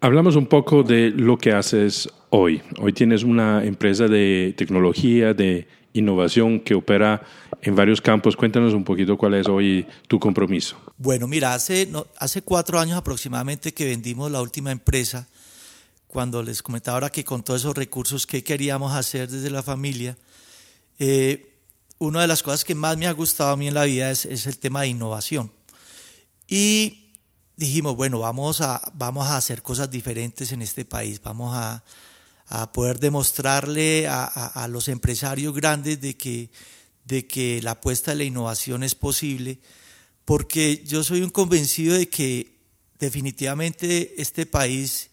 Hablamos 0.03 0.35
un 0.35 0.47
poco 0.47 0.83
de 0.83 1.11
lo 1.11 1.37
que 1.37 1.53
haces 1.53 2.09
hoy. 2.31 2.63
Hoy 2.79 2.95
tienes 2.95 3.23
una 3.23 3.63
empresa 3.63 4.09
de 4.09 4.55
tecnología, 4.57 5.35
de 5.35 5.69
innovación 5.93 6.61
que 6.61 6.75
opera 6.75 7.21
en 7.61 7.77
varios 7.77 8.01
campos. 8.01 8.35
Cuéntanos 8.35 8.73
un 8.73 8.83
poquito 8.83 9.19
cuál 9.19 9.35
es 9.35 9.47
hoy 9.47 9.87
tu 10.09 10.19
compromiso. 10.19 10.79
Bueno, 10.97 11.27
mira, 11.27 11.53
hace, 11.53 11.85
no, 11.85 12.07
hace 12.17 12.41
cuatro 12.41 12.81
años 12.81 12.97
aproximadamente 12.97 13.75
que 13.75 13.85
vendimos 13.85 14.31
la 14.31 14.41
última 14.41 14.73
empresa, 14.73 15.29
cuando 16.07 16.43
les 16.43 16.63
comentaba 16.63 16.97
ahora 16.97 17.11
que 17.11 17.23
con 17.23 17.43
todos 17.43 17.61
esos 17.61 17.77
recursos 17.77 18.27
que 18.27 18.43
queríamos 18.43 18.95
hacer 18.95 19.29
desde 19.29 19.51
la 19.51 19.63
familia, 19.63 20.17
eh, 20.99 21.57
una 21.99 22.23
de 22.23 22.27
las 22.27 22.43
cosas 22.43 22.65
que 22.65 22.75
más 22.75 22.97
me 22.97 23.07
ha 23.07 23.13
gustado 23.13 23.51
a 23.51 23.57
mí 23.59 23.69
en 23.69 23.75
la 23.75 23.85
vida 23.85 24.11
es, 24.11 24.25
es 24.25 24.47
el 24.47 24.57
tema 24.57 24.81
de 24.81 24.89
innovación. 24.89 25.53
Y 26.49 27.00
dijimos, 27.61 27.95
bueno, 27.95 28.21
vamos 28.21 28.63
a, 28.63 28.81
vamos 28.95 29.27
a 29.29 29.37
hacer 29.37 29.61
cosas 29.63 29.91
diferentes 29.91 30.51
en 30.51 30.63
este 30.63 30.87
país, 30.87 31.21
vamos 31.23 31.55
a, 31.55 31.85
a 32.47 32.73
poder 32.73 32.99
demostrarle 32.99 34.09
a, 34.09 34.25
a, 34.25 34.67
los 34.67 34.89
empresarios 34.89 35.55
grandes 35.55 36.01
de 36.01 36.17
que, 36.17 36.51
de 37.05 37.27
que 37.27 37.61
la 37.61 37.73
apuesta 37.73 38.13
de 38.13 38.17
la 38.17 38.25
innovación 38.25 38.83
es 38.83 38.95
posible, 38.95 39.59
porque 40.25 40.83
yo 40.87 41.05
soy 41.05 41.21
un 41.21 41.29
convencido 41.29 41.99
de 41.99 42.09
que 42.09 42.57
definitivamente 42.99 44.15
este 44.23 44.47
país 44.47 45.11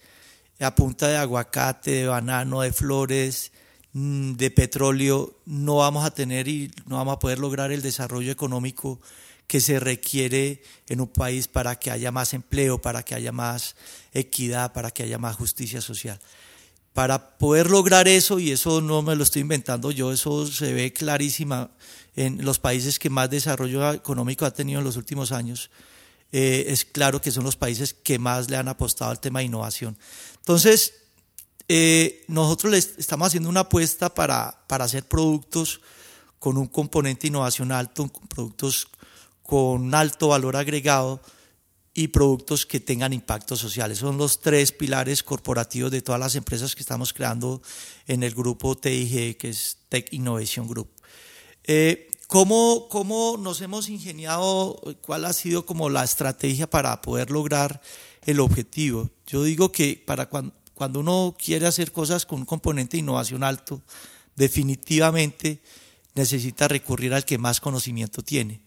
a 0.62 0.73
punta 0.73 1.10
de 1.10 1.17
aguacate, 1.17 1.91
de 1.91 2.07
banano, 2.07 2.62
de 2.62 2.71
flores, 2.71 3.51
mm, 3.91 4.36
de 4.36 4.51
petróleo, 4.51 5.38
no 5.45 5.75
vamos 5.77 6.05
a 6.05 6.12
tener 6.12 6.47
y 6.47 6.71
no 6.86 6.95
vamos 6.95 7.17
a 7.17 7.19
poder 7.19 7.39
lograr 7.39 7.73
el 7.73 7.81
desarrollo 7.81 8.31
económico 8.31 9.01
que 9.47 9.62
se 9.62 9.79
requiere 9.79 10.62
en 10.88 11.01
un 11.01 11.07
país 11.07 11.47
para 11.47 11.79
que 11.79 11.89
haya 11.89 12.12
más 12.12 12.33
empleo, 12.33 12.81
para 12.81 13.03
que 13.03 13.15
haya 13.15 13.31
más 13.31 13.75
equidad, 14.13 14.73
para 14.73 14.91
que 14.91 15.03
haya 15.03 15.17
más 15.17 15.38
justicia 15.38 15.81
social. 15.81 16.19
Para 16.93 17.38
poder 17.38 17.69
lograr 17.69 18.07
eso, 18.07 18.39
y 18.39 18.51
eso 18.51 18.81
no 18.81 19.01
me 19.01 19.15
lo 19.15 19.23
estoy 19.23 19.43
inventando 19.43 19.91
yo, 19.91 20.12
eso 20.12 20.45
se 20.47 20.73
ve 20.73 20.91
clarísima 20.91 21.71
en 22.15 22.43
los 22.43 22.60
países 22.60 22.99
que 22.99 23.10
más 23.10 23.29
desarrollo 23.29 23.93
económico 23.93 24.45
ha 24.45 24.51
tenido 24.51 24.79
en 24.79 24.86
los 24.86 24.97
últimos 24.97 25.31
años, 25.31 25.69
eh, 26.31 26.65
es 26.67 26.83
claro 26.83 27.21
que 27.21 27.31
son 27.31 27.45
los 27.45 27.55
países 27.55 27.93
que 27.93 28.19
más 28.19 28.49
le 28.49 28.57
han 28.57 28.67
apostado 28.67 29.12
al 29.12 29.21
tema 29.21 29.39
de 29.39 29.45
innovación. 29.45 29.97
Entonces, 30.39 30.93
eh, 31.69 32.25
nosotros 32.27 32.71
les 32.71 32.95
estamos 32.97 33.27
haciendo 33.27 33.49
una 33.49 33.62
apuesta 33.62 34.13
para, 34.13 34.63
para 34.67 34.86
hacer 34.86 35.03
productos 35.03 35.79
con 36.39 36.57
un 36.57 36.67
componente 36.67 37.27
innovación 37.27 37.71
alto, 37.71 38.12
productos 38.27 38.89
con 39.47 39.95
alto 39.95 40.27
valor 40.27 40.58
agregado 40.58 41.21
y 41.93 42.10
productos 42.10 42.65
que 42.65 42.81
tengan 42.81 43.13
impactos 43.13 43.60
sociales. 43.60 43.98
Son 43.98 44.17
los 44.17 44.41
tres 44.41 44.73
pilares 44.73 45.23
corporativos 45.23 45.89
de 45.89 46.02
todas 46.02 46.19
las 46.19 46.35
empresas 46.35 46.75
que 46.75 46.81
estamos 46.81 47.13
creando 47.13 47.62
en 48.08 48.23
el 48.23 48.35
grupo 48.35 48.75
TIG, 48.75 49.37
que 49.37 49.50
es 49.50 49.77
Tech 49.87 50.12
Innovation 50.12 50.67
Group. 50.67 50.89
Eh, 51.63 52.12
¿cómo, 52.27 52.89
¿Cómo 52.89 53.37
nos 53.39 53.62
hemos 53.62 53.87
ingeniado? 53.87 54.81
¿Cuál 55.02 55.23
ha 55.23 55.31
sido 55.31 55.65
como 55.65 55.89
la 55.89 56.04
estrategia 56.04 56.69
para 56.69 57.02
poder 57.02 57.31
lograr 57.31 57.81
el 58.25 58.41
objetivo? 58.41 59.10
Yo 59.25 59.43
digo 59.43 59.71
que 59.71 60.04
para 60.06 60.27
cuando, 60.27 60.54
cuando 60.73 61.00
uno 61.00 61.37
quiere 61.41 61.67
hacer 61.67 61.93
cosas 61.93 62.25
con 62.25 62.39
un 62.39 62.45
componente 62.45 62.98
de 62.98 63.02
innovación 63.02 63.45
alto, 63.45 63.81
definitivamente 64.35 65.62
necesita 66.15 66.67
recurrir 66.67 67.13
al 67.13 67.23
que 67.23 67.37
más 67.37 67.62
conocimiento 67.62 68.21
tiene. 68.21 68.67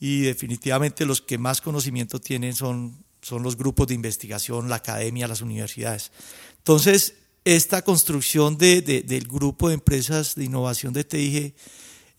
Y 0.00 0.22
definitivamente 0.22 1.06
los 1.06 1.20
que 1.20 1.38
más 1.38 1.60
conocimiento 1.60 2.20
tienen 2.20 2.54
son, 2.54 3.04
son 3.20 3.42
los 3.42 3.56
grupos 3.56 3.88
de 3.88 3.94
investigación, 3.94 4.68
la 4.68 4.76
academia, 4.76 5.26
las 5.26 5.42
universidades. 5.42 6.12
Entonces, 6.58 7.14
esta 7.44 7.82
construcción 7.82 8.58
de, 8.58 8.82
del 8.82 9.26
grupo 9.26 9.68
de 9.68 9.74
empresas 9.74 10.34
de 10.34 10.44
innovación 10.44 10.92
de 10.92 11.04
TIG, 11.04 11.54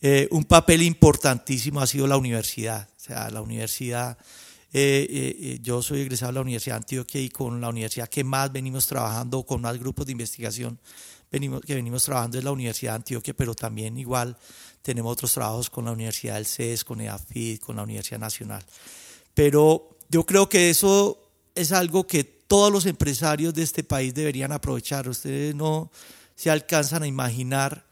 eh, 0.02 0.28
un 0.30 0.44
papel 0.44 0.82
importantísimo 0.82 1.80
ha 1.80 1.86
sido 1.86 2.06
la 2.06 2.16
universidad. 2.16 2.88
O 2.96 3.00
sea, 3.00 3.30
la 3.30 3.40
universidad, 3.40 4.18
eh, 4.72 5.06
eh, 5.10 5.58
yo 5.62 5.82
soy 5.82 6.00
egresado 6.00 6.32
de 6.32 6.34
la 6.36 6.40
Universidad 6.42 6.76
de 6.76 6.82
Antioquia 6.82 7.20
y 7.20 7.28
con 7.28 7.60
la 7.60 7.68
universidad 7.68 8.08
que 8.08 8.24
más 8.24 8.52
venimos 8.52 8.86
trabajando, 8.86 9.42
con 9.44 9.60
más 9.60 9.78
grupos 9.78 10.06
de 10.06 10.12
investigación 10.12 10.78
venimos, 11.30 11.60
que 11.62 11.74
venimos 11.74 12.04
trabajando 12.04 12.38
es 12.38 12.44
la 12.44 12.52
Universidad 12.52 12.92
de 12.92 12.96
Antioquia, 12.96 13.34
pero 13.34 13.54
también 13.54 13.96
igual 13.98 14.36
tenemos 14.82 15.12
otros 15.12 15.32
trabajos 15.32 15.70
con 15.70 15.84
la 15.84 15.92
Universidad 15.92 16.34
del 16.34 16.46
CES, 16.46 16.84
con 16.84 17.00
EAFID, 17.00 17.60
con 17.60 17.76
la 17.76 17.82
Universidad 17.82 18.18
Nacional. 18.18 18.64
Pero 19.34 19.96
yo 20.08 20.24
creo 20.24 20.48
que 20.48 20.70
eso 20.70 21.30
es 21.54 21.72
algo 21.72 22.06
que 22.06 22.24
todos 22.24 22.72
los 22.72 22.86
empresarios 22.86 23.54
de 23.54 23.62
este 23.62 23.84
país 23.84 24.14
deberían 24.14 24.52
aprovechar. 24.52 25.08
Ustedes 25.08 25.54
no 25.54 25.90
se 26.34 26.50
alcanzan 26.50 27.02
a 27.02 27.06
imaginar 27.06 27.86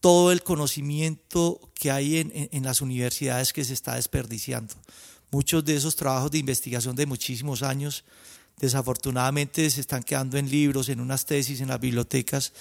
todo 0.00 0.32
el 0.32 0.42
conocimiento 0.42 1.60
que 1.74 1.90
hay 1.90 2.18
en, 2.18 2.32
en, 2.32 2.62
las 2.62 2.80
universidades 2.80 3.52
que 3.52 3.64
se 3.64 3.74
está 3.74 3.96
desperdiciando. 3.96 4.74
Muchos 5.30 5.64
de 5.64 5.76
esos 5.76 5.96
trabajos 5.96 6.30
de 6.30 6.38
investigación 6.38 6.96
de 6.96 7.04
muchísimos 7.04 7.62
años 7.62 8.04
desafortunadamente 8.58 9.68
se 9.70 9.80
están 9.80 10.02
quedando 10.02 10.38
en 10.38 10.50
libros, 10.50 10.88
en 10.88 11.00
unas 11.00 11.26
tesis, 11.26 11.60
en 11.60 11.68
las 11.68 11.80
bibliotecas, 11.80 12.52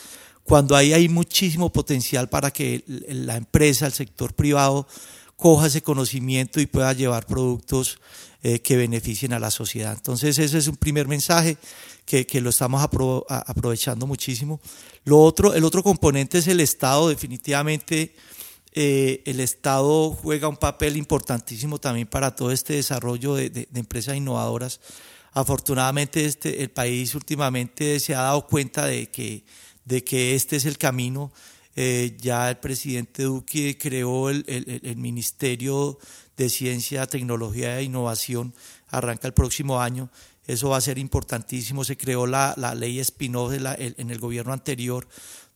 cuando 0.49 0.75
ahí 0.75 0.93
hay 0.93 1.07
muchísimo 1.09 1.71
potencial 1.71 2.27
para 2.27 2.49
que 2.49 2.83
la 2.87 3.37
empresa, 3.37 3.85
el 3.85 3.93
sector 3.93 4.33
privado, 4.33 4.87
coja 5.35 5.67
ese 5.67 5.83
conocimiento 5.83 6.59
y 6.59 6.65
pueda 6.65 6.91
llevar 6.93 7.27
productos 7.27 7.99
eh, 8.41 8.59
que 8.59 8.75
beneficien 8.75 9.31
a 9.33 9.39
la 9.39 9.51
sociedad. 9.51 9.93
Entonces 9.93 10.39
ese 10.39 10.57
es 10.57 10.67
un 10.67 10.75
primer 10.75 11.07
mensaje 11.07 11.59
que, 12.03 12.25
que 12.25 12.41
lo 12.41 12.49
estamos 12.49 12.81
aprovechando 12.83 14.07
muchísimo. 14.07 14.59
Lo 15.03 15.19
otro, 15.19 15.53
el 15.53 15.63
otro 15.63 15.83
componente 15.83 16.39
es 16.39 16.47
el 16.47 16.61
Estado, 16.61 17.09
definitivamente. 17.09 18.15
Eh, 18.73 19.21
el 19.27 19.41
Estado 19.41 20.09
juega 20.09 20.47
un 20.47 20.57
papel 20.57 20.97
importantísimo 20.97 21.77
también 21.77 22.07
para 22.07 22.35
todo 22.35 22.51
este 22.51 22.73
desarrollo 22.73 23.35
de, 23.35 23.51
de, 23.51 23.67
empresas 23.75 24.15
innovadoras. 24.15 24.79
Afortunadamente 25.31 26.25
este, 26.25 26.63
el 26.63 26.71
país 26.71 27.13
últimamente 27.13 27.99
se 27.99 28.15
ha 28.15 28.21
dado 28.21 28.47
cuenta 28.47 28.87
de 28.87 29.11
que, 29.11 29.43
de 29.85 30.03
que 30.03 30.35
este 30.35 30.55
es 30.55 30.65
el 30.65 30.77
camino. 30.77 31.31
Eh, 31.75 32.17
ya 32.19 32.49
el 32.49 32.57
presidente 32.57 33.23
Duque 33.23 33.77
creó 33.77 34.29
el, 34.29 34.43
el, 34.47 34.97
Ministerio 34.97 35.97
de 36.35 36.49
Ciencia, 36.49 37.07
Tecnología 37.07 37.79
e 37.79 37.83
Innovación, 37.83 38.53
arranca 38.87 39.27
el 39.27 39.33
próximo 39.33 39.81
año. 39.81 40.09
Eso 40.45 40.69
va 40.69 40.77
a 40.77 40.81
ser 40.81 40.97
importantísimo. 40.97 41.83
Se 41.83 41.95
creó 41.95 42.27
la, 42.27 42.53
la 42.57 42.75
ley 42.75 42.99
Espinosa 42.99 43.75
en 43.77 44.09
el 44.09 44.19
gobierno 44.19 44.51
anterior, 44.51 45.07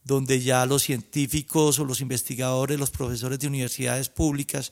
donde 0.04 0.42
ya 0.42 0.66
los 0.66 0.84
científicos 0.84 1.80
o 1.80 1.86
los 1.86 2.00
investigadores, 2.00 2.80
los 2.80 2.92
profesores 2.92 3.40
de 3.40 3.48
universidades 3.48 4.10
públicas 4.10 4.72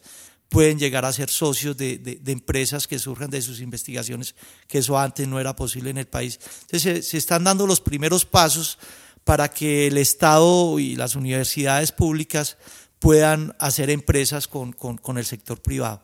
pueden 0.52 0.78
llegar 0.78 1.06
a 1.06 1.14
ser 1.14 1.30
socios 1.30 1.78
de, 1.78 1.98
de, 1.98 2.32
empresas 2.34 2.86
que 2.86 3.00
surjan 3.00 3.30
de 3.30 3.42
sus 3.42 3.62
investigaciones, 3.62 4.36
que 4.68 4.80
eso 4.80 5.00
antes 5.00 5.26
no 5.26 5.40
era 5.40 5.56
posible 5.56 5.90
en 5.92 5.98
el 5.98 6.08
país. 6.08 6.42
Entonces 6.64 7.08
se, 7.08 7.18
están 7.18 7.46
dando 7.46 7.66
los 7.66 7.80
primeros 7.80 8.26
pasos 8.26 8.78
para 9.24 9.50
que 9.50 9.88
el 9.88 9.98
Estado 9.98 10.80
y 10.80 10.96
las 10.96 11.16
universidades 11.16 11.92
públicas 11.92 12.58
puedan 13.00 13.56
hacer 13.60 13.90
empresas 13.90 14.48
con, 14.48 14.74
con, 14.74 15.18
el 15.18 15.26
sector 15.26 15.62
privado. 15.62 16.04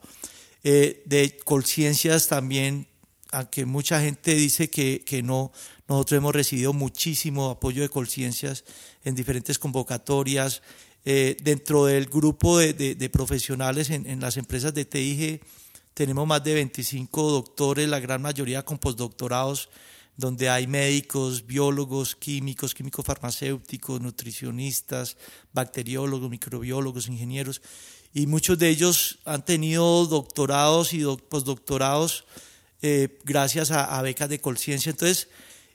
Eh, 0.64 1.02
de 1.06 1.38
Colciencias 1.44 2.26
también, 2.26 2.88
aunque 3.30 3.64
mucha 3.64 4.00
gente 4.00 4.34
dice 4.34 4.68
que, 4.68 5.04
que 5.04 5.22
no, 5.22 5.52
nosotros 5.86 6.18
hemos 6.18 6.34
recibido 6.34 6.72
muchísimo 6.72 7.50
apoyo 7.50 7.82
de 7.82 7.88
Colciencias 7.88 8.64
en 9.04 9.14
diferentes 9.14 9.58
convocatorias, 9.58 10.62
eh, 11.04 11.36
dentro 11.40 11.86
del 11.86 12.06
grupo 12.06 12.58
de, 12.58 12.72
de, 12.72 12.94
de 12.94 13.08
profesionales 13.10 13.90
en, 13.90 14.06
en, 14.06 14.20
las 14.20 14.36
empresas 14.36 14.74
de 14.74 14.84
TIG 14.84 15.40
tenemos 15.94 16.26
más 16.26 16.44
de 16.44 16.54
25 16.54 17.30
doctores, 17.30 17.88
la 17.88 17.98
gran 17.98 18.22
mayoría 18.22 18.64
con 18.64 18.78
postdoctorados, 18.78 19.68
donde 20.18 20.48
hay 20.48 20.66
médicos, 20.66 21.46
biólogos, 21.46 22.16
químicos, 22.16 22.74
químicos 22.74 23.06
farmacéuticos, 23.06 24.00
nutricionistas, 24.00 25.16
bacteriólogos, 25.52 26.28
microbiólogos, 26.28 27.06
ingenieros, 27.06 27.62
y 28.12 28.26
muchos 28.26 28.58
de 28.58 28.68
ellos 28.68 29.20
han 29.24 29.44
tenido 29.44 30.06
doctorados 30.06 30.92
y 30.92 31.04
postdoctorados 31.28 32.24
eh, 32.82 33.20
gracias 33.24 33.70
a, 33.70 34.02
becas 34.02 34.28
de 34.28 34.40
conciencia. 34.40 34.90
Entonces, 34.90 35.28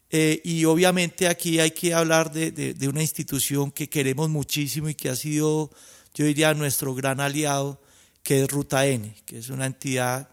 eh, 0.10 0.42
y 0.44 0.66
obviamente 0.66 1.28
aquí 1.28 1.62
hay 1.62 1.72
que 1.72 1.94
hablar 1.94 2.34
de, 2.34 2.52
de, 2.52 2.88
una 2.90 3.02
institución 3.02 3.72
que 3.72 3.88
queremos 3.88 4.30
muchísimo 4.30 4.90
y 4.90 4.96
que 4.96 5.08
ha 5.08 5.16
sido, 5.16 5.72
yo 6.14 6.26
diría, 6.26 6.54
nuestro 6.54 6.94
gran 6.94 7.22
aliado, 7.22 7.82
que 8.24 8.44
es 8.44 8.52
Ruta 8.52 8.86
N, 8.88 9.16
que 9.26 9.38
es 9.38 9.48
una 9.48 9.68
entidad 9.68 10.30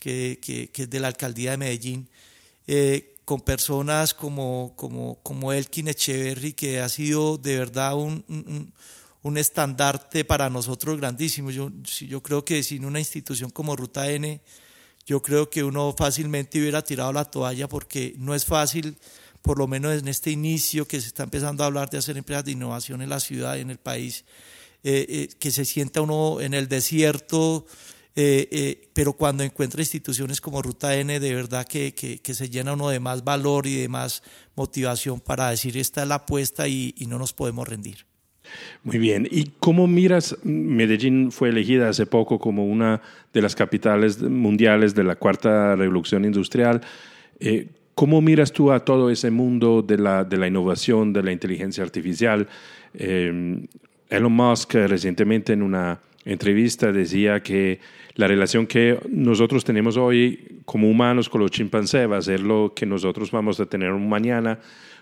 que, 0.00 0.40
que, 0.42 0.70
que 0.70 0.82
es 0.82 0.90
de 0.90 0.98
la 0.98 1.08
alcaldía 1.08 1.52
de 1.52 1.58
Medellín, 1.58 2.08
eh, 2.66 3.11
con 3.24 3.40
personas 3.40 4.14
como, 4.14 4.74
como, 4.76 5.18
como 5.22 5.52
Elkin 5.52 5.88
Echeverry, 5.88 6.52
que 6.52 6.80
ha 6.80 6.88
sido 6.88 7.38
de 7.38 7.58
verdad 7.58 7.94
un, 7.94 8.24
un, 8.28 8.72
un 9.22 9.38
estandarte 9.38 10.24
para 10.24 10.50
nosotros 10.50 10.98
grandísimo. 10.98 11.50
Yo, 11.50 11.70
yo 12.00 12.22
creo 12.22 12.44
que 12.44 12.62
sin 12.62 12.84
una 12.84 12.98
institución 12.98 13.50
como 13.50 13.76
Ruta 13.76 14.10
N, 14.10 14.40
yo 15.06 15.22
creo 15.22 15.50
que 15.50 15.64
uno 15.64 15.94
fácilmente 15.96 16.60
hubiera 16.60 16.82
tirado 16.82 17.12
la 17.12 17.24
toalla 17.24 17.68
porque 17.68 18.14
no 18.18 18.34
es 18.34 18.44
fácil 18.44 18.96
por 19.42 19.58
lo 19.58 19.66
menos 19.66 19.98
en 19.98 20.08
este 20.08 20.30
inicio 20.30 20.86
que 20.86 21.00
se 21.00 21.08
está 21.08 21.24
empezando 21.24 21.64
a 21.64 21.66
hablar 21.66 21.90
de 21.90 21.98
hacer 21.98 22.16
empresas 22.16 22.44
de 22.44 22.52
innovación 22.52 23.02
en 23.02 23.08
la 23.10 23.18
ciudad 23.20 23.56
y 23.56 23.60
en 23.60 23.70
el 23.70 23.78
país, 23.78 24.24
eh, 24.84 25.04
eh, 25.08 25.28
que 25.38 25.50
se 25.50 25.64
sienta 25.64 26.00
uno 26.00 26.40
en 26.40 26.54
el 26.54 26.68
desierto, 26.68 27.66
eh, 28.14 28.48
eh, 28.50 28.88
pero 28.92 29.14
cuando 29.14 29.42
encuentra 29.42 29.80
instituciones 29.80 30.40
como 30.40 30.60
Ruta 30.60 30.94
N, 30.96 31.18
de 31.18 31.34
verdad 31.34 31.66
que, 31.66 31.94
que, 31.94 32.18
que, 32.18 32.34
se 32.34 32.50
llena 32.50 32.74
uno 32.74 32.90
de 32.90 33.00
más 33.00 33.24
valor 33.24 33.66
y 33.66 33.76
de 33.76 33.88
más 33.88 34.22
motivación 34.54 35.20
para 35.20 35.48
decir 35.50 35.78
esta 35.78 36.02
es 36.02 36.08
la 36.08 36.16
apuesta 36.16 36.68
y, 36.68 36.94
y 36.98 37.06
no 37.06 37.18
nos 37.18 37.32
podemos 37.32 37.66
rendir. 37.66 38.04
Muy 38.84 38.98
bien. 38.98 39.26
¿Y 39.30 39.52
cómo 39.60 39.86
miras? 39.86 40.36
Medellín 40.44 41.32
fue 41.32 41.48
elegida 41.48 41.88
hace 41.88 42.06
poco 42.06 42.38
como 42.38 42.66
una 42.66 43.00
de 43.32 43.42
las 43.42 43.54
capitales 43.54 44.20
mundiales 44.20 44.94
de 44.94 45.04
la 45.04 45.16
cuarta 45.16 45.76
revolución 45.76 46.24
industrial. 46.24 46.82
Eh, 47.40 47.68
¿Cómo 47.94 48.20
miras 48.20 48.52
tú 48.52 48.72
a 48.72 48.84
todo 48.84 49.10
ese 49.10 49.30
mundo 49.30 49.82
de 49.82 49.98
la, 49.98 50.24
de 50.24 50.36
la 50.36 50.48
innovación, 50.48 51.12
de 51.12 51.22
la 51.22 51.32
inteligencia 51.32 51.84
artificial? 51.84 52.48
Eh, 52.94 53.66
Elon 54.08 54.32
Musk 54.32 54.74
recientemente 54.74 55.52
en 55.52 55.62
una 55.62 56.00
entrevista 56.24 56.92
decía 56.92 57.42
que 57.42 57.80
la 58.14 58.26
relación 58.26 58.66
que 58.66 58.98
nosotros 59.08 59.64
tenemos 59.64 59.96
hoy 59.96 60.60
como 60.64 60.88
humanos 60.88 61.28
con 61.28 61.40
los 61.40 61.50
chimpancés 61.50 62.10
va 62.10 62.18
a 62.18 62.22
ser 62.22 62.40
lo 62.40 62.72
que 62.74 62.86
nosotros 62.86 63.30
vamos 63.30 63.58
a 63.60 63.66
tener 63.66 63.92
mañana 63.92 64.58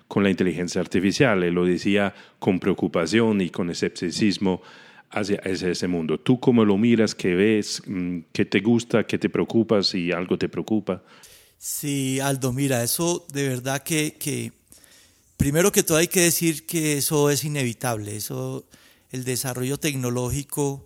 con 0.06 0.22
la 0.22 0.30
inteligencia 0.30 0.80
artificial. 0.80 1.42
Él 1.42 1.54
lo 1.54 1.64
decía 1.64 2.14
con 2.38 2.60
preocupación 2.60 3.40
y 3.40 3.50
con 3.50 3.70
escepticismo 3.70 4.62
hacia 5.10 5.36
ese 5.44 5.88
mundo. 5.88 6.18
¿Tú 6.20 6.38
cómo 6.38 6.64
lo 6.64 6.78
miras? 6.78 7.14
¿Qué 7.14 7.34
ves? 7.34 7.82
Mm, 7.86 8.20
¿Qué 8.32 8.44
te 8.44 8.60
gusta? 8.60 9.04
¿Qué 9.04 9.18
te 9.18 9.28
preocupa? 9.28 9.82
Si 9.82 10.12
algo 10.12 10.38
te 10.38 10.48
preocupa. 10.48 11.02
Sí, 11.58 12.20
Aldo, 12.20 12.52
mira, 12.52 12.82
eso 12.82 13.26
de 13.32 13.48
verdad 13.48 13.82
que, 13.82 14.14
que, 14.14 14.52
primero 15.36 15.70
que 15.72 15.82
todo 15.82 15.98
hay 15.98 16.08
que 16.08 16.20
decir 16.20 16.64
que 16.64 16.96
eso 16.98 17.28
es 17.28 17.44
inevitable, 17.44 18.16
eso, 18.16 18.64
el 19.10 19.24
desarrollo 19.24 19.76
tecnológico 19.76 20.84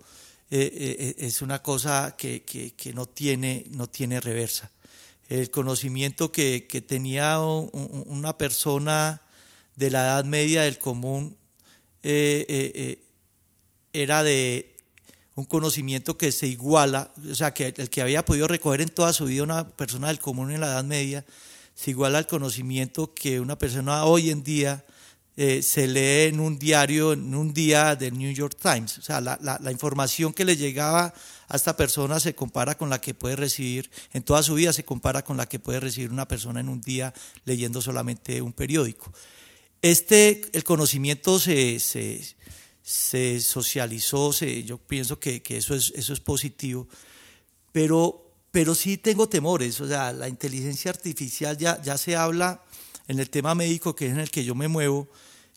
eh, 0.57 0.95
eh, 0.99 1.15
es 1.19 1.41
una 1.41 1.61
cosa 1.61 2.15
que, 2.17 2.43
que, 2.43 2.93
no, 2.93 3.05
tiene, 3.07 3.65
no 3.71 3.87
tiene 3.87 4.21
reversa. 4.21 4.71
El 5.27 5.49
conocimiento 5.49 6.31
que, 6.31 6.67
que 6.67 6.81
tenía 6.81 7.39
un, 7.39 7.69
una 8.05 8.37
persona 8.37 9.21
de 9.75 9.89
la 9.89 10.03
edad 10.03 10.25
media 10.25 10.61
del 10.61 10.77
común 10.79 11.35
eh, 12.03 12.45
eh 12.49 13.01
era 13.91 14.23
de 14.23 14.75
un 15.35 15.45
conocimiento 15.45 16.17
que 16.17 16.31
se 16.31 16.47
iguala, 16.47 17.11
o 17.29 17.35
sea, 17.35 17.53
que 17.53 17.73
el 17.75 17.89
que 17.89 18.01
había 18.01 18.25
podido 18.25 18.47
recoger 18.47 18.81
en 18.81 18.89
toda 18.89 19.13
su 19.13 19.25
vida 19.25 19.43
una 19.43 19.69
persona 19.69 20.07
del 20.07 20.19
común 20.19 20.51
en 20.51 20.61
la 20.61 20.67
Edad 20.67 20.83
Media, 20.83 21.25
se 21.73 21.91
iguala 21.91 22.17
al 22.17 22.27
conocimiento 22.27 23.13
que 23.13 23.39
una 23.39 23.57
persona 23.57 24.05
hoy 24.05 24.31
en 24.31 24.43
día 24.43 24.85
eh, 25.37 25.61
se 25.61 25.87
lee 25.87 26.29
en 26.29 26.39
un 26.39 26.57
diario, 26.57 27.13
en 27.13 27.33
un 27.35 27.53
día 27.53 27.95
del 27.95 28.17
New 28.17 28.31
York 28.31 28.57
Times. 28.61 28.97
O 28.97 29.01
sea, 29.01 29.21
la, 29.21 29.37
la, 29.41 29.59
la, 29.61 29.71
información 29.71 30.33
que 30.33 30.45
le 30.45 30.55
llegaba 30.55 31.13
a 31.47 31.55
esta 31.55 31.75
persona 31.75 32.19
se 32.19 32.35
compara 32.35 32.77
con 32.77 32.89
la 32.89 33.01
que 33.01 33.13
puede 33.13 33.35
recibir, 33.35 33.89
en 34.13 34.23
toda 34.23 34.43
su 34.43 34.55
vida 34.55 34.73
se 34.73 34.85
compara 34.85 35.23
con 35.23 35.37
la 35.37 35.47
que 35.47 35.59
puede 35.59 35.79
recibir 35.79 36.11
una 36.11 36.27
persona 36.27 36.59
en 36.59 36.69
un 36.69 36.81
día 36.81 37.13
leyendo 37.43 37.81
solamente 37.81 38.41
un 38.41 38.53
periódico. 38.53 39.11
Este, 39.81 40.41
el 40.53 40.63
conocimiento 40.63 41.39
se, 41.39 41.79
se 41.79 42.21
se 42.85 43.41
socializó, 43.41 44.31
se, 44.31 44.63
yo 44.63 44.77
pienso 44.77 45.19
que, 45.19 45.41
que, 45.41 45.57
eso, 45.57 45.73
es, 45.73 45.91
eso 45.95 46.13
es 46.13 46.19
positivo, 46.19 46.87
pero, 47.71 48.31
pero 48.51 48.75
sí 48.75 48.99
tengo 48.99 49.27
temores, 49.27 49.81
o 49.81 49.87
sea, 49.87 50.13
la 50.13 50.29
inteligencia 50.29 50.91
artificial 50.91 51.57
ya, 51.57 51.81
ya 51.81 51.97
se 51.97 52.15
habla 52.15 52.63
en 53.07 53.19
el 53.19 53.29
tema 53.29 53.55
médico, 53.55 53.95
que 53.95 54.07
es 54.07 54.13
en 54.13 54.19
el 54.19 54.31
que 54.31 54.43
yo 54.43 54.55
me 54.55 54.67
muevo, 54.67 55.07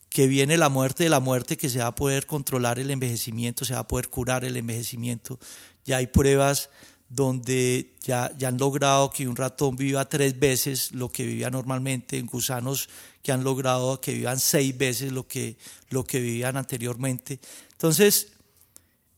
que 0.09 0.27
viene 0.27 0.57
la 0.57 0.69
muerte 0.69 1.05
de 1.05 1.11
la 1.11 1.21
muerte, 1.21 1.57
que 1.57 1.69
se 1.69 1.81
va 1.81 1.89
a 1.89 1.95
poder 1.95 2.27
controlar 2.27 2.79
el 2.79 2.91
envejecimiento, 2.91 3.65
se 3.65 3.75
va 3.75 3.81
a 3.81 3.89
poder 3.89 4.09
curar 4.09 4.45
el 4.45 4.57
envejecimiento. 4.57 5.39
Ya 5.85 5.99
hay 5.99 6.07
pruebas 6.07 6.71
donde 7.09 7.95
ya, 8.03 8.33
ya 8.37 8.49
han 8.49 8.59
logrado 8.59 9.11
que 9.11 9.27
un 9.29 9.37
ratón 9.37 9.77
viva 9.77 10.09
tres 10.09 10.39
veces 10.39 10.93
lo 10.93 11.11
que 11.11 11.25
vivía 11.25 11.51
normalmente, 11.51 12.19
en 12.19 12.27
gusanos 12.27 12.89
que 13.23 13.33
han 13.33 13.45
logrado 13.45 14.01
que 14.01 14.15
vivan 14.15 14.39
seis 14.39 14.77
veces 14.77 15.13
lo 15.13 15.27
que, 15.27 15.57
lo 15.91 16.05
que 16.05 16.21
vivían 16.21 16.57
anteriormente. 16.57 17.41
Entonces, 17.73 18.29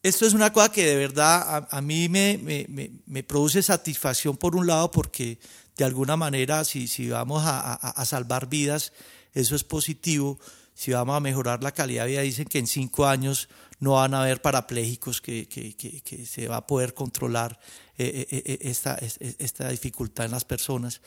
esto 0.03 0.27
es 0.27 0.35
una 0.35 0.53
cosa 0.53 0.73
que 0.73 0.87
de 0.87 0.97
verdad 0.97 1.69
a, 1.71 1.81
mí 1.83 2.09
me, 2.09 2.39
me, 2.39 2.67
me, 3.07 3.23
produce 3.23 3.63
satisfacción 3.63 4.37
por 4.37 4.57
un 4.57 4.67
lado 4.67 4.91
porque 4.91 5.39
de 5.81 5.87
alguna 5.87 6.17
manera 6.17 6.63
si, 6.65 6.87
si 6.89 7.09
vamos 7.09 7.43
a, 7.47 7.73
a 7.73 8.05
salvar 8.05 8.51
vidas, 8.51 8.93
eso 9.33 9.57
es 9.57 9.65
positivo, 9.65 10.39
si 10.75 10.93
vamos 10.93 11.17
a 11.17 11.21
mejorar 11.21 11.63
la 11.63 11.73
calidad 11.73 12.05
de 12.05 12.11
vida, 12.11 12.21
dicen 12.21 12.45
que 12.45 12.59
en 12.59 12.67
cinco 12.67 13.07
años 13.07 13.49
no 13.79 13.93
van 13.93 14.13
a 14.13 14.23
haber 14.23 14.43
parapléjicos, 14.43 15.23
que, 15.23 15.49
que, 15.49 16.27
se 16.27 16.49
va 16.49 16.57
a 16.57 16.67
poder 16.67 16.93
controlar 16.93 17.59
eh, 17.97 18.27
eh, 18.31 18.43
eh, 18.45 18.59
esta, 18.61 18.99
esta, 19.39 19.71
dificultad 19.71 20.27
en 20.27 20.33
las 20.33 20.45
personas. 20.45 21.01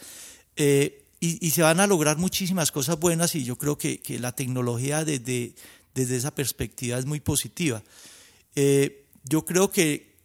y, 0.55 0.93
y, 1.19 1.49
se 1.51 1.61
van 1.61 1.79
a 1.79 1.85
lograr 1.85 2.17
muchísimas 2.17 2.71
cosas 2.71 2.99
buenas 2.99 3.35
y 3.35 3.43
yo 3.43 3.57
creo 3.57 3.77
que, 3.77 4.01
la 4.19 4.31
tecnología 4.31 5.05
desde, 5.05 5.53
desde 5.93 6.17
esa 6.17 6.33
perspectiva 6.33 6.97
es 6.97 7.05
muy 7.05 7.19
positiva. 7.19 7.83
yo 8.55 9.45
creo 9.45 9.69
que, 9.71 10.15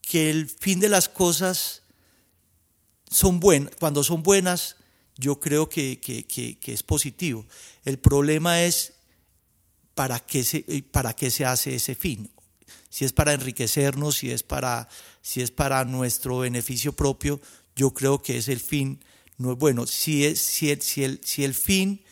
que 0.00 0.30
el 0.30 0.48
fin 0.48 0.78
de 0.78 0.88
las 0.88 1.08
cosas 1.08 1.82
son 3.10 3.40
buenas, 3.40 3.72
cuando 3.78 4.04
son 4.04 4.22
buenas, 4.22 4.76
yo 5.16 5.40
creo 5.40 5.68
que, 5.68 6.00
es 6.64 6.82
positivo. 6.82 7.44
El 7.84 7.98
problema 7.98 8.62
es 8.62 8.94
para 9.94 10.20
qué, 10.20 10.44
se, 10.44 10.64
para 10.90 11.14
qué 11.14 11.30
se 11.30 11.44
hace 11.44 11.74
ese 11.74 11.94
fin. 11.94 12.30
Si 12.88 13.04
es 13.04 13.12
para 13.12 13.32
enriquecernos, 13.32 14.16
si 14.16 14.30
es 14.30 14.42
para, 14.42 14.88
si 15.20 15.42
es 15.42 15.50
para 15.50 15.84
nuestro 15.84 16.38
beneficio 16.38 16.92
propio, 16.92 17.40
yo 17.74 17.92
creo 17.92 18.22
que 18.22 18.38
es 18.38 18.48
el 18.48 18.60
fin. 18.60 19.04
No 19.36 19.52
es 19.52 19.58
bueno. 19.58 19.86
Si, 19.86 20.24
es, 20.24 20.40
si, 20.40 20.70
el, 20.70 20.82
si, 20.82 21.04
el, 21.04 21.20
si 21.24 21.44
el 21.44 21.54
fin 21.54 22.02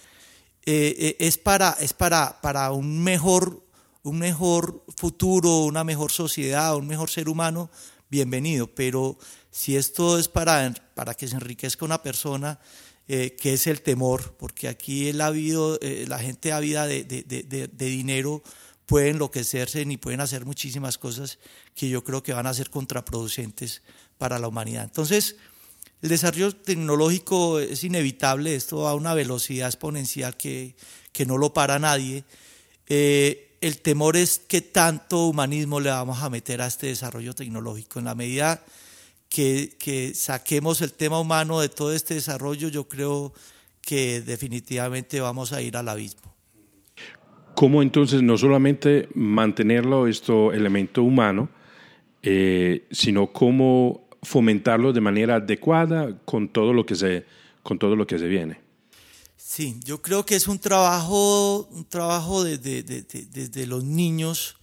eh, 0.64 0.94
eh, 0.98 1.16
es, 1.20 1.38
para, 1.38 1.76
es 1.80 1.92
para, 1.92 2.40
para 2.40 2.72
un, 2.72 3.02
mejor, 3.02 3.64
un 4.02 4.18
mejor 4.18 4.84
futuro, 4.96 5.60
una 5.60 5.84
mejor 5.84 6.10
sociedad, 6.10 6.76
un 6.76 6.88
mejor 6.88 7.08
ser 7.08 7.28
humano, 7.28 7.70
bienvenido. 8.10 8.66
Pero 8.74 9.16
si 9.56 9.74
esto 9.74 10.18
es 10.18 10.28
para, 10.28 10.74
para 10.92 11.14
que 11.14 11.26
se 11.26 11.34
enriquezca 11.34 11.86
una 11.86 12.02
persona, 12.02 12.60
eh, 13.08 13.34
que 13.40 13.54
es 13.54 13.66
el 13.66 13.80
temor, 13.80 14.34
porque 14.36 14.68
aquí 14.68 15.08
el 15.08 15.18
habido, 15.22 15.78
eh, 15.80 16.04
la 16.06 16.18
gente 16.18 16.52
ávida 16.52 16.86
de, 16.86 17.04
de, 17.04 17.22
de, 17.22 17.66
de, 17.66 17.86
dinero 17.86 18.42
puede 18.84 19.08
enloquecerse 19.08 19.80
y 19.80 19.96
pueden 19.96 20.20
hacer 20.20 20.44
muchísimas 20.44 20.98
cosas 20.98 21.38
que 21.74 21.88
yo 21.88 22.04
creo 22.04 22.22
que 22.22 22.34
van 22.34 22.46
a 22.46 22.52
ser 22.52 22.68
contraproducentes 22.68 23.80
para 24.18 24.38
la 24.38 24.46
humanidad. 24.46 24.84
Entonces, 24.84 25.36
el 26.02 26.10
desarrollo 26.10 26.54
tecnológico 26.54 27.58
es 27.58 27.82
inevitable, 27.82 28.54
esto 28.54 28.80
va 28.80 28.90
a 28.90 28.94
una 28.94 29.14
velocidad 29.14 29.68
exponencial 29.68 30.36
que, 30.36 30.76
que 31.12 31.24
no 31.24 31.38
lo 31.38 31.54
para 31.54 31.78
nadie. 31.78 32.24
Eh, 32.88 33.56
el 33.62 33.78
temor 33.78 34.18
es 34.18 34.38
qué 34.38 34.60
tanto 34.60 35.26
humanismo 35.26 35.80
le 35.80 35.88
vamos 35.88 36.22
a 36.22 36.28
meter 36.28 36.60
a 36.60 36.66
este 36.66 36.88
desarrollo 36.88 37.34
tecnológico. 37.34 37.98
En 37.98 38.04
la 38.04 38.14
medida 38.14 38.62
que, 39.28 40.12
saquemos 40.14 40.80
el 40.80 40.92
tema 40.92 41.20
humano 41.20 41.60
de 41.60 41.68
todo 41.68 41.92
este 41.92 42.14
desarrollo, 42.14 42.68
yo 42.68 42.88
creo 42.88 43.32
que 43.80 44.20
definitivamente 44.20 45.20
vamos 45.20 45.52
a 45.52 45.62
ir 45.62 45.76
al 45.76 45.88
abismo. 45.88 46.34
¿Cómo 47.54 47.82
entonces 47.82 48.22
no 48.22 48.36
solamente 48.36 49.08
mantenerlo, 49.14 50.06
esto 50.06 50.52
elemento 50.52 51.02
humano, 51.02 51.48
eh, 52.22 52.86
sino 52.90 53.32
cómo 53.32 54.08
fomentarlo 54.22 54.92
de 54.92 55.00
manera 55.00 55.36
adecuada 55.36 56.18
con 56.24 56.48
todo 56.48 56.72
lo 56.72 56.84
que 56.84 56.96
se, 56.96 57.24
con 57.62 57.78
todo 57.78 57.96
lo 57.96 58.06
que 58.06 58.18
se 58.18 58.26
viene? 58.26 58.60
Sí, 59.36 59.78
yo 59.84 60.02
creo 60.02 60.26
que 60.26 60.34
es 60.34 60.48
un 60.48 60.58
trabajo, 60.58 61.68
un 61.70 61.84
trabajo 61.84 62.42
desde, 62.42 62.82
desde 62.82 63.66
los 63.66 63.84
niños 63.84 64.56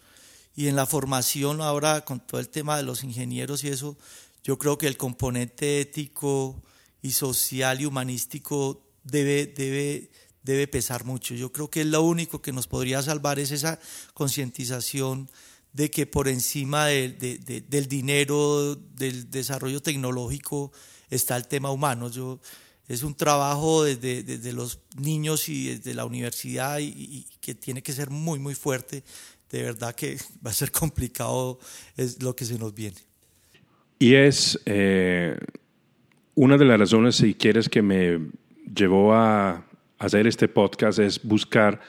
y 0.55 0.67
en 0.67 0.75
la 0.75 0.85
formación 0.85 1.61
ahora 1.61 2.01
con 2.01 2.19
todo 2.19 2.39
el 2.39 2.49
tema 2.49 2.77
de 2.77 2.83
los 2.83 3.03
ingenieros 3.03 3.63
y 3.63 3.69
eso, 3.69 3.97
yo 4.43 4.57
creo 4.57 4.77
que 4.77 4.87
el 4.87 4.97
componente 4.97 5.81
ético 5.81 6.61
y 7.01 7.11
social 7.11 7.81
y 7.81 7.85
humanístico 7.85 8.85
debe, 9.03 9.47
debe, 9.47 10.11
debe 10.43 10.67
pesar 10.67 11.05
mucho. 11.05 11.33
Yo 11.33 11.51
creo 11.51 11.69
que 11.69 11.81
es 11.81 11.87
lo 11.87 12.01
único 12.01 12.41
que 12.41 12.51
nos 12.51 12.67
podría 12.67 13.01
salvar 13.01 13.39
es 13.39 13.51
esa 13.51 13.79
concientización 14.13 15.29
de 15.71 15.89
que 15.89 16.05
por 16.05 16.27
encima 16.27 16.87
del 16.87 17.87
dinero, 17.87 18.75
del 18.75 19.29
desarrollo 19.31 19.81
tecnológico, 19.81 20.71
está 21.09 21.35
el 21.35 21.47
tema 21.47 21.71
humano. 21.71 22.09
Yo, 22.09 22.39
es 22.87 23.03
un 23.03 23.15
trabajo 23.15 23.83
desde, 23.83 24.23
desde, 24.23 24.51
los 24.51 24.79
niños 24.97 25.47
y 25.49 25.75
desde 25.75 25.93
la 25.93 26.05
universidad 26.05 26.79
y, 26.79 27.25
que 27.39 27.55
tiene 27.55 27.81
que 27.81 27.93
ser 27.93 28.09
muy, 28.09 28.39
muy 28.39 28.55
fuerte. 28.55 29.03
De 29.49 29.63
verdad 29.63 29.95
que 29.95 30.19
va 30.45 30.51
a 30.51 30.53
ser 30.53 30.71
complicado 30.71 31.59
es 31.95 32.21
lo 32.21 32.35
que 32.35 32.45
se 32.45 32.57
nos 32.57 32.73
viene. 32.73 33.12
Y 34.03 34.15
es 34.15 34.61
eh, 34.65 35.37
una 36.35 36.57
de 36.57 36.65
las 36.65 36.77
razones, 36.77 37.15
si 37.15 37.35
quieres, 37.35 37.69
que 37.69 37.81
me 37.81 38.19
llevó 38.75 39.13
a 39.13 39.63
hacer 39.97 40.27
este 40.27 40.49
podcast, 40.49 40.99
es 40.99 41.23
buscar 41.23 41.79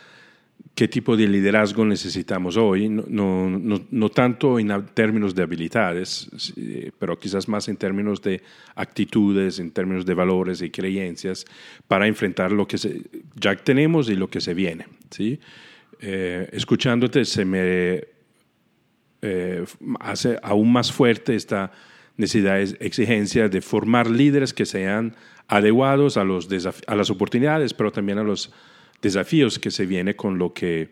qué 0.76 0.86
tipo 0.86 1.16
de 1.16 1.26
liderazgo 1.26 1.84
necesitamos 1.84 2.56
hoy, 2.56 2.88
no, 2.88 3.02
no, 3.50 3.84
no, 3.90 4.08
tanto 4.10 4.60
en 4.60 4.86
términos 4.94 5.34
de 5.34 5.42
habilidades, 5.42 6.30
pero 7.00 7.18
quizás 7.18 7.48
más 7.48 7.66
en 7.66 7.78
términos 7.78 8.22
de 8.22 8.40
actitudes, 8.76 9.58
en 9.58 9.72
términos 9.72 10.06
de 10.06 10.14
valores 10.14 10.62
y 10.62 10.70
creencias, 10.70 11.44
para 11.88 12.06
enfrentar 12.06 12.52
lo 12.52 12.68
que 12.68 12.76
ya 13.34 13.56
tenemos 13.56 14.08
y 14.08 14.14
lo 14.14 14.30
que 14.30 14.40
se 14.40 14.54
viene. 14.54 14.86
¿sí? 15.10 15.40
Eh, 15.98 16.48
escuchándote 16.52 17.24
se 17.24 17.44
me 17.44 18.04
eh, 19.20 19.64
hace 19.98 20.38
aún 20.44 20.72
más 20.72 20.92
fuerte 20.92 21.34
esta 21.34 21.72
necesidades, 22.16 22.76
exigencias 22.80 23.50
de 23.50 23.60
formar 23.60 24.08
líderes 24.08 24.52
que 24.54 24.66
sean 24.66 25.14
adecuados 25.48 26.16
a, 26.16 26.24
los 26.24 26.48
a 26.86 26.94
las 26.94 27.10
oportunidades, 27.10 27.74
pero 27.74 27.92
también 27.92 28.18
a 28.18 28.24
los 28.24 28.52
desafíos 29.02 29.58
que 29.58 29.70
se 29.70 29.86
viene 29.86 30.16
con 30.16 30.38
lo 30.38 30.52
que, 30.52 30.90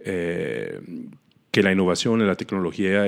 eh, 0.00 0.80
que 1.50 1.62
la 1.62 1.72
innovación 1.72 2.20
y 2.20 2.24
la 2.24 2.36
tecnología 2.36 3.04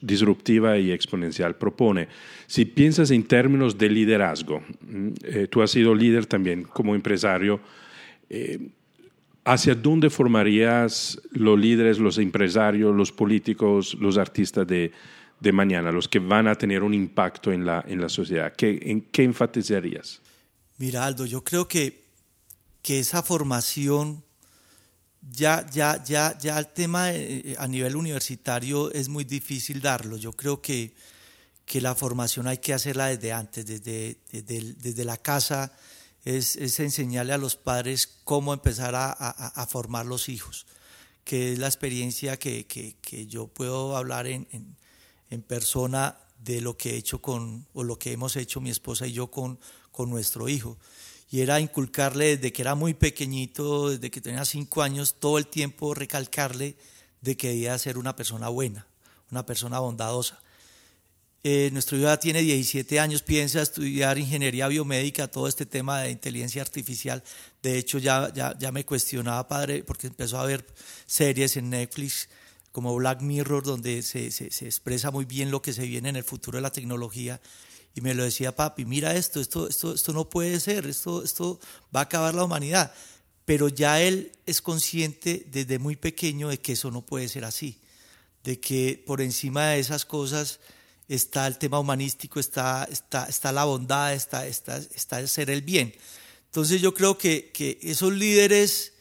disruptiva 0.00 0.78
y 0.78 0.90
exponencial 0.90 1.56
propone. 1.56 2.08
Si 2.46 2.64
piensas 2.64 3.10
en 3.10 3.24
términos 3.24 3.76
de 3.76 3.90
liderazgo, 3.90 4.62
mm, 4.80 5.08
eh, 5.24 5.46
tú 5.50 5.62
has 5.62 5.70
sido 5.70 5.94
líder 5.94 6.26
también 6.26 6.62
como 6.62 6.94
empresario, 6.94 7.60
eh, 8.30 8.70
¿hacia 9.44 9.74
dónde 9.74 10.10
formarías 10.10 11.20
los 11.32 11.58
líderes, 11.58 11.98
los 11.98 12.18
empresarios, 12.18 12.94
los 12.94 13.12
políticos, 13.12 13.96
los 14.00 14.16
artistas 14.18 14.66
de, 14.66 14.92
de 15.40 15.52
mañana, 15.52 15.92
los 15.92 16.08
que 16.08 16.18
van 16.18 16.48
a 16.48 16.54
tener 16.54 16.82
un 16.82 16.94
impacto 16.94 17.52
en 17.52 17.64
la, 17.64 17.84
en 17.86 18.00
la 18.00 18.08
sociedad? 18.08 18.52
¿Qué, 18.56 18.78
¿En 18.82 19.02
qué 19.02 19.22
enfatizarías? 19.22 20.20
Mira, 20.78 21.04
Aldo, 21.04 21.26
yo 21.26 21.42
creo 21.44 21.68
que, 21.68 22.04
que 22.82 22.98
esa 22.98 23.22
formación, 23.22 24.24
ya, 25.20 25.66
ya, 25.70 26.02
ya, 26.04 26.36
ya 26.38 26.58
el 26.58 26.68
tema 26.68 27.12
eh, 27.12 27.56
a 27.58 27.66
nivel 27.66 27.96
universitario 27.96 28.92
es 28.92 29.08
muy 29.08 29.24
difícil 29.24 29.80
darlo. 29.80 30.16
Yo 30.16 30.32
creo 30.32 30.62
que, 30.62 30.94
que 31.64 31.80
la 31.80 31.94
formación 31.94 32.46
hay 32.46 32.58
que 32.58 32.74
hacerla 32.74 33.08
desde 33.08 33.32
antes, 33.32 33.66
desde, 33.66 34.18
desde, 34.32 34.74
desde 34.74 35.04
la 35.04 35.16
casa, 35.16 35.72
es, 36.24 36.56
es, 36.56 36.80
enseñarle 36.80 37.32
a 37.32 37.38
los 37.38 37.56
padres 37.56 38.06
cómo 38.24 38.52
empezar 38.52 38.94
a, 38.94 39.10
a, 39.10 39.30
a, 39.30 39.66
formar 39.66 40.04
los 40.06 40.28
hijos, 40.28 40.66
que 41.24 41.52
es 41.52 41.58
la 41.58 41.66
experiencia 41.66 42.38
que, 42.38 42.66
que, 42.66 42.96
que 43.00 43.26
yo 43.26 43.46
puedo 43.46 43.96
hablar 43.96 44.26
en, 44.26 44.46
en 44.50 44.76
en 45.30 45.42
persona 45.42 46.18
de 46.38 46.60
lo 46.60 46.76
que 46.76 46.90
he 46.90 46.96
hecho 46.96 47.20
con, 47.20 47.66
o 47.72 47.84
lo 47.84 47.98
que 47.98 48.12
hemos 48.12 48.36
hecho 48.36 48.60
mi 48.60 48.70
esposa 48.70 49.06
y 49.06 49.12
yo 49.12 49.30
con, 49.30 49.58
con 49.90 50.10
nuestro 50.10 50.48
hijo. 50.48 50.78
Y 51.30 51.40
era 51.40 51.60
inculcarle 51.60 52.36
desde 52.36 52.52
que 52.52 52.62
era 52.62 52.74
muy 52.74 52.94
pequeñito, 52.94 53.90
desde 53.90 54.10
que 54.10 54.20
tenía 54.20 54.44
cinco 54.44 54.82
años, 54.82 55.16
todo 55.18 55.38
el 55.38 55.46
tiempo 55.46 55.94
recalcarle 55.94 56.76
de 57.20 57.36
que 57.36 57.48
debía 57.48 57.76
ser 57.78 57.98
una 57.98 58.16
persona 58.16 58.48
buena, 58.48 58.86
una 59.30 59.44
persona 59.44 59.78
bondadosa. 59.80 60.40
Eh, 61.44 61.70
nuestro 61.72 61.96
hijo 61.96 62.06
ya 62.06 62.18
tiene 62.18 62.42
17 62.42 62.98
años, 62.98 63.22
piensa 63.22 63.62
estudiar 63.62 64.18
ingeniería 64.18 64.68
biomédica, 64.68 65.28
todo 65.28 65.46
este 65.46 65.66
tema 65.66 66.00
de 66.00 66.10
inteligencia 66.10 66.62
artificial. 66.62 67.22
De 67.62 67.78
hecho, 67.78 67.98
ya, 67.98 68.32
ya, 68.34 68.56
ya 68.58 68.72
me 68.72 68.84
cuestionaba, 68.84 69.46
padre, 69.46 69.84
porque 69.84 70.08
empezó 70.08 70.38
a 70.38 70.46
ver 70.46 70.66
series 71.06 71.56
en 71.56 71.70
Netflix 71.70 72.28
como 72.78 72.94
Black 72.94 73.22
Mirror, 73.22 73.64
donde 73.64 74.02
se, 74.02 74.30
se, 74.30 74.46
expresa 74.64 75.10
muy 75.10 75.24
bien 75.24 75.50
lo 75.50 75.60
que 75.60 75.72
se 75.72 75.84
viene 75.84 76.10
en 76.10 76.14
el 76.14 76.22
futuro 76.22 76.58
de 76.58 76.62
la 76.62 76.70
tecnología. 76.70 77.40
Y 77.96 78.02
me 78.02 78.14
lo 78.14 78.22
decía 78.22 78.54
papi, 78.54 78.84
mira 78.84 79.16
esto, 79.16 79.40
esto, 79.40 79.66
esto, 79.66 79.94
esto 79.94 80.12
no 80.12 80.30
puede 80.30 80.60
ser, 80.60 80.86
esto, 80.86 81.24
esto 81.24 81.58
va 81.92 81.98
a 81.98 82.02
acabar 82.04 82.36
la 82.36 82.44
humanidad. 82.44 82.94
Pero 83.44 83.68
ya 83.68 84.00
él 84.00 84.30
es 84.46 84.62
consciente 84.62 85.44
desde 85.50 85.80
muy 85.80 85.96
pequeño 85.96 86.50
de 86.50 86.60
que 86.60 86.74
eso 86.74 86.92
no 86.92 87.04
puede 87.04 87.28
ser 87.28 87.44
así, 87.44 87.80
de 88.44 88.60
que 88.60 89.02
por 89.04 89.20
encima 89.22 89.70
de 89.70 89.80
esas 89.80 90.04
cosas 90.04 90.60
está 91.08 91.48
el 91.48 91.58
tema 91.58 91.80
humanístico, 91.80 92.38
está, 92.38 92.86
está, 92.88 93.24
está 93.24 93.50
la 93.50 93.64
bondad, 93.64 94.14
está, 94.14 94.46
está, 94.46 94.76
está 94.76 95.18
el 95.18 95.26
ser 95.26 95.50
el 95.50 95.62
bien. 95.62 95.92
Entonces 96.44 96.80
yo 96.80 96.94
creo 96.94 97.18
que, 97.18 97.50
que 97.50 97.80
esos 97.82 98.12
líderes 98.12 98.92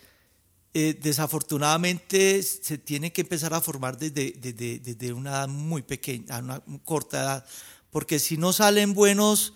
eh, 0.79 0.93
desafortunadamente 0.93 2.43
se 2.43 2.77
tienen 2.77 3.09
que 3.09 3.21
empezar 3.21 3.51
a 3.55 3.61
formar 3.61 3.97
desde, 3.97 4.33
desde, 4.33 4.77
desde, 4.77 5.11
una 5.11 5.31
edad 5.31 5.47
muy 5.47 5.81
pequeña, 5.81 6.37
una 6.37 6.61
corta 6.85 7.17
edad, 7.17 7.45
porque 7.89 8.19
si 8.19 8.37
no 8.37 8.53
salen 8.53 8.93
buenos 8.93 9.55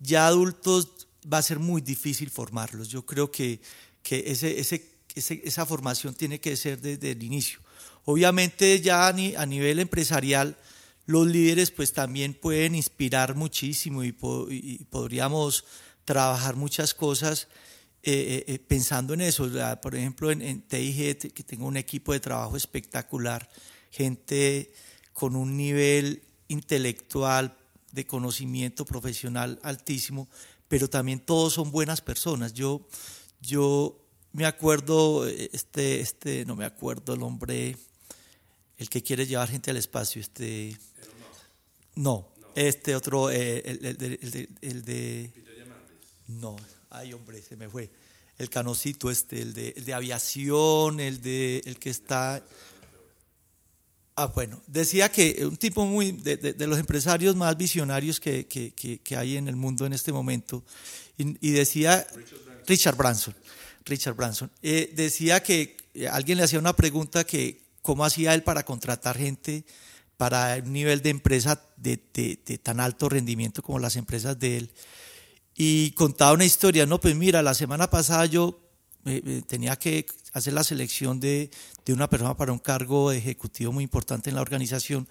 ya 0.00 0.26
adultos 0.26 1.08
va 1.30 1.36
a 1.36 1.42
ser 1.42 1.58
muy 1.58 1.82
difícil 1.82 2.30
formarlos. 2.30 2.88
Yo 2.88 3.04
creo 3.04 3.30
que, 3.30 3.60
que 4.02 4.24
ese, 4.28 4.58
ese, 4.58 4.96
esa 5.14 5.66
formación 5.66 6.14
tiene 6.14 6.40
que 6.40 6.56
ser 6.56 6.80
desde 6.80 7.10
el 7.10 7.22
inicio. 7.22 7.60
Obviamente 8.06 8.80
ya 8.80 9.08
a, 9.08 9.12
nivel 9.12 9.78
empresarial 9.78 10.56
los 11.04 11.26
líderes 11.26 11.70
pues 11.70 11.92
también 11.92 12.32
pueden 12.32 12.74
inspirar 12.74 13.34
muchísimo 13.34 14.04
y, 14.04 14.12
podríamos 14.12 15.66
trabajar 16.06 16.56
muchas 16.56 16.94
cosas 16.94 17.48
eh, 18.04 18.44
eh, 18.46 18.54
eh, 18.54 18.58
pensando 18.58 19.14
en 19.14 19.20
eso. 19.20 19.48
Por 19.80 19.94
ejemplo, 19.94 20.30
en, 20.30 20.42
en, 20.42 20.62
TIG, 20.62 21.32
que 21.32 21.42
tengo 21.42 21.66
un 21.66 21.76
equipo 21.76 22.12
de 22.12 22.20
trabajo 22.20 22.56
espectacular, 22.56 23.48
gente 23.90 24.72
con 25.12 25.36
un 25.36 25.56
nivel 25.56 26.22
intelectual, 26.48 27.56
de 27.92 28.06
conocimiento 28.06 28.84
profesional 28.84 29.60
altísimo, 29.62 30.28
pero 30.66 30.88
también 30.88 31.20
todos 31.20 31.52
son 31.52 31.70
buenas 31.70 32.00
personas. 32.00 32.54
Yo, 32.54 32.86
yo 33.40 34.02
me 34.32 34.46
acuerdo, 34.46 35.28
este, 35.28 36.00
este, 36.00 36.44
no 36.46 36.56
me 36.56 36.64
acuerdo 36.64 37.14
el 37.14 37.22
hombre, 37.22 37.76
el 38.78 38.88
que 38.88 39.02
quiere 39.02 39.26
llevar 39.26 39.48
gente 39.48 39.70
al 39.70 39.76
espacio, 39.76 40.20
este... 40.20 40.76
No, 41.94 42.26
este 42.54 42.96
otro, 42.96 43.30
eh, 43.30 43.62
el, 43.66 43.84
el, 43.84 44.48
el, 44.62 44.82
de... 44.82 45.30
No, 46.26 46.56
ay 46.92 47.12
hombre, 47.12 47.42
se 47.42 47.56
me 47.56 47.68
fue. 47.68 47.90
El 48.38 48.48
canocito 48.48 49.10
este, 49.10 49.40
el 49.40 49.52
de, 49.52 49.74
el 49.76 49.84
de 49.84 49.94
aviación, 49.94 51.00
el 51.00 51.20
de 51.20 51.62
el 51.64 51.78
que 51.78 51.90
está... 51.90 52.42
Ah, 54.14 54.26
bueno, 54.26 54.60
decía 54.66 55.10
que 55.10 55.44
un 55.46 55.56
tipo 55.56 55.86
muy 55.86 56.12
de, 56.12 56.36
de, 56.36 56.66
los 56.66 56.78
empresarios 56.78 57.34
más 57.34 57.56
visionarios 57.56 58.20
que, 58.20 58.46
que, 58.46 58.72
que, 58.72 59.16
hay 59.16 59.38
en 59.38 59.48
el 59.48 59.56
mundo 59.56 59.86
en 59.86 59.94
este 59.94 60.12
momento, 60.12 60.62
y, 61.16 61.50
decía 61.50 62.06
Richard 62.66 62.96
Branson, 62.96 63.34
Richard 63.86 64.14
Branson, 64.14 64.50
eh, 64.62 64.92
decía 64.94 65.42
que 65.42 65.78
alguien 66.10 66.36
le 66.36 66.44
hacía 66.44 66.58
una 66.58 66.76
pregunta 66.76 67.24
que 67.24 67.62
cómo 67.80 68.04
hacía 68.04 68.34
él 68.34 68.42
para 68.42 68.64
contratar 68.64 69.16
gente 69.16 69.64
para 70.16 70.56
un 70.64 70.72
nivel 70.72 71.02
de 71.02 71.10
empresa 71.10 71.60
de, 71.76 71.96
tan 72.62 72.78
alto 72.78 73.08
rendimiento 73.08 73.62
como 73.62 73.80
las 73.80 73.96
empresas 73.96 74.38
de 74.38 74.58
él. 74.58 74.70
Y 75.54 75.90
contaba 75.92 76.32
una 76.32 76.44
historia, 76.44 76.86
no, 76.86 77.00
pues 77.00 77.14
mira, 77.14 77.42
la 77.42 77.54
semana 77.54 77.90
pasada 77.90 78.26
yo 78.26 78.60
eh, 79.04 79.22
eh, 79.24 79.42
tenía 79.46 79.76
que 79.76 80.06
hacer 80.32 80.52
la 80.52 80.64
selección 80.64 81.20
de, 81.20 81.50
de, 81.84 81.92
una 81.92 82.08
persona 82.08 82.36
para 82.36 82.52
un 82.52 82.58
cargo 82.58 83.12
ejecutivo 83.12 83.72
muy 83.72 83.84
importante 83.84 84.30
en 84.30 84.36
la 84.36 84.42
organización 84.42 85.06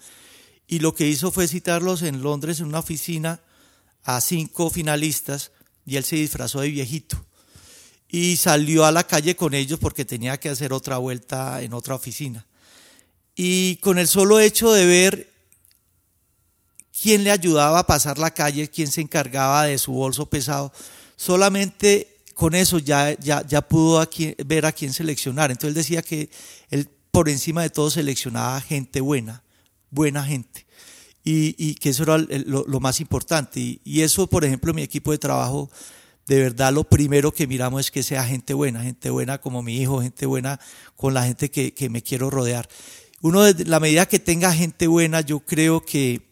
y 0.66 0.78
lo 0.78 0.94
que 0.94 1.06
hizo 1.06 1.30
fue 1.30 1.46
citarlos 1.46 2.02
en 2.02 2.22
Londres 2.22 2.60
en 2.60 2.66
una 2.66 2.78
oficina 2.78 3.40
a 4.04 4.20
cinco 4.20 4.70
finalistas 4.70 5.52
y 5.86 5.96
él 5.96 6.04
se 6.04 6.16
disfrazó 6.16 6.60
de 6.60 6.70
viejito 6.70 7.24
y 8.08 8.36
salió 8.36 8.84
a 8.84 8.92
la 8.92 9.06
calle 9.06 9.36
con 9.36 9.54
ellos 9.54 9.78
porque 9.78 10.04
tenía 10.04 10.38
que 10.38 10.50
hacer 10.50 10.72
otra 10.74 10.98
vuelta 10.98 11.62
en 11.62 11.72
otra 11.72 11.94
oficina. 11.94 12.46
Y 13.34 13.76
con 13.76 13.98
el 13.98 14.06
solo 14.06 14.38
hecho 14.38 14.70
de 14.70 14.84
ver 14.84 15.31
quién 17.02 17.24
le 17.24 17.32
ayudaba 17.32 17.80
a 17.80 17.86
pasar 17.86 18.18
la 18.18 18.30
calle, 18.30 18.70
quién 18.70 18.86
se 18.86 19.00
encargaba 19.00 19.64
de 19.64 19.76
su 19.78 19.92
bolso 19.92 20.26
pesado, 20.26 20.72
solamente 21.16 22.20
con 22.34 22.54
eso 22.54 22.78
ya, 22.78 23.18
ya, 23.18 23.44
ya 23.44 23.60
pudo 23.60 24.08
ver 24.46 24.66
a 24.66 24.72
quién 24.72 24.92
seleccionar. 24.92 25.50
Entonces 25.50 25.70
él 25.70 25.74
decía 25.74 26.02
que 26.02 26.30
él 26.70 26.88
por 27.10 27.28
encima 27.28 27.62
de 27.62 27.70
todo 27.70 27.90
seleccionaba 27.90 28.60
gente 28.60 29.00
buena, 29.00 29.42
buena 29.90 30.24
gente. 30.24 30.64
Y, 31.24 31.54
y 31.58 31.74
que 31.74 31.90
eso 31.90 32.04
era 32.04 32.18
lo, 32.18 32.80
más 32.80 33.00
importante. 33.00 33.80
Y, 33.84 34.00
eso, 34.00 34.28
por 34.28 34.44
ejemplo, 34.44 34.72
mi 34.72 34.82
equipo 34.82 35.12
de 35.12 35.18
trabajo, 35.18 35.70
de 36.26 36.40
verdad 36.40 36.72
lo 36.72 36.84
primero 36.84 37.32
que 37.32 37.46
miramos 37.46 37.80
es 37.80 37.90
que 37.90 38.02
sea 38.02 38.24
gente 38.24 38.54
buena, 38.54 38.82
gente 38.82 39.10
buena 39.10 39.38
como 39.38 39.62
mi 39.62 39.76
hijo, 39.76 40.00
gente 40.00 40.26
buena 40.26 40.58
con 40.96 41.14
la 41.14 41.24
gente 41.24 41.50
que, 41.50 41.74
que 41.74 41.90
me 41.90 42.02
quiero 42.02 42.30
rodear 42.30 42.68
uno, 43.22 43.44
de 43.44 43.64
la 43.66 43.78
medida 43.78 44.06
que 44.06 44.18
tenga 44.18 44.52
gente 44.52 44.88
buena, 44.88 45.20
yo 45.20 45.38
creo 45.38 45.84
que 45.84 46.31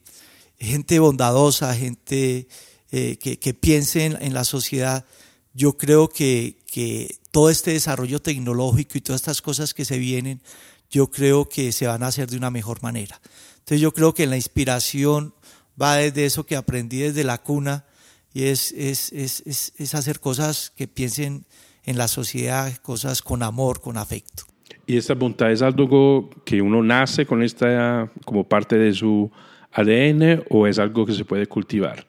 gente 0.60 0.98
bondadosa, 0.98 1.74
gente 1.74 2.46
eh, 2.92 3.16
que, 3.18 3.38
que, 3.38 3.54
piense 3.54 4.04
en, 4.04 4.34
la 4.34 4.44
sociedad, 4.44 5.06
yo 5.54 5.76
creo 5.76 6.08
que, 6.08 6.58
que 6.70 7.16
todo 7.30 7.50
este 7.50 7.72
desarrollo 7.72 8.20
tecnológico 8.20 8.98
y 8.98 9.00
todas 9.00 9.22
estas 9.22 9.42
cosas 9.42 9.74
que 9.74 9.84
se 9.84 9.98
vienen, 9.98 10.42
yo 10.90 11.10
creo 11.10 11.48
que 11.48 11.72
se 11.72 11.86
van 11.86 12.02
a 12.02 12.08
hacer 12.08 12.28
de 12.28 12.36
una 12.36 12.50
mejor 12.50 12.82
manera. 12.82 13.20
Entonces 13.58 13.80
yo 13.80 13.92
creo 13.92 14.12
que 14.12 14.26
la 14.26 14.36
inspiración 14.36 15.34
va 15.80 15.96
desde 15.96 16.26
eso 16.26 16.44
que 16.44 16.56
aprendí 16.56 16.98
desde 16.98 17.24
la 17.24 17.38
cuna 17.38 17.84
y 18.32 18.44
es, 18.44 18.72
es, 18.72 19.12
es, 19.12 19.42
es 19.46 19.94
hacer 19.94 20.20
cosas 20.20 20.70
que 20.76 20.86
piensen 20.86 21.46
en 21.84 21.96
la 21.96 22.08
sociedad, 22.08 22.76
cosas 22.78 23.22
con 23.22 23.42
amor, 23.42 23.80
con 23.80 23.96
afecto. 23.96 24.44
¿Y 24.86 24.96
esta 24.96 25.14
bondad 25.14 25.52
es 25.52 25.62
algo 25.62 26.28
que 26.44 26.60
uno 26.60 26.82
nace 26.82 27.24
con 27.24 27.42
esta 27.42 28.10
como 28.24 28.44
parte 28.48 28.76
de 28.76 28.92
su 28.92 29.30
ADN 29.72 30.44
o 30.50 30.66
es 30.66 30.78
algo 30.78 31.06
que 31.06 31.14
se 31.14 31.24
puede 31.24 31.46
cultivar? 31.46 32.06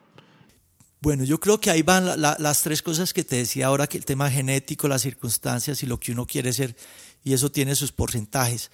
Bueno, 1.01 1.23
yo 1.23 1.39
creo 1.39 1.59
que 1.59 1.71
ahí 1.71 1.81
van 1.81 2.21
las 2.21 2.61
tres 2.61 2.81
cosas 2.81 3.11
que 3.11 3.23
te 3.23 3.37
decía 3.37 3.67
ahora, 3.67 3.87
que 3.87 3.97
el 3.97 4.05
tema 4.05 4.29
genético, 4.29 4.87
las 4.87 5.01
circunstancias 5.01 5.81
y 5.81 5.87
lo 5.87 5.99
que 5.99 6.11
uno 6.11 6.27
quiere 6.27 6.53
ser, 6.53 6.75
y 7.23 7.33
eso 7.33 7.51
tiene 7.51 7.75
sus 7.75 7.91
porcentajes. 7.91 8.69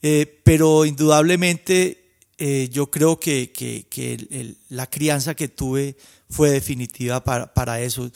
Eh, 0.00 0.40
pero 0.44 0.84
indudablemente 0.84 2.12
eh, 2.38 2.68
yo 2.70 2.90
creo 2.90 3.18
que, 3.18 3.52
que, 3.52 4.56
la 4.68 4.88
crianza 4.88 5.34
que 5.34 5.48
tuve 5.48 5.96
fue 6.28 6.50
definitiva 6.50 7.24
para, 7.24 7.52
para 7.52 7.80
eso 7.80 8.10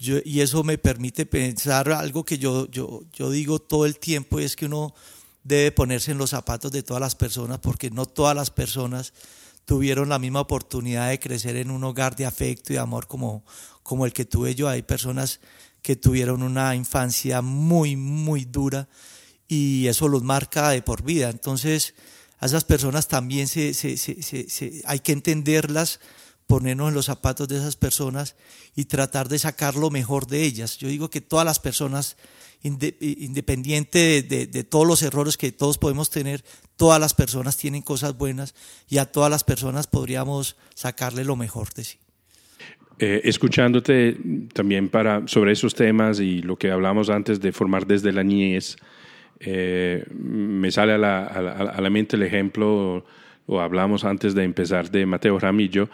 y 0.00 0.40
eso 0.40 0.62
me 0.62 0.78
permite 0.78 1.26
pensar 1.26 1.90
algo 1.90 2.24
que 2.24 2.38
yo, 2.38 2.70
yo, 2.70 3.02
yo 3.12 3.30
digo 3.30 3.58
todo 3.58 3.84
el 3.84 3.98
tiempo, 3.98 4.38
es 4.38 4.54
que 4.54 4.66
uno 4.66 4.94
debe 5.42 5.72
ponerse 5.72 6.12
en 6.12 6.18
los 6.18 6.30
zapatos 6.30 6.70
de 6.70 6.82
todas 6.82 7.00
las 7.00 7.16
personas, 7.16 7.58
porque 7.58 7.90
no 7.90 8.06
todas 8.06 8.36
las 8.36 8.50
personas 8.50 9.12
tuvieron 9.68 10.08
la 10.08 10.18
misma 10.18 10.40
oportunidad 10.40 11.10
de 11.10 11.20
crecer 11.20 11.56
en 11.56 11.70
un 11.70 11.84
hogar 11.84 12.16
de 12.16 12.24
afecto 12.24 12.72
y 12.72 12.78
amor 12.78 13.06
como, 13.06 13.44
como 13.82 14.06
el 14.06 14.14
que 14.14 14.24
tuve 14.24 14.54
yo. 14.54 14.66
Hay 14.66 14.80
personas 14.80 15.40
que 15.82 15.94
tuvieron 15.94 16.42
una 16.42 16.74
infancia 16.74 17.42
muy, 17.42 17.94
muy 17.94 18.46
dura 18.46 18.88
y 19.46 19.86
eso 19.86 20.08
los 20.08 20.22
marca 20.22 20.70
de 20.70 20.80
por 20.80 21.02
vida. 21.02 21.28
Entonces, 21.28 21.94
a 22.38 22.46
esas 22.46 22.64
personas 22.64 23.08
también 23.08 23.46
se, 23.46 23.74
se, 23.74 23.98
se, 23.98 24.82
hay 24.86 25.00
que 25.00 25.12
entenderlas 25.12 26.00
ponernos 26.46 26.88
en 26.88 26.94
los 26.94 27.04
zapatos 27.04 27.46
de 27.46 27.58
esas 27.58 27.76
personas 27.76 28.36
y 28.74 28.86
tratar 28.86 29.28
de 29.28 29.38
sacar 29.38 29.74
lo 29.74 29.90
mejor 29.90 30.26
de 30.28 30.44
ellas. 30.44 30.78
Yo 30.78 30.88
digo 30.88 31.10
que 31.10 31.20
todas 31.20 31.44
las 31.44 31.58
personas, 31.58 32.16
independiente 32.62 34.22
de, 34.22 34.64
todos 34.64 34.86
los 34.86 35.02
errores 35.02 35.36
que 35.36 35.52
todos 35.52 35.78
podemos 35.78 36.10
tener, 36.10 36.44
todas 36.76 37.00
las 37.00 37.14
personas 37.14 37.56
tienen 37.56 37.82
cosas 37.82 38.16
buenas 38.16 38.54
y 38.88 38.98
a 38.98 39.06
todas 39.06 39.30
las 39.30 39.44
personas 39.44 39.86
podríamos 39.86 40.56
sacarle 40.74 41.24
lo 41.24 41.36
mejor 41.36 41.72
de 41.74 41.84
sí. 41.84 41.98
Eh, 43.00 43.20
escuchándote 43.24 44.16
también 44.52 44.88
para, 44.88 45.28
sobre 45.28 45.52
esos 45.52 45.74
temas 45.74 46.18
y 46.18 46.42
lo 46.42 46.56
que 46.56 46.70
hablamos 46.72 47.10
antes 47.10 47.40
de 47.40 47.52
formar 47.52 47.86
desde 47.86 48.10
la 48.10 48.24
niñez, 48.24 48.76
eh, 49.38 50.04
me 50.10 50.70
sale 50.72 50.94
a 50.94 50.98
la, 50.98 51.24
a 51.26 51.80
la, 51.80 51.90
mente 51.90 52.16
el 52.16 52.24
ejemplo, 52.24 53.04
o 53.46 53.60
hablamos 53.60 54.04
antes 54.04 54.34
de 54.34 54.42
empezar, 54.42 54.90
de 54.90 55.06
Mateo 55.06 55.38
Ramillo, 55.38 55.88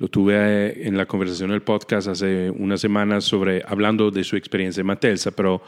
lo 0.00 0.08
tuve 0.08 0.34
eh, 0.34 0.86
en 0.86 0.96
la 0.96 1.06
conversación 1.06 1.50
del 1.50 1.62
podcast 1.62 2.08
hace 2.08 2.50
unas 2.50 2.80
semanas 2.80 3.24
sobre 3.24 3.62
hablando 3.66 4.10
de 4.10 4.24
su 4.24 4.36
experiencia 4.36 4.80
en 4.80 4.86
Matelsa, 4.86 5.30
pero 5.30 5.62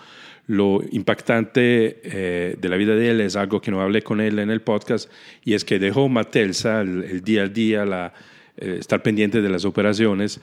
lo 0.47 0.81
impactante 0.91 2.01
eh, 2.03 2.57
de 2.59 2.69
la 2.69 2.77
vida 2.77 2.95
de 2.95 3.11
él 3.11 3.21
es 3.21 3.37
algo 3.37 3.61
que 3.61 3.71
no 3.71 3.81
hablé 3.81 4.03
con 4.03 4.21
él 4.21 4.39
en 4.39 4.51
el 4.51 4.61
podcast 4.61 5.11
y 5.45 5.55
es 5.55 5.65
que 5.65 5.79
dejó 5.79 6.09
Matelsa 6.09 6.81
el, 6.81 7.23
día 7.23 7.45
a 7.45 7.49
día, 7.49 7.85
la, 7.85 8.13
eh, 8.57 8.77
estar 8.81 9.03
pendiente 9.03 9.41
de 9.41 9.49
las 9.49 9.65
operaciones 9.65 10.41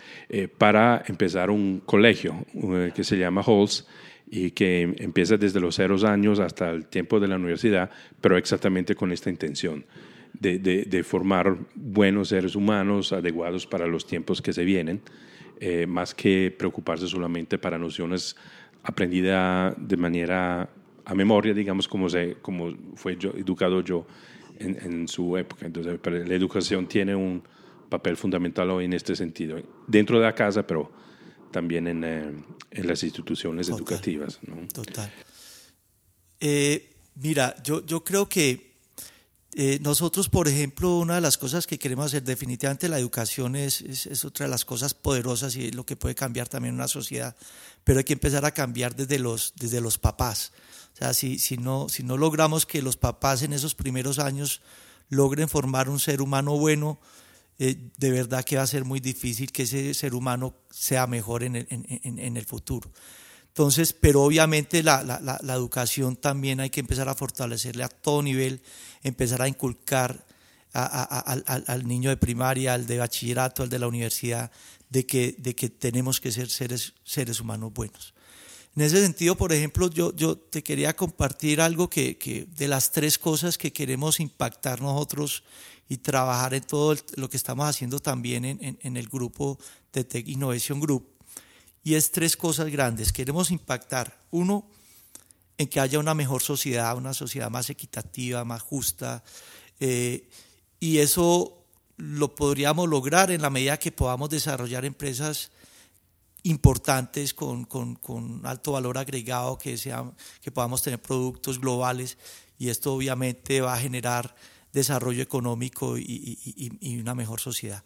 para 0.57 1.03
empezar 1.07 1.49
un 1.49 1.81
colegio 1.85 2.45
que 2.95 3.03
se 3.03 3.17
llama 3.17 3.43
Halls 3.45 3.87
y 4.31 4.51
que 4.51 4.93
empieza 4.99 5.37
desde 5.37 5.59
los 5.59 5.75
ceros 5.75 6.03
años 6.03 6.39
hasta 6.39 6.69
el 6.69 6.85
tiempo 6.85 7.19
de 7.19 7.27
la 7.27 7.35
universidad, 7.35 7.89
pero 8.21 8.37
exactamente 8.37 8.95
con 8.95 9.11
esta 9.11 9.29
intención. 9.29 9.85
De, 10.31 10.59
de, 10.59 11.03
formar 11.03 11.57
buenos 11.73 12.29
seres 12.29 12.55
humanos 12.55 13.11
adecuados 13.11 13.65
para 13.65 13.87
los 13.87 14.05
tiempos 14.05 14.41
que 14.41 14.53
se 14.53 14.63
vienen, 14.63 15.01
más 15.87 16.13
que 16.13 16.55
preocuparse 16.55 17.07
solamente 17.07 17.57
para 17.57 17.77
nociones 17.79 18.37
aprendidas 18.83 19.75
de 19.77 19.97
manera 19.97 20.69
a 21.05 21.15
memoria, 21.15 21.53
digamos, 21.53 21.87
como, 21.87 22.09
se, 22.09 22.35
como 22.41 22.71
fue 22.95 23.17
yo, 23.17 23.31
educado 23.31 23.81
yo 23.81 24.05
en, 24.59 24.77
en, 24.81 25.07
su 25.07 25.35
época. 25.37 25.65
Entonces, 25.65 25.99
la 26.03 26.35
educación 26.35 26.87
tiene 26.87 27.15
un 27.15 27.41
papel 27.89 28.15
fundamental 28.15 28.69
hoy 28.69 28.85
en 28.85 28.93
este 28.93 29.15
sentido, 29.15 29.57
dentro 29.87 30.19
de 30.19 30.25
la 30.25 30.35
casa, 30.35 30.65
pero 30.67 30.91
también 31.51 31.87
en, 31.87 32.03
eh, 32.03 32.31
en 32.71 32.87
las 32.87 33.03
instituciones 33.03 33.69
educativas. 33.69 34.39
¿no? 34.43 34.67
Total. 34.67 35.11
Eh, 36.39 36.95
mira, 37.15 37.55
yo, 37.63 37.85
yo 37.85 38.03
creo 38.03 38.29
que 38.29 38.69
eh, 39.53 39.79
nosotros, 39.81 40.29
por 40.29 40.47
ejemplo, 40.47 40.97
una 40.97 41.15
de 41.15 41.21
las 41.21 41.37
cosas 41.37 41.65
que 41.65 41.79
queremos 41.79 42.05
hacer, 42.05 42.23
definitivamente 42.23 42.87
la 42.87 42.99
educación 42.99 43.55
es, 43.55 43.81
es, 43.81 44.05
es, 44.05 44.23
otra 44.23 44.45
de 44.45 44.51
las 44.51 44.63
cosas 44.63 44.93
poderosas 44.93 45.55
y 45.55 45.67
es 45.67 45.75
lo 45.75 45.85
que 45.85 45.95
puede 45.95 46.13
cambiar 46.13 46.47
también 46.47 46.75
una 46.75 46.87
sociedad, 46.87 47.35
pero 47.89 47.97
hay 47.97 48.03
que 48.03 48.13
empezar 48.13 48.45
a 48.45 48.51
cambiar 48.51 48.95
desde 48.95 49.17
los, 49.17 49.53
desde 49.55 49.81
los 49.81 49.97
papás. 49.97 50.51
O 50.93 50.97
sea, 50.99 51.11
si, 51.15 51.39
si, 51.39 51.57
no, 51.57 51.89
si 51.89 52.03
no 52.03 52.17
logramos 52.17 52.67
que 52.67 52.83
los 52.83 52.97
papás 52.97 53.41
en 53.41 53.51
esos 53.51 53.73
primeros 53.73 54.19
años 54.19 54.61
logren 55.09 55.49
formar 55.49 55.89
un 55.89 55.99
ser 55.99 56.21
humano 56.21 56.55
bueno, 56.55 56.99
eh, 57.57 57.89
de 57.97 58.11
verdad 58.11 58.45
que 58.45 58.57
va 58.57 58.61
a 58.61 58.67
ser 58.67 58.85
muy 58.85 58.99
difícil 58.99 59.51
que 59.51 59.63
ese 59.63 59.95
ser 59.95 60.13
humano 60.13 60.53
sea 60.69 61.07
mejor 61.07 61.41
en 61.41 61.55
el, 61.55 61.67
en, 61.67 62.37
el 62.37 62.45
futuro. 62.45 62.91
Entonces, 63.47 63.91
pero 63.93 64.21
obviamente 64.21 64.83
la, 64.83 65.01
la, 65.01 65.39
la, 65.41 65.53
educación 65.55 66.15
también 66.15 66.59
hay 66.59 66.69
que 66.69 66.81
empezar 66.81 67.09
a 67.09 67.15
fortalecerle 67.15 67.83
a 67.83 67.89
todo 67.89 68.21
nivel, 68.21 68.61
empezar 69.01 69.41
a 69.41 69.47
inculcar 69.47 70.27
a, 70.73 70.83
a, 70.83 71.19
al, 71.21 71.63
al, 71.65 71.87
niño 71.87 72.11
de 72.11 72.17
primaria, 72.17 72.75
al 72.75 72.85
de 72.85 72.99
bachillerato, 72.99 73.63
al 73.63 73.69
de 73.69 73.79
la 73.79 73.87
universidad, 73.87 74.51
de 74.89 75.05
que, 75.05 75.35
de 75.37 75.55
que 75.55 75.69
tenemos 75.69 76.19
que 76.19 76.31
ser 76.31 76.49
seres, 76.49 76.93
seres 77.03 77.39
humanos 77.39 77.71
buenos. 77.73 78.13
En 78.75 78.83
ese 78.83 79.01
sentido, 79.01 79.35
por 79.35 79.51
ejemplo, 79.51 79.89
yo, 79.89 80.15
yo 80.15 80.37
te 80.37 80.63
quería 80.63 80.95
compartir 80.95 81.61
algo 81.61 81.89
que, 81.89 82.17
que 82.17 82.45
de 82.45 82.67
las 82.67 82.91
tres 82.91 83.17
cosas 83.17 83.57
que 83.57 83.73
queremos 83.73 84.19
impactar 84.19 84.81
nosotros 84.81 85.43
y 85.87 85.97
trabajar 85.97 86.53
en 86.53 86.63
todo 86.63 86.95
lo 87.15 87.29
que 87.29 87.37
estamos 87.37 87.67
haciendo 87.67 87.99
también 87.99 88.45
en, 88.45 88.77
en, 88.79 88.97
el 88.97 89.07
grupo 89.07 89.57
de 89.91 90.03
Tech 90.03 90.27
Innovation 90.27 90.79
Group. 90.79 91.09
Y 91.83 91.95
es 91.95 92.11
tres 92.11 92.37
cosas 92.37 92.69
grandes. 92.69 93.11
Queremos 93.11 93.49
impactar, 93.49 94.19
uno, 94.29 94.69
en 95.57 95.67
que 95.67 95.79
haya 95.79 95.97
una 95.97 96.13
mejor 96.13 96.43
sociedad, 96.43 96.95
una 96.95 97.13
sociedad 97.13 97.49
más 97.49 97.69
equitativa, 97.71 98.45
más 98.45 98.61
justa. 98.61 99.23
Eh, 99.79 100.29
y 100.79 100.99
eso 100.99 101.58
lo 101.99 102.33
podríamos 102.33 102.87
lograr 102.87 103.29
en 103.29 103.41
la 103.41 103.49
medida 103.49 103.77
que 103.77 103.91
podamos 103.91 104.29
desarrollar 104.29 104.85
empresas 104.85 105.51
importantes 106.43 107.33
con, 107.33 107.65
con, 107.65 107.95
con 107.95 108.45
alto 108.45 108.71
valor 108.71 108.97
agregado, 108.97 109.57
que, 109.57 109.77
sea, 109.77 110.09
que 110.41 110.49
podamos 110.49 110.81
tener 110.81 111.01
productos 111.01 111.59
globales 111.59 112.17
y 112.57 112.69
esto 112.69 112.93
obviamente 112.93 113.59
va 113.59 113.73
a 113.73 113.79
generar 113.79 114.33
desarrollo 114.71 115.21
económico 115.21 115.97
y, 115.97 116.03
y, 116.03 116.71
y, 116.79 116.99
una 116.99 117.15
mejor 117.15 117.41
sociedad. 117.41 117.83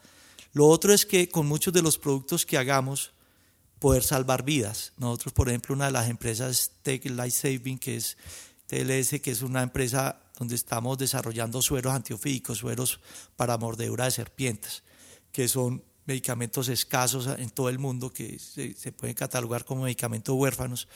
Lo 0.52 0.68
otro 0.68 0.94
es 0.94 1.08
que 1.08 1.30
con 1.30 1.48
muchos 1.48 1.74
de 1.74 1.82
los 1.82 1.98
productos 1.98 2.46
que 2.46 2.60
hagamos, 2.60 3.14
poder 3.80 4.04
salvar 4.04 4.44
vidas. 4.44 4.94
Nosotros, 4.98 5.34
por 5.34 5.50
ejemplo, 5.50 5.74
una 5.74 5.88
de 5.88 5.92
las 5.92 6.08
empresas 6.08 6.72
Tech 6.84 7.04
Life 7.04 7.32
Saving, 7.32 7.80
que 7.80 7.98
es 7.98 8.16
TLS, 8.68 9.20
que 9.22 9.32
es 9.32 9.42
una 9.42 9.64
empresa 9.64 10.22
donde 10.44 10.56
estamos 10.56 10.98
desarrollando 10.98 11.62
sueros 11.62 11.94
antiofídicos, 11.94 12.58
sueros 12.58 13.00
para 13.38 13.58
mordedura 13.58 14.04
de 14.06 14.12
serpientes, 14.12 14.84
que 15.32 15.48
son 15.48 15.82
medicamentos 16.06 16.68
escasos 16.68 17.30
en 17.40 17.50
todo 17.50 17.70
el 17.70 17.80
mundo 17.80 18.12
que 18.12 18.38
se, 18.40 18.92
pueden 18.92 19.16
catalogar 19.16 19.64
como 19.64 19.84
medicamentos 19.84 20.36
huérfanos 20.36 20.90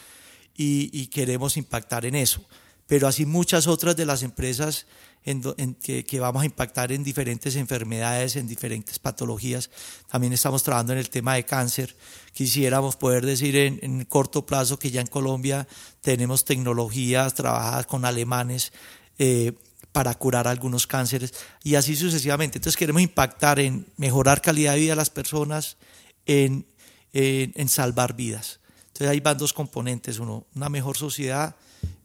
y, 0.54 1.08
queremos 1.08 1.56
impactar 1.56 2.06
en 2.06 2.16
eso. 2.16 2.44
Pero 2.88 3.08
así 3.08 3.26
muchas 3.26 3.68
otras 3.68 3.96
de 3.96 4.06
las 4.06 4.22
empresas 4.22 4.86
en, 5.24 5.42
que, 5.76 6.20
vamos 6.20 6.42
a 6.42 6.46
impactar 6.46 6.92
en 6.92 7.06
diferentes 7.06 7.56
enfermedades, 7.56 8.36
en 8.36 8.48
diferentes 8.48 9.00
patologías. 9.00 9.70
También 10.10 10.34
estamos 10.34 10.64
trabajando 10.64 10.92
en 10.92 11.00
el 11.00 11.10
tema 11.10 11.36
de 11.36 11.46
cáncer. 11.46 11.96
Quisiéramos 12.34 12.98
poder 12.98 13.26
decir 13.26 13.56
en 13.56 14.04
corto 14.06 14.46
plazo 14.46 14.78
que 14.78 14.92
ya 14.92 15.00
en 15.00 15.08
Colombia 15.08 15.68
tenemos 16.02 16.44
tecnologías 16.44 17.34
trabajadas 17.34 17.88
con 17.88 18.04
alemanes 18.04 18.74
eh, 19.18 19.54
para 19.92 20.14
curar 20.14 20.48
algunos 20.48 20.86
cánceres 20.86 21.34
y 21.64 21.76
así 21.76 21.96
sucesivamente. 21.96 22.60
Entonces 22.60 22.78
queremos 22.78 23.02
impactar 23.02 23.60
en 23.60 23.88
mejorar 23.98 24.42
calidad 24.42 24.74
de 24.74 24.80
vida 24.80 24.92
de 24.92 24.98
las 24.98 25.10
personas, 25.10 25.78
en, 26.26 26.68
en, 27.14 27.52
en 27.56 27.70
salvar 27.70 28.16
vidas. 28.16 28.60
Entonces 28.88 29.08
ahí 29.08 29.20
van 29.20 29.38
dos 29.38 29.54
componentes, 29.54 30.20
uno, 30.20 30.46
una 30.56 30.70
mejor 30.70 30.98
sociedad, 30.98 31.56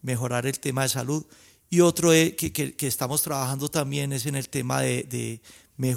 mejorar 0.02 0.46
el 0.46 0.58
tema 0.58 0.82
de 0.82 0.88
salud 0.88 1.26
y 1.72 1.80
otro 1.80 2.10
que, 2.10 2.36
que, 2.36 2.74
que, 2.76 2.86
estamos 2.86 3.22
trabajando 3.22 3.70
también 3.70 4.12
es 4.12 4.26
en 4.26 4.36
el 4.36 4.50
tema 4.50 4.82
de, 4.82 5.04
de 5.04 5.40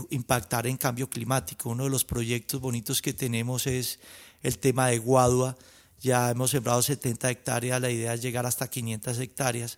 impactar 0.09 0.68
en 0.68 0.78
cambio 0.78 1.09
climático. 1.09 1.70
Uno 1.70 1.84
de 1.84 1.89
los 1.89 2.05
proyectos 2.05 2.61
bonitos 2.61 3.01
que 3.01 3.13
tenemos 3.13 3.68
es 3.68 3.99
el 4.41 4.57
tema 4.57 4.88
de 4.88 4.99
Guadua. 4.99 5.57
Ya 5.99 6.32
hemos 6.32 6.51
sembrado 6.51 6.82
70 6.82 7.30
hectáreas, 7.30 7.82
la 7.82 7.91
idea 7.91 8.13
es 8.13 8.22
llegar 8.22 8.45
hasta 8.45 8.70
500 8.70 9.20
hectáreas 9.20 9.78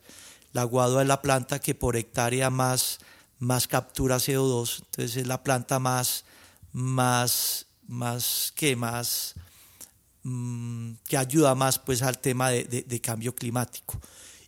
la 0.52 0.64
guadua 0.64 1.02
es 1.02 1.08
la 1.08 1.22
planta 1.22 1.60
que 1.60 1.74
por 1.74 1.96
hectárea 1.96 2.50
más, 2.50 2.98
más 3.38 3.68
captura 3.68 4.16
CO2, 4.16 4.80
entonces 4.80 5.16
es 5.16 5.26
la 5.26 5.42
planta 5.42 5.78
más, 5.78 6.24
más, 6.72 7.66
más 7.86 8.52
que 8.54 8.76
más, 8.76 9.34
mmm, 10.22 10.92
que 11.06 11.16
ayuda 11.16 11.54
más 11.54 11.78
pues 11.78 12.02
al 12.02 12.18
tema 12.18 12.50
de, 12.50 13.00
cambio 13.00 13.34
climático. 13.34 14.00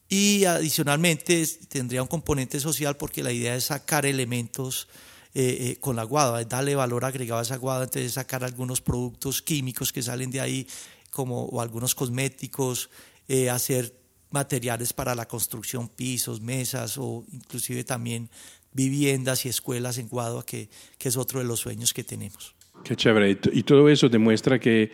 Y 0.09 0.45
adicionalmente 0.45 1.47
tendría 1.69 2.03
un 2.03 2.09
componente 2.09 2.59
social 2.59 2.97
porque 2.97 3.23
la 3.23 3.31
idea 3.31 3.55
es 3.55 3.65
sacar 3.65 4.07
elementos 4.07 4.89
eh, 5.35 5.57
eh, 5.61 5.77
con 5.79 5.95
la 5.95 6.03
guadua, 6.03 6.41
es 6.41 6.49
darle 6.49 6.75
valor 6.75 7.05
agregado 7.05 7.39
a 7.39 7.43
esa 7.43 7.57
guadua, 7.57 7.85
entonces 7.85 8.15
sacar 8.15 8.43
algunos 8.43 8.81
productos 8.81 9.41
químicos 9.41 9.93
que 9.93 10.03
salen 10.03 10.33
de 10.33 10.41
ahí, 10.41 10.67
como 11.13 11.45
o 11.45 11.61
algunos 11.61 11.95
cosméticos, 11.95 12.91
eh, 13.29 13.49
hacer 13.49 14.00
materiales 14.31 14.93
para 14.93 15.15
la 15.15 15.27
construcción, 15.27 15.89
pisos, 15.89 16.41
mesas 16.41 16.97
o 16.99 17.25
inclusive 17.33 17.85
también 17.85 18.29
viviendas 18.73 19.47
y 19.47 19.49
escuelas 19.49 19.99
en 19.99 20.09
Guadua, 20.09 20.45
que, 20.45 20.69
que 20.99 21.09
es 21.09 21.17
otro 21.17 21.41
de 21.41 21.47
los 21.47 21.61
sueños 21.61 21.93
que 21.93 22.05
tenemos. 22.05 22.55
Qué 22.85 22.97
chévere. 22.97 23.39
Y 23.53 23.63
todo 23.63 23.89
eso 23.89 24.09
demuestra 24.09 24.59
que 24.59 24.93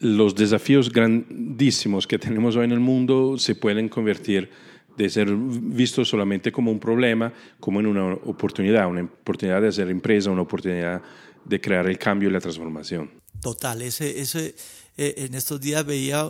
los 0.00 0.34
desafíos 0.34 0.90
grandísimos 0.92 2.06
que 2.06 2.18
tenemos 2.18 2.56
hoy 2.56 2.64
en 2.64 2.72
el 2.72 2.80
mundo 2.80 3.36
se 3.38 3.54
pueden 3.54 3.88
convertir 3.88 4.50
de 4.96 5.08
ser 5.08 5.28
vistos 5.32 6.08
solamente 6.08 6.50
como 6.50 6.72
un 6.72 6.80
problema, 6.80 7.32
como 7.60 7.78
en 7.80 7.86
una 7.86 8.14
oportunidad, 8.14 8.88
una 8.88 9.02
oportunidad 9.02 9.62
de 9.62 9.68
hacer 9.68 9.88
empresa, 9.88 10.30
una 10.30 10.42
oportunidad 10.42 11.02
de 11.44 11.60
crear 11.60 11.86
el 11.86 11.98
cambio 11.98 12.28
y 12.28 12.32
la 12.32 12.40
transformación. 12.40 13.10
Total, 13.40 13.80
ese, 13.82 14.20
ese, 14.20 14.56
eh, 14.96 15.14
en 15.18 15.34
estos 15.34 15.60
días 15.60 15.86
veía 15.86 16.28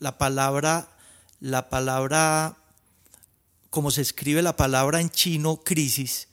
la 0.00 0.16
palabra 0.16 0.95
la 1.40 1.68
palabra, 1.68 2.56
como 3.70 3.90
se 3.90 4.02
escribe 4.02 4.42
la 4.42 4.56
palabra 4.56 5.00
en 5.00 5.10
chino, 5.10 5.58
crisis, 5.58 6.28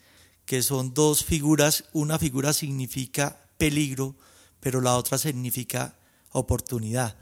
que 0.45 0.61
son 0.61 0.93
dos 0.93 1.23
figuras, 1.23 1.85
una 1.93 2.19
figura 2.19 2.53
significa 2.53 3.47
peligro, 3.57 4.15
pero 4.59 4.81
la 4.81 4.95
otra 4.95 5.17
significa 5.17 5.95
oportunidad. 6.31 7.17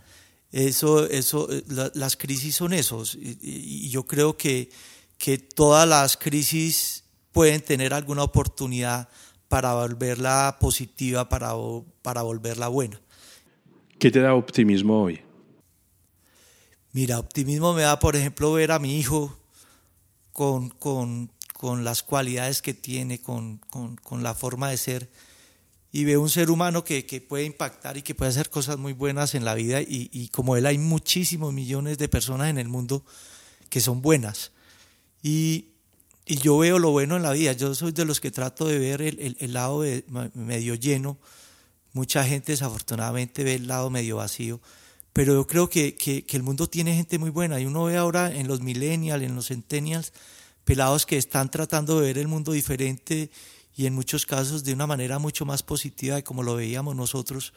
Eso, 0.51 1.07
eso, 1.07 1.47
la, 1.67 1.91
las 1.93 2.17
crisis 2.17 2.55
son 2.55 2.73
esos, 2.73 3.15
y, 3.15 3.38
y, 3.41 3.89
yo 3.89 4.05
creo 4.05 4.36
que, 4.36 4.69
que 5.17 5.38
todas 5.38 5.88
las 5.88 6.17
crisis 6.17 7.05
pueden 7.32 7.61
tener 7.61 7.93
alguna 7.93 8.23
oportunidad 8.23 9.07
para 9.47 9.73
volverla 9.73 10.57
positiva, 10.59 11.29
para, 11.29 11.53
para 12.01 12.21
volverla 12.21 12.67
buena. 12.67 12.99
¿Qué 13.99 14.11
te 14.11 14.19
da 14.19 14.34
optimismo 14.34 15.03
hoy? 15.03 15.21
Mira, 16.93 17.19
optimismo 17.19 17.73
me 17.73 17.83
da, 17.83 17.99
por 17.99 18.15
ejemplo, 18.15 18.51
ver 18.53 18.71
a 18.71 18.79
mi 18.79 18.97
hijo 18.99 19.37
con, 20.33 20.69
con, 20.69 21.31
con 21.53 21.83
las 21.83 22.03
cualidades 22.03 22.61
que 22.61 22.73
tiene, 22.73 23.21
con, 23.21 23.59
con, 23.69 24.23
la 24.23 24.33
forma 24.33 24.69
de 24.69 24.77
ser, 24.77 25.09
y 25.91 26.03
veo 26.03 26.21
un 26.21 26.29
ser 26.29 26.51
humano 26.51 26.83
que, 26.83 27.05
que, 27.05 27.21
puede 27.21 27.45
impactar 27.45 27.97
y 27.97 28.01
que 28.01 28.15
puede 28.15 28.29
hacer 28.29 28.49
cosas 28.49 28.77
muy 28.77 28.93
buenas 28.93 29.35
en 29.35 29.45
la 29.45 29.53
vida, 29.53 29.81
y, 29.81 30.09
y 30.11 30.27
como 30.29 30.57
él 30.57 30.65
hay 30.65 30.77
muchísimos 30.77 31.53
millones 31.53 31.97
de 31.97 32.09
personas 32.09 32.49
en 32.49 32.57
el 32.57 32.67
mundo 32.67 33.05
que 33.69 33.79
son 33.79 34.01
buenas. 34.01 34.51
Y, 35.23 35.69
y 36.25 36.37
yo 36.37 36.57
veo 36.57 36.77
lo 36.77 36.91
bueno 36.91 37.15
en 37.15 37.23
la 37.23 37.31
vida. 37.31 37.53
Yo 37.53 37.73
soy 37.73 37.91
de 37.91 38.05
los 38.05 38.19
que 38.19 38.31
trato 38.31 38.65
de 38.65 38.79
ver 38.79 39.01
el, 39.01 39.37
el, 39.39 39.53
lado 39.53 39.83
medio 40.33 40.75
lleno. 40.75 41.17
Mucha 41.93 42.23
gente 42.23 42.51
desafortunadamente 42.51 43.43
ve 43.43 43.55
el 43.55 43.67
lado 43.67 43.89
medio 43.89 44.17
vacío. 44.17 44.61
Pero 45.14 45.34
yo 45.34 45.47
creo 45.47 45.70
que, 45.70 45.95
que, 45.95 46.26
el 46.32 46.43
mundo 46.43 46.68
tiene 46.68 46.95
gente 46.95 47.20
muy 47.20 47.30
buena. 47.30 47.59
Y 47.59 47.66
uno 47.66 47.86
ve 47.86 47.97
ahora 47.97 48.34
en 48.34 48.47
los 48.47 48.62
millennials, 48.62 49.24
en 49.24 49.36
los 49.36 49.47
centennials, 49.47 50.14
pelados 50.64 51.05
que 51.05 51.18
están 51.18 51.51
tratando 51.51 51.99
de 51.99 52.07
ver 52.07 52.18
el 52.18 52.28
mundo 52.28 52.53
diferente 52.53 53.30
y 53.76 53.86
en 53.86 53.93
muchos 53.93 54.26
casos 54.26 54.64
de 54.64 54.74
una 54.74 54.88
manera 54.88 55.20
mucho 55.20 55.45
más 55.45 55.64
positiva 55.64 56.16
de 56.16 56.24
como 56.24 56.43
lo 56.43 56.55
veíamos 56.55 56.95
nosotros. 56.95 57.53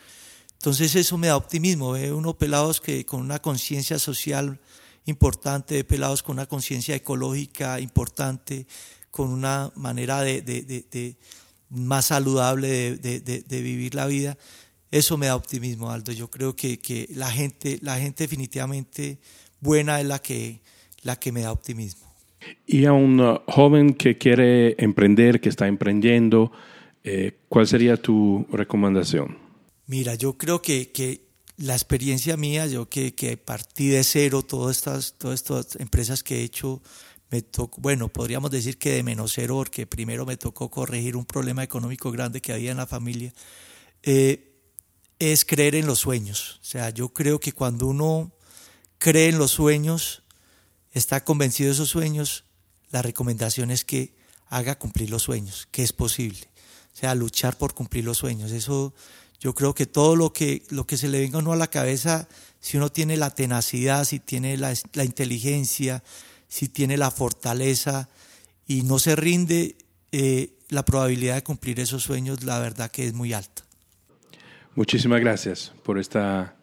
Entonces 0.54 0.94
eso 0.94 1.18
me 1.18 1.26
da 1.26 1.36
optimismo, 1.36 1.92
ve 1.92 2.12
uno 2.12 2.38
pelados 2.38 2.80
que 2.80 3.04
con 3.04 3.20
una 3.20 3.40
conciencia 3.40 3.98
social 3.98 4.58
importante, 5.04 5.74
de 5.74 5.84
pelados 5.84 6.22
con 6.22 6.36
una 6.36 6.46
conciencia 6.46 6.94
ecológica 6.94 7.80
importante, 7.80 8.66
con 9.10 9.28
una 9.28 9.70
manera 9.76 10.22
de, 10.22 10.42
de, 10.42 10.62
de, 10.62 11.16
más 11.68 12.06
saludable 12.06 12.96
de, 12.96 13.62
vivir 13.62 13.94
la 13.94 14.06
vida. 14.06 14.38
Eso 14.94 15.18
me 15.18 15.26
da 15.26 15.34
optimismo, 15.34 15.90
Aldo. 15.90 16.12
Yo 16.12 16.30
creo 16.30 16.54
que, 16.54 16.78
que, 16.78 17.08
la, 17.16 17.28
gente, 17.28 17.80
la 17.82 17.98
gente 17.98 18.22
definitivamente 18.22 19.18
buena 19.58 20.00
es 20.00 20.06
la 20.06 20.20
que, 20.20 20.60
la 21.02 21.16
que 21.16 21.32
me 21.32 21.40
da 21.40 21.50
optimismo. 21.50 22.06
Y 22.64 22.84
a 22.84 22.92
un 22.92 23.18
uh, 23.18 23.40
joven 23.48 23.94
que 23.94 24.16
quiere 24.18 24.76
emprender, 24.78 25.40
que 25.40 25.48
está 25.48 25.66
emprendiendo, 25.66 26.52
eh, 27.02 27.32
¿cuál 27.48 27.66
sería 27.66 27.96
tu 27.96 28.46
recomendación? 28.52 29.36
Mira, 29.88 30.14
yo 30.14 30.34
creo 30.38 30.62
que, 30.62 30.92
que 30.92 31.22
la 31.56 31.74
experiencia 31.74 32.36
mía, 32.36 32.68
yo 32.68 32.88
que, 32.88 33.16
que 33.16 33.36
partí 33.36 33.88
de 33.88 34.04
cero, 34.04 34.42
todas 34.42 34.76
estas, 34.76 35.14
todas 35.18 35.40
estas 35.40 35.74
empresas 35.80 36.22
que 36.22 36.36
he 36.36 36.42
hecho, 36.44 36.80
me 37.32 37.42
tocó, 37.42 37.80
bueno, 37.80 38.10
podríamos 38.10 38.52
decir 38.52 38.78
que 38.78 38.92
de 38.92 39.02
menos 39.02 39.32
cero, 39.34 39.56
porque 39.56 39.88
primero 39.88 40.24
me 40.24 40.36
tocó 40.36 40.70
corregir 40.70 41.16
un 41.16 41.24
problema 41.24 41.64
económico 41.64 42.12
grande 42.12 42.40
que 42.40 42.52
había 42.52 42.70
en 42.70 42.76
la 42.76 42.86
familia, 42.86 43.34
eh, 44.04 44.52
es 45.32 45.44
creer 45.44 45.74
en 45.74 45.86
los 45.86 46.00
sueños. 46.00 46.60
O 46.62 46.64
sea, 46.64 46.90
yo 46.90 47.10
creo 47.10 47.40
que 47.40 47.52
cuando 47.52 47.86
uno 47.86 48.32
cree 48.98 49.28
en 49.28 49.38
los 49.38 49.52
sueños, 49.52 50.22
está 50.92 51.24
convencido 51.24 51.68
de 51.68 51.74
esos 51.74 51.90
sueños, 51.90 52.44
la 52.90 53.02
recomendación 53.02 53.70
es 53.70 53.84
que 53.84 54.14
haga 54.48 54.78
cumplir 54.78 55.10
los 55.10 55.22
sueños, 55.22 55.68
que 55.70 55.82
es 55.82 55.92
posible. 55.92 56.40
O 56.94 56.96
sea, 56.96 57.14
luchar 57.14 57.58
por 57.58 57.74
cumplir 57.74 58.04
los 58.04 58.18
sueños. 58.18 58.52
Eso 58.52 58.94
yo 59.40 59.54
creo 59.54 59.74
que 59.74 59.86
todo 59.86 60.14
lo 60.16 60.32
que, 60.32 60.62
lo 60.70 60.86
que 60.86 60.96
se 60.96 61.08
le 61.08 61.20
venga 61.20 61.38
a 61.38 61.42
uno 61.42 61.52
a 61.52 61.56
la 61.56 61.68
cabeza, 61.68 62.28
si 62.60 62.76
uno 62.76 62.90
tiene 62.90 63.16
la 63.16 63.34
tenacidad, 63.34 64.04
si 64.04 64.20
tiene 64.20 64.56
la, 64.56 64.72
la 64.92 65.04
inteligencia, 65.04 66.04
si 66.48 66.68
tiene 66.68 66.96
la 66.96 67.10
fortaleza 67.10 68.08
y 68.66 68.82
no 68.82 68.98
se 68.98 69.16
rinde, 69.16 69.76
eh, 70.12 70.54
la 70.68 70.84
probabilidad 70.84 71.34
de 71.34 71.42
cumplir 71.42 71.80
esos 71.80 72.04
sueños, 72.04 72.44
la 72.44 72.60
verdad 72.60 72.90
que 72.90 73.06
es 73.06 73.12
muy 73.12 73.32
alta. 73.32 73.63
Muchísimas 74.76 75.20
gracias 75.20 75.72
por 75.82 75.98
esta 75.98 76.56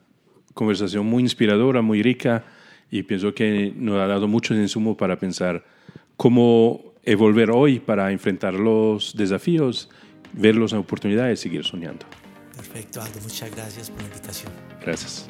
conversación 0.54 1.06
muy 1.06 1.24
inspiradora, 1.24 1.82
muy 1.82 2.04
rica 2.04 2.44
y 2.90 3.04
pienso 3.04 3.34
que 3.34 3.74
nos 3.76 4.00
ha 4.00 4.08
dado 4.08 4.28
mucho 4.28 4.54
insumo 4.54 4.98
para 4.98 5.18
pensar 5.18 5.64
cómo 6.18 6.94
evolver 7.04 7.52
hoy 7.52 7.80
para 7.80 8.12
enfrentar 8.12 8.54
los 8.54 9.16
desafíos, 9.16 9.90
ver 10.34 10.56
las 10.56 10.74
oportunidades 10.74 11.40
y 11.40 11.44
seguir 11.44 11.64
soñando. 11.64 12.06
Perfecto, 12.56 13.02
Aldo. 13.02 13.20
Muchas 13.22 13.50
gracias 13.56 13.90
por 13.90 14.02
la 14.02 14.08
invitación. 14.08 14.52
Gracias. 14.82 15.30